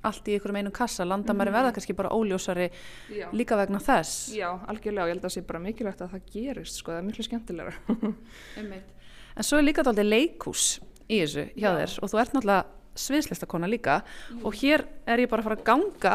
allt 0.09 0.29
í 0.29 0.37
ykkurum 0.39 0.59
einum 0.61 0.75
kassa, 0.75 1.07
landamæri 1.09 1.51
mm 1.51 1.59
verða 1.59 1.73
kannski 1.77 1.97
bara 1.97 2.13
óljósari 2.15 2.69
Já. 3.11 3.29
líka 3.33 3.57
vegna 3.57 3.79
þess. 3.79 4.35
Já, 4.35 4.49
algjörlega. 4.69 5.05
Og 5.05 5.09
ég 5.09 5.15
held 5.15 5.25
að 5.25 5.29
það 5.29 5.35
sé 5.35 5.43
bara 5.49 5.63
mikilvægt 5.65 6.03
að 6.03 6.15
það 6.15 6.29
gerist 6.33 6.81
sko, 6.81 6.93
það 6.93 6.99
er 6.99 7.09
miklu 7.09 7.25
skemmtilegra. 7.29 7.75
En 9.35 9.43
svo 9.43 9.59
er 9.59 9.65
líka 9.67 9.83
þetta 9.83 10.05
leikús 10.07 10.79
í 11.11 11.17
þessu 11.19 11.49
hjá 11.57 11.67
Já. 11.67 11.79
þér. 11.81 11.95
Og 11.99 12.11
þú 12.13 12.19
ert 12.23 12.35
náttúrulega 12.37 12.65
sviðslistakona 12.95 13.67
líka. 13.67 13.97
Mm. 14.31 14.45
og 14.47 14.55
hér 14.61 14.85
er 15.11 15.25
ég 15.25 15.31
bara 15.31 15.43
að 15.43 15.49
fara 15.49 15.57
að 15.59 15.65
ganga 15.67 16.15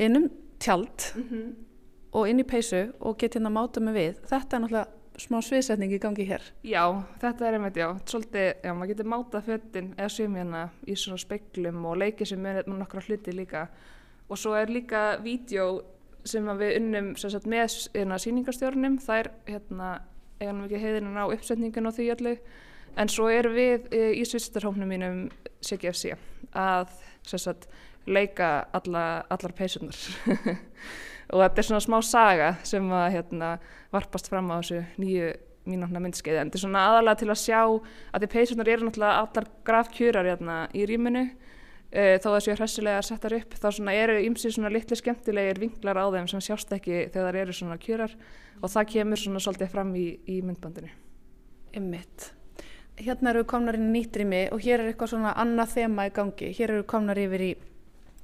innum 0.00 0.30
tjald 0.58 1.12
mm 1.12 1.28
-hmm 1.28 1.52
og 2.14 2.30
inn 2.30 2.42
í 2.42 2.46
peysu 2.46 2.86
og 3.02 3.18
get 3.18 3.36
hérna 3.36 3.52
máta 3.52 3.82
mig 3.82 3.96
við. 3.96 4.20
Þetta 4.30 4.56
er 4.56 4.62
náttúrulega 4.64 5.03
smá 5.20 5.38
sviðsetning 5.44 5.94
í 5.94 6.00
gangi 6.02 6.26
hér. 6.28 6.42
Já, 6.66 6.82
þetta 7.22 7.46
er 7.46 7.56
einmitt, 7.58 7.78
já, 7.78 7.88
svolítið 8.10 8.48
já, 8.64 8.72
maður 8.74 8.90
getur 8.90 9.10
mátað 9.12 9.48
föttin 9.48 9.90
eða 9.96 10.10
svim 10.12 10.38
hérna 10.38 10.62
í 10.86 10.96
svona 10.98 11.20
speklum 11.22 11.84
og 11.86 11.98
leikið 12.02 12.32
sem 12.32 12.48
er 12.50 12.62
með 12.66 12.80
nokkra 12.80 13.04
hluti 13.06 13.34
líka. 13.34 13.68
Og 14.28 14.40
svo 14.40 14.54
er 14.58 14.72
líka 14.72 15.04
vídeo 15.22 15.68
sem 16.26 16.46
við 16.58 16.76
unnum 16.80 17.14
sagt, 17.20 17.46
með 17.46 17.78
hérna, 17.94 18.18
síningarstjórnum 18.20 18.98
það 19.04 19.22
er 19.22 19.32
hérna, 19.52 19.90
eiginlega 20.40 20.68
ekki 20.68 20.84
heiðinin 20.84 21.20
á 21.20 21.24
uppsetningun 21.28 21.90
og 21.90 21.96
því 21.96 22.10
öllu. 22.16 22.36
En 22.98 23.10
svo 23.10 23.26
er 23.30 23.48
við 23.50 23.88
e, 23.94 24.04
í 24.18 24.22
svistarhóknum 24.26 24.90
mínum 24.90 25.24
CGFC 25.64 26.14
að 26.54 26.94
sagt, 27.26 27.66
leika 28.06 28.68
alla, 28.76 29.24
allar 29.32 29.54
peysunar 29.56 29.96
og 31.32 31.40
þetta 31.40 31.60
er 31.60 31.68
svona 31.68 31.84
smá 31.84 31.98
saga 32.04 32.52
sem 32.66 32.86
að 32.92 33.08
hérna, 33.16 33.56
varpast 33.94 34.30
fram 34.30 34.52
á 34.52 34.58
þessu 34.58 34.82
nýju 35.00 35.32
mínúna 35.64 36.02
myndskeiði 36.02 36.42
en 36.42 36.50
þetta 36.50 36.60
er 36.60 36.64
svona 36.66 36.84
aðalega 36.90 37.20
til 37.22 37.30
að 37.32 37.40
sjá 37.40 37.60
að 37.64 38.24
því 38.24 38.30
peysunar 38.34 38.70
eru 38.70 38.88
náttúrulega 38.88 39.24
allar 39.24 39.48
grafkjörar 39.64 40.28
hérna, 40.28 40.58
í 40.76 40.84
rýminu. 40.88 41.24
E, 41.94 42.18
þó 42.20 42.32
að 42.34 42.40
séu 42.44 42.56
hressilega 42.58 43.02
settar 43.06 43.36
upp 43.36 43.54
þá 43.54 43.68
eru 43.94 44.16
ymsið 44.26 44.56
svona 44.56 44.72
litli 44.74 44.98
skemmtilegir 44.98 45.60
vinglar 45.62 46.00
á 46.00 46.06
þeim 46.10 46.28
sem 46.32 46.42
sjást 46.42 46.72
ekki 46.74 47.04
þegar 47.14 47.30
það 47.30 47.42
eru 47.44 47.56
svona 47.56 47.78
kjörar. 47.80 48.16
Og 48.60 48.70
það 48.70 48.88
kemur 48.92 49.20
svona 49.20 49.42
svolítið 49.44 49.70
fram 49.70 49.92
í, 49.96 50.08
í 50.26 50.40
myndbandinu. 50.42 50.90
Ymmitt 51.78 52.32
Hérna 52.94 53.32
eru 53.32 53.42
komnar 53.50 53.74
inn 53.74 53.88
í 53.88 53.96
nýttrými 53.96 54.44
og 54.54 54.60
hér 54.62 54.78
er 54.78 54.92
eitthvað 54.92 55.16
svona 55.16 55.32
annað 55.42 55.72
þema 55.72 56.04
í 56.06 56.12
gangi. 56.14 56.50
Hér 56.54 56.76
eru 56.76 56.84
komnar 56.86 57.18
yfir 57.18 57.42
í 57.42 57.48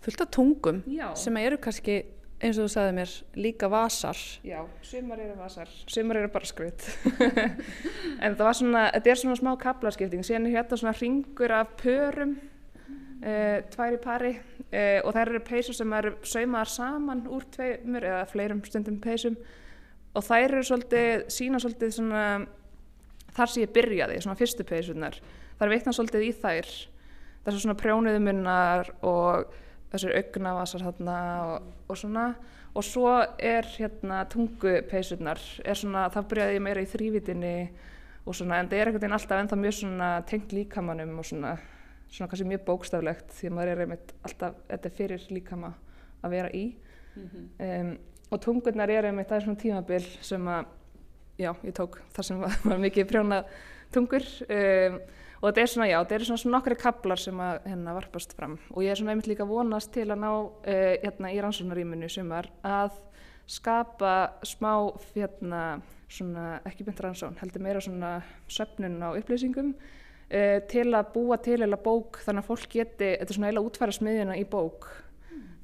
fullt 0.05 0.23
af 0.23 0.31
tungum 0.37 0.83
Já. 0.87 1.09
sem 1.19 1.37
eru 1.41 1.59
kannski 1.59 1.97
eins 2.41 2.59
og 2.59 2.67
þú 2.67 2.73
sagði 2.73 2.93
mér, 2.97 3.15
líka 3.37 3.69
vasar. 3.71 4.21
Já, 4.47 4.61
sumar 4.87 5.21
eru 5.21 5.37
vasar. 5.39 5.73
Sumar 5.91 6.21
eru 6.21 6.31
bara 6.33 6.49
skvit 6.49 6.87
en 8.25 8.37
það 8.37 8.45
var 8.47 8.57
svona, 8.57 8.85
þetta 8.97 9.13
er 9.13 9.21
svona 9.23 9.41
smá 9.41 9.51
kaplaskipting 9.61 10.25
síðan 10.27 10.49
er 10.49 10.57
hérna 10.59 10.81
svona 10.81 10.95
ringur 10.97 11.55
af 11.57 11.75
pörum 11.81 12.37
uh, 12.39 13.59
tvær 13.75 13.97
í 13.97 14.01
pari 14.03 14.33
uh, 14.37 15.01
og 15.05 15.13
þær 15.17 15.25
eru 15.27 15.43
peysur 15.51 15.77
sem 15.77 15.99
eru 16.01 16.15
saumaðar 16.25 16.73
saman 16.77 17.27
úr 17.29 17.45
tveimur 17.57 18.09
eða 18.13 18.23
fleirum 18.31 18.65
stundum 18.65 19.01
peysum. 19.05 19.37
Og 20.17 20.25
þær 20.27 20.47
eru 20.49 20.65
svolítið, 20.67 21.29
sína 21.31 21.61
svolítið 21.63 21.93
svona 22.01 22.25
þar 23.37 23.53
sem 23.53 23.63
ég 23.63 23.75
byrjaði, 23.75 24.23
svona 24.25 24.39
fyrstu 24.39 24.67
peysunar 24.67 25.21
þar 25.61 25.75
veitna 25.75 25.93
svolítið 25.95 26.25
í 26.25 26.31
þær. 26.41 26.71
Það 27.41 27.53
er 27.53 27.63
svona 27.63 27.81
prjónuðumunnar 27.81 28.91
og 29.07 29.53
þessir 29.91 30.17
augnavasar 30.21 30.85
þarna 30.87 31.19
og, 31.45 31.71
og 31.91 31.99
svona. 31.99 32.27
Og 32.71 32.87
svo 32.87 33.11
er 33.39 33.67
hérna 33.75 34.23
tungupeisurnar 34.31 35.41
er 35.65 35.79
svona, 35.79 36.07
það 36.15 36.29
byrjaði 36.31 36.59
ég 36.59 36.63
meira 36.63 36.85
í 36.85 36.91
þrývitinni 36.91 37.55
og 38.27 38.37
svona 38.37 38.61
en 38.61 38.69
það 38.71 38.79
er 38.79 38.91
einhvern 38.91 39.03
veginn 39.03 39.17
alltaf 39.17 39.43
ennþá 39.43 39.59
mjög 39.59 39.77
svona 39.81 40.11
tengt 40.29 40.55
líkamannum 40.55 41.17
og 41.19 41.27
svona, 41.27 41.57
svona 42.07 42.31
kannski 42.31 42.47
mjög 42.53 42.63
bókstaflegt 42.69 43.35
því 43.35 43.51
að 43.51 43.57
maður 43.57 43.73
er 43.73 43.83
einmitt 43.87 44.15
alltaf, 44.29 44.61
þetta 44.69 44.91
er 44.91 44.97
fyrir 45.01 45.27
líkama 45.35 45.73
að 46.21 46.37
vera 46.37 46.53
í. 46.55 46.65
Mm 47.17 47.29
-hmm. 47.33 47.49
um, 47.67 47.99
og 48.31 48.41
tungurnar 48.41 48.91
er 48.91 49.09
einmitt, 49.09 49.29
það 49.29 49.37
er 49.37 49.45
svona 49.45 49.63
tímabil 49.65 50.07
sem 50.21 50.49
að, 50.49 50.65
já, 51.39 51.55
ég 51.65 51.75
tók 51.75 51.99
þar 52.15 52.25
sem 52.25 52.41
var, 52.41 52.61
var 52.71 52.79
mikið 52.79 53.09
prjónað 53.11 53.45
tungur. 53.91 54.23
Um, 54.47 55.01
og 55.41 55.47
þetta 55.49 55.63
er 55.63 55.71
svona, 55.73 55.89
já, 55.89 55.99
þetta 56.03 56.17
eru 56.17 56.27
svona, 56.29 56.43
svona 56.43 56.57
nokkri 56.59 56.77
kablar 56.81 57.21
sem 57.21 57.41
að 57.41 57.69
hérna 57.71 57.95
varpast 57.97 58.35
fram. 58.37 58.59
Og 58.75 58.85
ég 58.85 58.93
er 58.93 59.01
svona 59.01 59.15
einmitt 59.15 59.31
líka 59.31 59.47
vonast 59.49 59.93
til 59.95 60.09
að 60.11 60.21
ná 60.21 60.29
uh, 60.33 60.51
hérna 60.67 61.33
í 61.33 61.41
rannsóknaríminu 61.41 62.11
sumar 62.13 62.51
að 62.67 62.99
skapa 63.51 64.15
smá 64.47 64.75
hérna 65.15 65.81
svona 66.11 66.61
ekki 66.69 66.85
beint 66.87 67.01
rannsón, 67.03 67.39
heldur 67.41 67.63
meira 67.65 67.81
svona 67.83 68.19
söpnun 68.51 69.01
á 69.01 69.15
upplýsingum 69.15 69.73
uh, 69.75 70.59
til 70.71 70.89
að 70.93 71.13
búa 71.15 71.41
til 71.43 71.61
eða 71.63 71.81
bók 71.81 72.21
þannig 72.27 72.45
að 72.45 72.51
fólk 72.51 72.69
geti, 72.77 73.15
þetta 73.17 73.31
er 73.31 73.39
svona 73.39 73.53
eila 73.53 73.65
útfæra 73.65 73.97
smiðjuna 73.97 74.39
í 74.41 74.45
bók. 74.51 74.91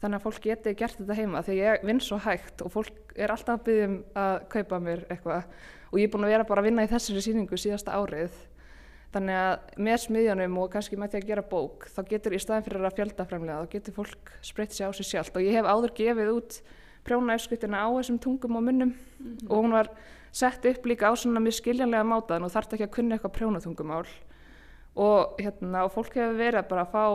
Þannig 0.00 0.18
að 0.18 0.26
fólk 0.26 0.42
geti 0.44 0.74
gert 0.76 0.98
þetta 1.00 1.14
heima 1.16 1.40
því 1.44 1.54
ég 1.56 1.86
vinn 1.88 2.02
svo 2.04 2.18
hægt 2.20 2.60
og 2.64 2.72
fólk 2.74 3.14
er 3.16 3.32
alltaf 3.32 3.58
að 3.58 3.64
byggja 3.68 3.86
um 3.88 3.94
að 4.20 4.34
kaupa 4.52 4.80
mér 4.82 5.06
eitthvað. 5.08 5.46
Og 5.92 6.00
ég 6.00 6.08
er 6.08 6.12
búin 6.12 6.26
að 6.26 6.34
vera 6.34 6.48
bara 6.48 6.62
að 6.62 6.68
vinna 6.68 6.84
í 6.84 6.90
þessari 6.90 7.22
síningu 7.24 7.58
síðasta 7.60 7.96
árið 7.96 8.36
þannig 9.14 9.38
að 9.40 9.82
með 9.86 10.00
smiðjunum 10.04 10.58
og 10.62 10.72
kannski 10.72 10.98
með 10.98 11.12
því 11.12 11.20
að 11.20 11.28
gera 11.30 11.46
bók 11.50 11.86
þá 11.92 12.00
getur 12.10 12.36
í 12.36 12.40
staðin 12.42 12.66
fyrir 12.66 12.88
að 12.88 12.98
fjöldaframlega 12.98 13.62
þá 13.62 13.72
getur 13.76 13.96
fólk 13.96 14.34
spreytt 14.42 14.76
sér 14.76 14.90
á 14.90 14.92
sig 14.96 15.08
sjálft 15.10 15.38
og 15.38 15.46
ég 15.46 15.56
hef 15.56 15.68
áður 15.70 15.94
gefið 15.96 16.32
út 16.34 16.60
prjónaefskuttina 17.06 17.86
á 17.86 17.88
þessum 17.94 18.20
tungum 18.22 18.58
og 18.58 18.66
munnum 18.66 18.92
mm 18.92 18.96
-hmm. 18.98 19.50
og 19.50 19.64
hún 19.64 19.72
var 19.72 19.90
sett 20.32 20.64
upp 20.66 20.86
líka 20.86 21.08
á 21.08 21.14
svona 21.16 21.40
mjög 21.40 21.62
skiljanlega 21.62 22.04
mátaðan 22.04 22.44
og 22.44 22.52
þarf 22.52 22.72
ekki 22.72 22.84
að 22.84 22.96
kunna 22.96 23.14
eitthvað 23.14 23.36
prjónatungumál 23.38 24.06
og, 24.96 25.36
hérna, 25.38 25.84
og 25.84 25.92
fólk 25.92 26.14
hefur 26.14 26.36
verið 26.36 26.68
bara 26.68 26.82
að 26.82 26.92
fá 26.92 27.06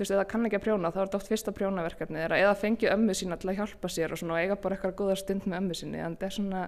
þú 0.00 0.04
veist, 0.04 0.14
eða 0.14 0.28
kann 0.30 0.46
ekki 0.46 0.56
að 0.56 0.64
prjóna, 0.64 0.90
þá 0.90 1.00
er 1.00 1.08
þetta 1.08 1.18
oft 1.20 1.28
fyrsta 1.28 1.52
prjónaverkefni 1.52 2.22
eða 2.24 2.54
fengi 2.56 2.88
ömmu 2.88 3.14
sína 3.14 3.36
til 3.36 3.50
að 3.50 3.58
hjálpa 3.60 3.88
sér 3.88 4.14
og 4.14 4.18
svona 4.18 4.34
og 4.38 4.40
eiga 4.40 4.56
bara 4.56 4.76
eitthvað 4.76 4.96
góða 4.96 5.16
stund 5.20 5.46
með 5.46 5.58
ömmu 5.58 5.76
síni, 5.76 6.00
en 6.00 6.16
þetta 6.16 6.26
er 6.26 6.36
svona 6.36 6.62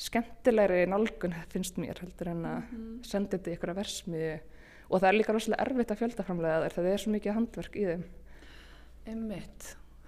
skemmtilegri 0.00 0.86
nálgun 0.88 1.34
finnst 1.52 1.76
mér 1.80 2.00
heldur 2.00 2.32
en 2.32 2.44
að 2.48 2.62
-hmm. 2.62 3.04
senda 3.04 3.36
þetta 3.36 3.50
í 3.50 3.58
að 3.60 3.80
versmiði 3.80 4.40
og 4.90 5.00
það 5.00 5.08
er 5.08 5.18
líka 5.18 5.34
rosalega 5.34 5.64
erfitt 5.64 5.90
að 5.90 6.00
fjöldaframlega 6.00 6.62
þær, 6.64 6.74
það 6.74 6.86
er 6.90 7.02
svo 7.02 7.12
mikið 7.14 7.36
handverk 7.36 7.76
í 7.76 7.84
þeim. 7.86 8.04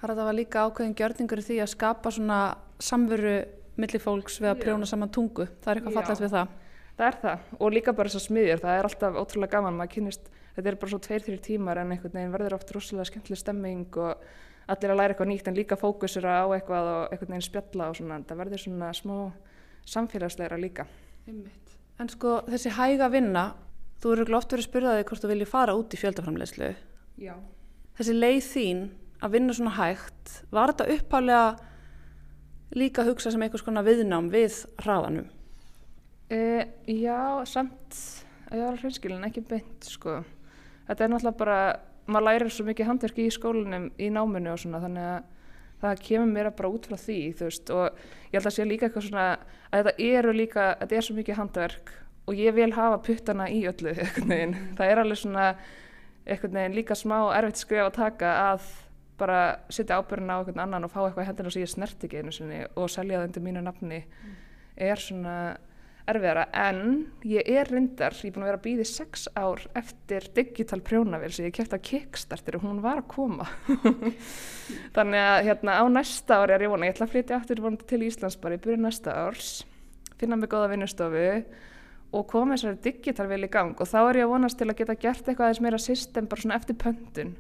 Að 0.02 0.16
það 0.16 0.24
var 0.26 0.34
líka 0.34 0.64
ákveðin 0.66 0.96
gjörningur 0.98 1.38
í 1.38 1.46
því 1.46 1.58
að 1.62 1.72
skapa 1.76 2.10
svona 2.10 2.38
samveru 2.82 3.36
millir 3.78 4.02
fólks 4.02 4.40
við 4.42 4.50
að 4.50 4.62
prjóna 4.64 4.86
saman 4.86 5.12
tungu, 5.14 5.46
það 5.62 5.70
er 5.70 5.80
eitthvað 5.80 5.98
fallast 6.00 6.24
við 6.24 6.34
það. 6.34 6.48
Það 6.96 7.06
er 7.06 7.18
það. 7.22 7.38
Og 7.58 7.72
líka 7.72 7.94
bara 7.96 8.08
þessar 8.08 8.26
smiðjur, 8.26 8.62
það 8.64 8.78
er 8.78 8.88
alltaf 8.88 9.20
ótrúlega 9.22 9.52
gaman, 9.54 9.78
maður 9.78 9.92
kynist, 9.94 10.26
þetta 10.56 10.68
er 10.68 10.78
bara 10.82 10.90
svo 10.90 11.00
tveir, 11.06 11.22
þrjir 11.22 11.44
tímar 11.46 11.80
en 11.80 11.94
einhvern 11.94 12.18
veginn 12.18 12.34
verður 12.34 12.56
oft 12.58 12.74
rosalega 12.74 13.08
skemmtileg 13.08 13.40
stemming 13.40 13.96
og 14.02 14.26
allir 14.72 14.92
að 14.92 14.98
læra 14.98 15.14
eitthvað 15.14 15.30
nýtt 15.30 15.48
en 15.48 15.56
líka 15.56 15.78
fókusera 15.78 16.42
á 16.44 16.46
eitthvað 16.52 16.90
og 16.90 17.14
einhvern 17.14 17.32
veginn 17.32 17.46
spjalla 17.46 17.88
og 17.88 17.96
svona, 17.96 18.20
það 18.26 18.42
verður 18.42 18.64
svona 18.66 18.92
smá 18.98 19.16
samfélagsleira 19.88 20.58
líka. 20.60 20.86
Einmitt. 21.26 21.76
En 22.00 22.10
sko 22.10 22.40
þessi 22.48 22.72
hæga 22.76 23.08
vinna, 23.12 23.52
þú 24.02 24.14
eru 24.16 24.28
glótt 24.30 24.52
verið 24.52 24.64
að 24.64 24.70
spyrja 24.70 24.94
þig 24.98 25.10
hvort 25.10 25.24
þú 25.24 25.30
vilji 25.32 25.50
fara 25.50 25.76
út 25.78 25.94
í 25.94 26.00
fjöldaframlegslu. 26.00 26.72
Já. 27.22 27.34
Þessi 27.98 28.16
leið 28.16 28.40
þín 28.48 28.80
að 29.22 29.36
vinna 29.36 29.54
svona 29.54 29.76
hægt, 29.76 30.32
var 30.50 30.72
þetta 30.72 30.88
upphálega 30.96 31.44
líka 32.74 33.02
að 33.02 33.12
hugsa 33.12 33.30
sem 33.30 33.44
einhvers 33.44 33.64
konar 33.64 33.86
viðnám 33.86 34.30
við 34.32 34.62
hraðanum? 34.82 35.28
Uh, 36.32 36.64
já, 36.88 37.44
samt 37.44 37.98
að 38.48 38.58
ég 38.58 38.66
var 38.66 38.78
hreinskilin, 38.80 39.26
ekki 39.28 39.44
beint 39.46 39.86
sko. 39.86 40.22
Þetta 40.88 41.04
er 41.04 41.12
náttúrulega 41.12 41.38
bara, 41.38 41.58
maður 42.08 42.26
lærir 42.28 42.52
svo 42.52 42.66
mikið 42.66 42.88
handverki 42.88 43.28
í 43.28 43.34
skólinum, 43.34 43.90
í 44.00 44.08
náminu 44.12 44.54
og 44.54 44.62
svona, 44.62 44.80
þannig 44.82 45.10
að 45.12 45.31
það 45.82 46.04
kemur 46.06 46.30
mér 46.30 46.50
bara 46.56 46.70
út 46.72 46.86
frá 46.88 46.98
því, 47.00 47.18
þú 47.38 47.48
veist, 47.48 47.72
og 47.74 48.04
ég 48.30 48.38
held 48.38 48.48
að 48.50 48.56
sé 48.56 48.66
líka 48.68 48.88
eitthvað 48.88 49.08
svona, 49.08 49.26
að 49.70 49.82
þetta 49.82 50.08
eru 50.18 50.36
líka, 50.36 50.68
þetta 50.80 50.98
er 50.98 51.06
svo 51.06 51.18
mikið 51.18 51.40
handverk 51.40 51.92
og 52.30 52.38
ég 52.38 52.54
vil 52.54 52.70
hafa 52.76 53.02
puttana 53.02 53.48
í 53.50 53.64
öllu, 53.70 53.94
eitthvað 53.98 54.30
neginn. 54.30 54.56
Það 54.78 54.92
er 54.92 55.02
alveg 55.02 55.20
svona, 55.24 55.50
eitthvað 56.22 56.56
neginn 56.58 56.78
líka 56.78 56.98
smá 56.98 57.18
erfitt 57.34 57.62
skrif 57.64 57.86
að 57.88 57.98
taka 57.98 58.32
að 58.52 58.70
bara 59.22 59.42
setja 59.70 59.98
ábyrðin 60.00 60.32
á 60.32 60.36
eitthvað 60.40 60.62
annan 60.64 60.86
og 60.86 60.92
fá 60.92 61.02
eitthvað 61.04 61.28
hendina 61.28 61.52
sem 61.52 61.62
ég 61.62 61.70
snert 61.70 62.06
ekki 62.06 62.22
einu 62.22 62.32
sinni 62.34 62.62
og 62.74 62.88
selja 62.90 63.20
það 63.20 63.28
undir 63.28 63.44
mínu 63.44 63.62
nafni 63.62 64.00
mm. 64.02 64.32
er 64.88 65.02
svona 65.02 65.34
erfiðara 66.10 66.46
en 66.64 66.78
ég 67.28 67.46
er 67.46 67.70
reyndar, 67.70 68.16
ég 68.18 68.32
er 68.32 68.34
búin 68.34 68.46
að 68.46 68.50
vera 68.50 68.60
að 68.60 68.64
býði 68.66 68.86
sex 68.90 69.28
ár 69.38 69.62
eftir 69.78 70.26
digital 70.34 70.80
prjónavél 70.82 71.30
sem 71.32 71.46
ég 71.46 71.56
kæft 71.56 71.76
að 71.76 71.84
kickstartir 71.90 72.58
og 72.58 72.66
hún 72.66 72.80
var 72.84 73.02
að 73.04 73.10
koma. 73.14 73.46
Þannig 74.96 75.26
að 75.26 75.42
hérna 75.50 75.78
á 75.78 75.84
næsta 75.92 76.42
ári 76.42 76.56
er 76.56 76.66
ég 76.66 76.72
vona, 76.72 76.88
ég 76.88 76.96
ætla 76.96 77.06
að 77.06 77.14
flytja 77.14 77.38
aftur 77.38 77.62
til 77.86 78.02
Íslands 78.08 78.40
bara 78.42 78.58
í 78.58 78.64
byrju 78.64 78.82
næsta 78.82 79.14
árs 79.26 79.60
finna 80.22 80.38
mig 80.38 80.52
góða 80.52 80.70
vinnustofu 80.70 81.22
og 82.12 82.26
koma 82.30 82.54
þessari 82.54 82.78
digital 82.84 83.26
vel 83.30 83.46
í 83.46 83.50
gang. 83.50 83.72
Og 83.74 83.88
þá 83.88 83.98
er 84.02 84.20
ég 84.20 84.28
að 84.28 84.34
vonast 84.34 84.60
til 84.60 84.68
að 84.68 84.78
geta 84.78 84.98
gert 85.00 85.24
eitthvað 85.24 85.48
aðeins 85.48 85.62
meira 85.64 85.80
system 85.80 86.28
bara 86.30 86.44
svona 86.44 86.58
eftir 86.60 86.78
pöntun. 86.78 87.32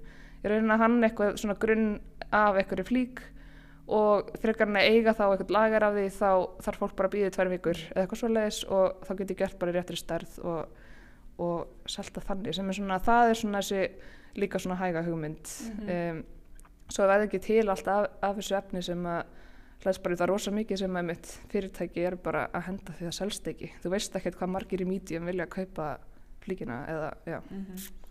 Ég 0.42 0.50
reyna 0.50 0.78
hann 0.80 0.96
eitthvað 1.04 1.36
svona 1.38 1.58
grunn 1.62 1.92
af 2.32 2.58
eitthvað 2.58 2.88
flík 2.88 3.22
og 3.86 4.30
frekar 4.38 4.68
hann 4.68 4.78
að 4.78 4.88
eiga 4.94 5.14
þá 5.16 5.24
eitthvað 5.26 5.54
lagar 5.56 5.86
af 5.88 5.96
því 5.96 6.06
þá 6.14 6.30
þarf 6.66 6.82
fólk 6.82 6.96
bara 6.96 7.08
að 7.08 7.14
býða 7.16 7.30
í 7.30 7.34
tvær 7.34 7.50
vikur 7.50 7.80
eða 7.82 8.04
eitthvað 8.04 8.20
svo 8.20 8.30
leiðis 8.30 8.60
og 8.68 9.06
þá 9.06 9.12
getur 9.12 9.34
ég 9.34 9.40
gert 9.42 9.58
bara 9.58 9.72
í 9.72 9.76
réttri 9.76 9.98
stærð 9.98 10.36
og, 10.46 10.82
og 11.42 11.90
selta 11.90 12.22
þannig 12.22 12.54
sem 12.56 12.68
er 12.68 12.78
svona, 12.78 12.98
það 13.02 13.30
er 13.30 13.40
svona 13.40 13.62
þessi 13.62 13.82
líka 14.42 14.60
svona 14.62 14.78
hæga 14.80 15.02
hugmynd 15.02 15.54
mm 15.66 15.80
-hmm. 15.80 16.12
um, 16.12 16.24
svo 16.88 17.08
veði 17.08 17.26
ekki 17.26 17.38
til 17.38 17.68
allt 17.68 17.88
af, 17.88 18.06
af 18.22 18.36
þessu 18.36 18.56
efni 18.56 18.82
sem 18.82 19.06
að 19.06 19.22
hlæðis 19.82 20.02
bara 20.02 20.16
það 20.16 20.26
er 20.26 20.32
rosa 20.32 20.50
mikið 20.50 20.78
sem 20.78 20.96
að 20.96 21.08
mitt 21.08 21.26
fyrirtæki 21.50 22.04
er 22.06 22.16
bara 22.16 22.46
að 22.52 22.66
henda 22.68 22.92
því 22.92 23.04
það 23.08 23.18
selst 23.18 23.48
ekki 23.48 23.72
þú 23.82 23.90
veist 23.90 24.16
ekkert 24.16 24.38
hvað 24.38 24.54
margir 24.54 24.84
í 24.84 24.86
mídíum 24.86 25.26
vilja 25.26 25.44
að 25.44 25.54
kaupa 25.56 25.98
flíkina 26.42 26.86
eða, 26.88 27.12
já 27.26 27.40
mm 27.50 27.66
-hmm. 27.66 28.01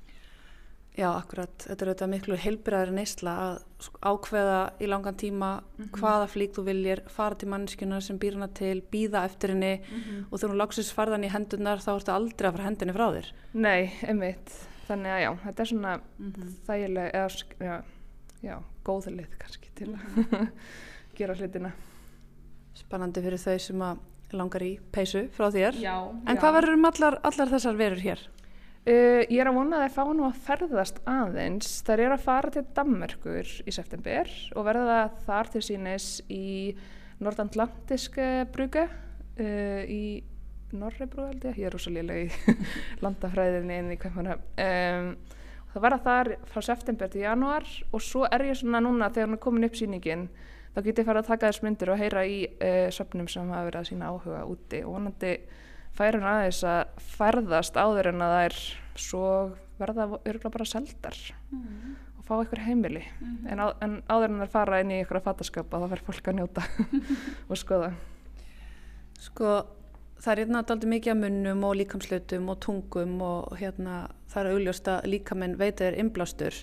Já, 0.98 1.08
akkurat. 1.14 1.54
Þetta 1.64 1.86
er 1.86 1.89
auðvitað 1.89 2.10
miklu 2.12 2.38
heilbyrðar 2.44 2.89
neysla 2.92 3.34
að 3.46 3.86
ákveða 4.04 4.58
í 4.84 4.89
langan 4.92 5.16
tíma 5.18 5.52
mm 5.62 5.86
-hmm. 5.86 5.92
hvaða 5.96 6.26
flík 6.28 6.52
þú 6.58 6.66
viljir, 6.68 7.02
fara 7.08 7.36
til 7.36 7.48
mannskjuna 7.50 8.02
sem 8.02 8.20
býr 8.20 8.36
hana 8.36 8.48
til, 8.48 8.82
býða 8.92 9.24
eftir 9.26 9.54
henni 9.56 9.80
mm 9.80 10.02
-hmm. 10.02 10.26
og 10.32 10.39
þegar 10.39 10.52
hún 10.52 10.58
lagsist 10.58 10.94
farðan 10.94 11.24
í 11.24 11.32
hendunar 11.32 11.80
þá 11.80 11.96
ertu 11.96 12.12
aldrei 12.12 12.48
að 12.50 12.52
fara 12.52 12.64
hendinni 12.64 12.94
frá 12.94 13.08
þér. 13.16 13.32
Nei, 13.54 13.92
einmitt. 14.04 14.52
Þannig 14.88 15.12
að 15.12 15.22
já, 15.22 15.38
þetta 15.46 15.62
er 15.62 15.68
svona 15.68 15.98
mm 15.98 16.32
-hmm. 16.32 16.50
þægileg, 16.68 17.12
eða 17.14 17.30
já, 17.60 17.84
já 18.42 18.64
góðlið 18.84 19.28
kannski 19.39 19.70
til 19.76 19.96
að 19.96 20.48
gera 21.18 21.36
hlutina. 21.36 21.72
Spannandi 22.74 23.22
fyrir 23.22 23.38
þau 23.38 23.60
sem 23.60 23.82
að 23.82 23.98
langar 24.34 24.64
í 24.64 24.80
peysu 24.92 25.30
frá 25.36 25.50
þér. 25.52 25.80
Já. 25.82 25.96
En 26.28 26.36
já. 26.36 26.39
hvað 26.42 26.54
verður 26.54 26.74
um 26.74 26.86
allar, 26.86 27.20
allar 27.24 27.50
þessar 27.50 27.78
verur 27.80 28.00
hér? 28.00 28.30
Uh, 28.82 29.22
ég 29.30 29.38
er 29.38 29.46
að 29.46 29.60
vona 29.60 29.78
að 29.78 29.84
það 29.84 29.94
fá 29.94 30.14
nú 30.18 30.26
að 30.26 30.40
ferðast 30.48 31.04
aðeins. 31.06 31.76
Það 31.86 32.02
er 32.02 32.16
að 32.16 32.24
fara 32.26 32.54
til 32.56 32.64
Dammerkur 32.74 33.52
í 33.62 33.74
september 33.76 34.32
og 34.58 34.66
verða 34.66 34.98
þar 35.28 35.52
til 35.54 35.62
sínis 35.68 36.08
í 36.34 36.74
nordatlantiske 37.22 38.30
brugu 38.54 38.88
uh, 38.88 39.84
í 39.86 40.04
Norrebrú 40.72 41.28
held 41.28 41.46
ég, 41.50 41.60
ég 41.60 41.68
er 41.68 41.76
rosalega 41.76 42.16
í 42.24 42.58
landafræðinni 43.04 43.78
inn 43.84 43.94
í 43.94 44.00
Kaupmanna. 44.02 44.38
Um, 44.56 45.14
það 45.74 45.86
verða 45.86 46.02
þar 46.06 46.32
frá 46.52 46.64
september 46.66 47.12
til 47.12 47.26
januar 47.26 47.68
og 47.92 48.04
svo 48.04 48.26
er 48.28 48.46
ég 48.50 48.60
svona 48.60 48.82
núna 48.84 49.12
þegar 49.12 49.30
hún 49.30 49.38
er 49.38 49.44
komin 49.46 49.68
upp 49.68 49.78
síningin 49.78 50.30
þá 50.74 50.82
get 50.86 51.02
ég 51.02 51.08
fara 51.08 51.24
að 51.24 51.32
taka 51.32 51.52
þess 51.52 51.66
myndir 51.66 51.92
og 51.92 52.00
heyra 52.00 52.24
í 52.28 52.40
uh, 52.48 52.88
söpnum 52.94 53.28
sem 53.32 53.52
hafa 53.52 53.68
verið 53.68 53.82
að 53.82 53.90
sína 53.92 54.12
áhuga 54.12 54.46
úti 54.50 54.82
og 54.86 54.96
vonandi 54.96 55.36
fær 55.98 56.18
hún 56.18 56.28
aðeins 56.28 56.62
að 56.68 57.04
ferðast 57.18 57.78
áður 57.80 58.12
en 58.14 58.24
að 58.24 58.34
það 58.36 58.46
er 58.46 58.62
svo 59.02 59.26
verða 59.82 60.08
örgulega 60.20 60.54
bara 60.54 60.68
seldar 60.70 61.18
mm. 61.50 61.98
og 62.20 62.26
fá 62.28 62.34
eitthvað 62.38 62.64
heimili 62.68 63.04
mm. 63.04 63.36
en, 63.52 63.64
á, 63.64 63.68
en 63.84 63.98
áður 64.08 64.30
en 64.30 64.39
það 64.44 64.54
fara 64.56 64.82
inn 64.84 64.94
í 64.94 65.02
eitthvað 65.02 65.28
fattaskapa 65.28 65.82
þá 65.82 65.88
verður 65.88 66.08
fólk 66.10 66.32
að 66.32 66.39
njóta 66.39 66.66
og 67.50 67.60
skoða 67.60 67.92
Sko 69.22 69.50
það 70.22 70.32
er 70.32 70.39
hérna 70.42 70.62
alltaf 70.64 70.88
mikið 70.89 71.14
að 71.14 71.20
munnum 71.20 71.66
og 71.68 71.76
líkamslutum 71.78 72.48
og 72.54 72.62
tungum 72.66 73.20
og 73.26 73.52
hérna 73.60 74.06
það 74.32 74.42
er 74.42 74.56
augljóst 74.56 74.89
að 74.89 75.12
líkamenn 75.14 75.60
veitir 75.60 75.98
innblástur 76.02 76.58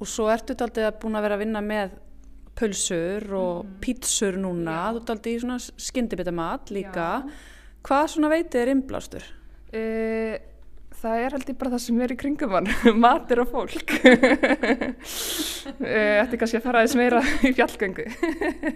og 0.00 0.10
svo 0.10 0.26
ertu 0.32 0.56
alltaf 0.58 0.98
búin 1.02 1.18
að 1.18 1.26
vera 1.28 1.38
að 1.38 1.44
vinna 1.44 1.62
með 1.62 1.94
pulsur 2.54 3.24
og 3.34 3.64
mm. 3.64 3.78
pítsur 3.82 4.38
núna, 4.38 4.74
Já. 4.74 4.94
þú 4.94 5.00
ert 5.00 5.12
alltaf 5.14 5.30
í 5.32 5.40
svona 5.42 5.58
skyndibitamat 5.88 6.74
líka 6.74 7.08
Já 7.18 7.50
Hvað 7.84 8.04
svona 8.14 8.32
veitið 8.32 8.62
er 8.62 8.70
innblástur? 8.72 9.24
Uh, 9.74 10.36
það 11.02 11.22
er 11.24 11.34
held 11.36 11.50
ég 11.50 11.58
bara 11.60 11.72
það 11.74 11.82
sem 11.84 12.02
er 12.04 12.14
í 12.14 12.18
kringum 12.20 12.54
hann, 12.56 12.70
matur 13.04 13.42
og 13.44 13.50
fólk. 13.52 13.92
Þetta 15.84 16.22
er 16.24 16.38
kannski 16.40 16.60
að 16.60 16.64
fara 16.64 16.80
aðeins 16.80 16.96
meira 16.96 17.20
í 17.44 17.52
fjallgöngu. 17.58 18.06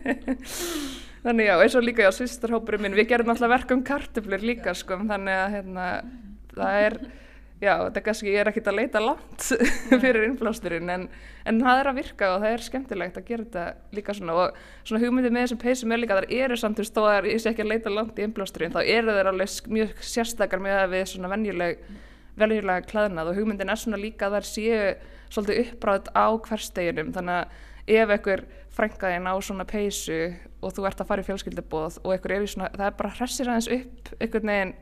þannig 1.25 1.49
já, 1.49 1.55
eins 1.55 1.79
og 1.79 1.87
líka 1.87 2.05
já, 2.05 2.11
sýstarhópurinn 2.19 2.85
minn, 2.85 2.99
við 2.99 3.09
gerum 3.15 3.33
alltaf 3.33 3.53
verk 3.55 3.73
um 3.75 3.85
kartuflur 3.87 4.45
líka 4.45 4.77
sko, 4.77 5.01
þannig 5.09 5.41
að 5.41 5.57
hérna, 5.57 5.87
það 6.53 6.83
er 6.85 6.99
já, 7.63 7.73
þetta 7.85 8.03
kannski, 8.07 8.31
ég 8.33 8.43
er 8.43 8.51
ekkert 8.51 8.71
að 8.71 8.79
leita 8.79 9.03
langt 9.03 9.47
fyrir 10.03 10.27
innblásturinn 10.29 10.93
en, 10.95 11.07
en 11.49 11.61
það 11.65 11.83
er 11.83 11.91
að 11.91 12.01
virka 12.01 12.33
og 12.35 12.43
það 12.45 12.57
er 12.57 12.65
skemmtilegt 12.67 13.21
að 13.21 13.31
gera 13.31 13.47
þetta 13.47 13.97
líka 13.99 14.17
svona. 14.17 14.37
Og 14.39 14.59
svona 14.89 15.03
hugmyndið 15.05 15.35
með 15.35 15.47
þessum 15.47 15.63
peysum 15.63 15.95
er 15.95 16.03
líka 16.03 16.17
að 16.17 16.25
það 16.25 16.35
eru 16.43 16.59
samt 16.61 16.83
þó 16.85 17.03
að 17.07 17.31
ég 17.33 17.43
sé 17.43 17.53
ekki 17.53 17.65
að 17.67 17.73
leita 17.75 17.95
langt 17.95 18.19
í 18.19 18.27
innblásturinn 18.27 18.75
þá 18.75 18.83
eru 18.85 19.17
þeir 19.17 19.33
alveg 19.33 19.73
mjög 19.79 20.05
sérstakar 20.15 20.63
með 20.65 20.83
að 20.83 20.93
við 20.97 21.07
svona 21.13 21.33
venjuleg 21.35 21.87
veljulega 22.39 22.87
klæðnað. 22.87 23.33
Og 23.33 23.41
hugmyndin 23.41 23.73
er 23.73 23.81
svona 23.81 23.99
líka 23.99 24.29
að 24.29 24.39
það 24.39 24.53
séu 24.53 24.83
svolítið 25.29 25.65
uppbráðt 25.65 26.13
á 26.15 26.27
hversteginum 26.47 27.11
þannig 27.17 27.41
að 27.43 27.67
ef 27.89 28.13
einhver 28.13 28.45
frænkaðinn 28.77 29.27
á 29.27 29.35
svona 29.43 29.67
peysu 29.69 30.19
og 30.63 30.75
þú 30.77 30.85
ert 30.89 31.01
að 31.03 31.09
fara 31.09 31.25
í 31.25 31.27
fjölskyldubóð 31.27 31.99
og 32.05 32.13
einhver 32.15 32.35
er 32.37 32.45
í 32.45 32.51
svona, 32.51 32.71
það 32.75 32.87
er 32.87 32.97
bara 32.99 33.15
hressir 33.17 33.51
aðeins 33.51 33.71
upp 33.75 34.13
einhvern 34.19 34.53
veginn 34.53 34.75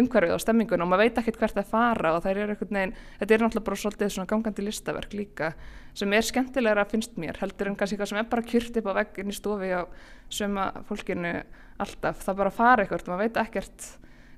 umhverfið 0.00 0.34
og 0.34 0.40
stemmingun 0.40 0.84
og 0.84 0.88
maður 0.88 1.04
veit 1.04 1.18
ekkert 1.20 1.40
hvert 1.40 1.56
það 1.58 1.72
fara 1.72 2.12
og 2.16 2.22
það 2.24 2.30
er 2.32 2.52
einhvern 2.54 2.78
veginn, 2.78 2.94
þetta 3.20 3.34
er 3.34 3.42
náttúrulega 3.44 3.66
bara 3.68 3.80
svolítið 3.82 4.12
svona 4.14 4.30
gangandi 4.30 4.66
listaverk 4.66 5.16
líka 5.16 5.50
sem 5.98 6.14
er 6.16 6.28
skemmtilegra 6.28 6.86
finnst 6.88 7.18
mér, 7.20 7.40
heldur 7.42 7.68
en 7.68 7.76
kannski 7.76 7.98
eitthvað 7.98 8.12
sem 8.12 8.22
er 8.22 8.30
bara 8.30 8.46
kyrt 8.48 8.78
upp 8.80 8.88
á 8.88 8.92
veggin 9.02 9.32
í 9.32 9.36
stofi 9.36 9.72
á 9.76 9.82
söma 10.32 10.70
fólkinu 10.88 11.34
alltaf, 11.82 12.24
það 12.24 12.40
bara 12.40 12.54
fara 12.54 12.86
eitthvað, 12.86 13.10
maður 13.12 13.26
veit 13.26 13.42
ekkert 13.44 13.90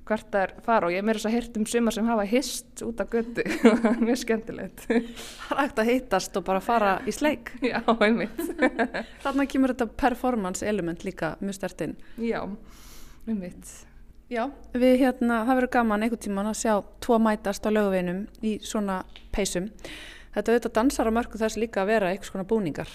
hvert 0.05 0.27
það 0.29 0.43
er 0.43 0.51
fara 0.65 0.85
og 0.87 0.93
ég 0.93 1.01
er 1.01 1.05
meira 1.07 1.17
þess 1.17 1.29
að 1.29 1.35
hirt 1.35 1.55
um 1.57 1.65
sumar 1.69 1.95
sem 1.95 2.09
hafa 2.09 2.25
hist 2.29 2.83
út 2.85 2.99
af 3.01 3.09
götu. 3.09 3.45
Mjög 4.05 4.19
skemmtilegt. 4.21 4.85
Það 4.85 5.55
er 5.55 5.61
hægt 5.63 5.81
að 5.81 5.89
heitast 5.89 6.37
og 6.37 6.45
bara 6.45 6.61
fara 6.61 6.91
í 7.09 7.15
sleik. 7.15 7.49
Já, 7.71 7.79
einmitt. 7.95 8.37
Þannig 9.25 9.51
kemur 9.55 9.73
þetta 9.73 9.89
performance 10.05 10.67
element 10.67 11.07
líka 11.07 11.33
mjög 11.41 11.57
stertinn 11.57 11.97
Já, 12.21 12.43
einmitt 13.25 13.73
Já, 14.25 14.47
við 14.73 14.95
hérna, 15.03 15.43
það 15.45 15.59
verður 15.59 15.71
gaman 15.75 16.05
einhvern 16.05 16.21
tíman 16.23 16.47
að 16.49 16.61
sjá 16.63 16.73
tvo 17.05 17.17
mætast 17.21 17.67
á 17.67 17.69
lögveginum 17.69 18.23
í 18.41 18.55
svona 18.65 19.03
peysum. 19.35 19.67
Þetta 20.33 20.51
auðvitað 20.51 20.73
dansar 20.79 21.09
á 21.13 21.15
mörgu 21.15 21.39
þess 21.39 21.59
líka 21.61 21.83
að 21.83 21.91
vera 21.93 22.09
eitthvað 22.09 22.31
svona 22.31 22.47
búningar. 22.49 22.89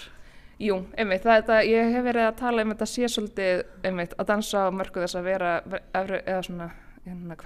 Jú, 0.61 0.75
einmitt, 0.99 1.23
það, 1.23 1.45
það, 1.47 1.61
ég 1.71 1.95
hef 1.95 2.03
verið 2.05 2.27
að 2.27 2.35
tala 2.43 2.65
um 2.65 2.73
þetta 2.73 2.87
sé 2.91 3.07
svolítið, 3.09 3.63
einmitt, 3.87 4.17
að 4.19 4.27
dansa 4.33 4.65
á 4.67 4.75
mörgu 4.75 5.01
þess 5.05 5.17
að 5.17 5.29
vera, 5.31 5.53
eða 5.95 6.41
svona 6.45 6.67
hérna, 7.07 7.39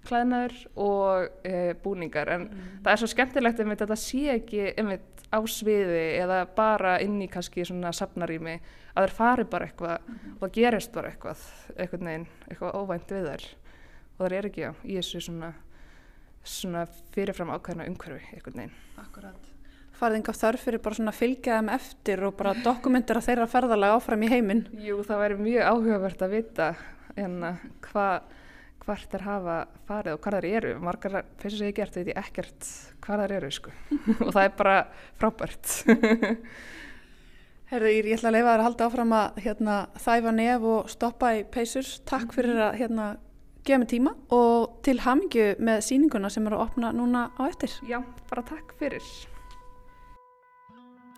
hverstagsklæðnaður 0.00 0.54
og 0.76 1.44
e, 1.44 1.74
búningar, 1.82 2.28
en 2.28 2.48
mm. 2.48 2.68
það 2.84 2.92
er 2.92 3.00
svo 3.00 3.08
skemmtilegt 3.10 3.60
einmitt 3.60 3.82
að 3.82 3.92
það 3.92 4.02
sé 4.02 4.22
ekki 4.34 4.62
einmitt 4.76 5.24
á 5.30 5.38
sviði 5.46 6.04
eða 6.18 6.46
bara 6.56 6.98
inn 7.00 7.20
í 7.22 7.28
kannski 7.30 7.64
svona 7.64 7.92
safnarími 7.92 8.58
að 8.94 9.06
þeir 9.06 9.14
fari 9.14 9.44
bara 9.44 9.68
eitthvað 9.68 10.00
mm 10.00 10.36
og 10.40 10.46
það 10.46 10.54
gerist 10.56 10.92
bara 10.92 11.10
eitthvað 11.10 11.40
eitthvað 11.76 12.04
neginn, 12.06 12.26
eitthvað 12.48 12.76
óvænt 12.80 13.10
við 13.12 13.26
þær 13.28 13.46
og 14.16 14.24
það 14.24 14.36
er 14.38 14.48
ekki 14.48 14.64
á 14.64 14.72
í 14.82 14.96
þessu 14.96 15.20
svona, 15.20 15.52
svona 16.42 16.84
fyrirfram 17.14 17.52
ákveðna 17.52 17.88
umhverfi 17.90 18.34
eitthvað 18.34 18.56
neginn. 18.56 18.76
Akkurat. 19.00 19.48
Farðið 20.00 20.16
enga 20.16 20.32
þörf 20.32 20.64
fyrir 20.64 20.80
bara 20.80 20.96
svona 20.96 21.12
fylgjaðum 21.12 21.70
eftir 21.74 22.22
og 22.24 22.36
bara 22.38 22.54
dokumentir 22.64 23.20
að 23.20 23.26
þeirra 23.28 23.48
ferðalega 23.52 23.98
áfram 23.98 24.24
í 24.24 24.30
heiminn? 24.32 24.62
Jú, 24.80 25.02
það 25.04 25.22
væri 25.26 25.40
mjög 25.44 25.66
áhugavert 25.74 26.24
að 26.24 26.36
vita 26.38 26.70
en 27.20 27.36
hvað 27.84 28.39
hvert 28.90 29.16
er 29.16 29.24
hafa 29.28 29.56
farið 29.88 30.16
og 30.16 30.20
hvað 30.24 30.36
þær 30.36 30.48
eru 30.50 30.74
margar 30.82 31.16
fyrir 31.40 31.56
sem 31.56 31.70
ég 31.70 31.78
gert 31.78 31.96
veit 31.96 32.10
ég 32.10 32.20
ekkert 32.20 32.68
hvað 33.06 33.24
þær 33.24 33.34
eru 33.38 33.50
sko 33.54 33.72
og 34.26 34.28
það 34.34 34.44
er 34.44 34.54
bara 34.58 34.76
frábært 35.20 35.74
Herði, 37.70 37.90
ég 38.00 38.16
ætla 38.16 38.32
að 38.32 38.34
leifa 38.34 38.50
þér 38.50 38.60
að 38.60 38.66
halda 38.66 38.86
áfram 38.88 39.12
að 39.14 39.36
hérna, 39.44 39.74
þæfa 40.02 40.30
nef 40.34 40.64
og 40.66 40.88
stoppa 40.90 41.28
í 41.38 41.44
peysur. 41.54 41.86
Takk 42.02 42.24
mhm. 42.24 42.32
fyrir 42.34 42.62
að 42.66 42.78
hérna, 42.80 43.04
gefa 43.62 43.78
mig 43.78 43.90
tíma 43.92 44.14
og 44.34 44.80
til 44.82 44.96
hamingju 45.04 45.44
með 45.62 45.84
síninguna 45.86 46.32
sem 46.34 46.48
eru 46.50 46.58
að 46.58 46.64
opna 46.64 46.90
núna 46.96 47.28
á 47.38 47.46
eftir. 47.46 47.76
Já, 47.86 48.00
bara 48.26 48.42
takk 48.48 48.74
fyrir. 48.80 49.06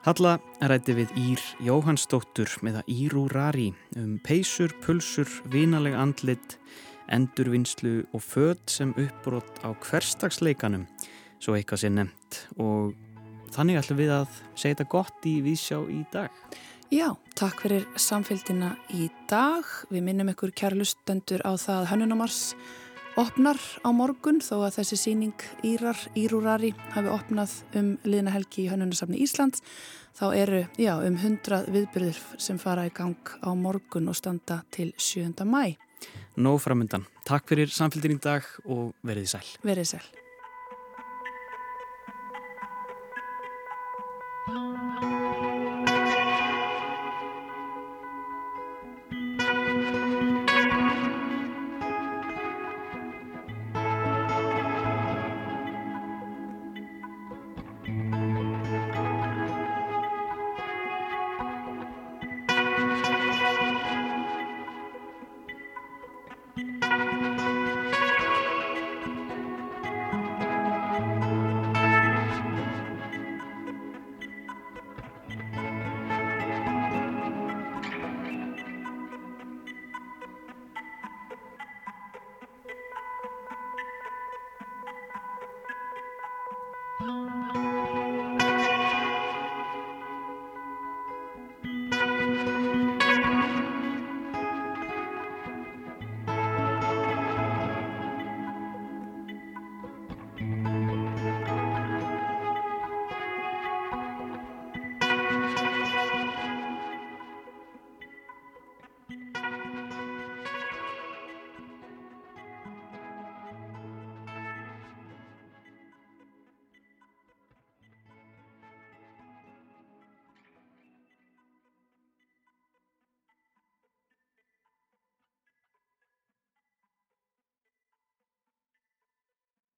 Halla 0.02 0.34
rætti 0.60 0.98
við 0.98 1.16
Ír 1.22 1.42
Jóhannsdóttur 1.62 2.52
með 2.66 2.82
að 2.82 2.88
Íru 2.98 3.28
Rari 3.32 3.68
um 3.96 4.16
peysur, 4.20 4.74
pulsur, 4.84 5.30
vinalega 5.48 6.02
andlit, 6.02 6.58
endurvinnslu 7.12 8.02
og 8.12 8.24
född 8.24 8.66
sem 8.72 8.94
uppbrott 8.96 9.62
á 9.62 9.70
hverstagsleikanum, 9.76 10.88
svo 11.42 11.56
eitthvað 11.56 11.84
sé 11.84 11.92
nefnt 11.92 12.44
og 12.56 12.92
Þannig 13.52 13.82
ætlum 13.82 13.98
við 14.00 14.10
að 14.14 14.36
segja 14.56 14.76
þetta 14.78 14.92
gott 14.94 15.26
í 15.28 15.32
Vísjá 15.44 15.76
í 15.92 15.98
dag. 16.12 16.32
Já, 16.92 17.10
takk 17.36 17.60
fyrir 17.64 17.84
samfélgina 18.00 18.70
í 18.96 19.10
dag. 19.28 19.68
Við 19.92 20.06
minnum 20.06 20.30
ykkur 20.32 20.54
kærlustendur 20.56 21.44
á 21.44 21.52
það 21.60 21.90
Hönnunamars 21.90 22.40
opnar 23.20 23.60
á 23.84 23.92
morgun 23.92 24.40
þó 24.40 24.62
að 24.62 24.78
þessi 24.78 25.00
síning 25.02 25.46
Írar, 25.68 26.00
Írúrari 26.16 26.72
hafi 26.94 27.12
opnað 27.12 27.58
um 27.76 27.94
liðna 28.08 28.32
helgi 28.32 28.64
í 28.64 28.70
Hönnunasafni 28.72 29.20
Íslands. 29.20 29.60
Þá 30.16 30.26
eru 30.32 30.64
já, 30.80 30.94
um 31.04 31.16
100 31.20 31.68
viðbyrðir 31.72 32.24
sem 32.40 32.60
fara 32.60 32.88
í 32.88 32.94
gang 32.96 33.36
á 33.44 33.52
morgun 33.52 34.08
og 34.08 34.16
standa 34.16 34.62
til 34.72 34.94
7. 34.96 35.44
mæ. 35.44 35.76
Nó 36.36 36.56
framöndan. 36.58 37.06
Takk 37.28 37.48
fyrir 37.52 37.72
samfélgin 37.72 38.16
í 38.16 38.22
dag 38.22 38.46
og 38.64 38.92
verið 39.04 39.32
sæl. 39.34 39.46
Verið 39.66 39.94
sæl. 39.94 40.21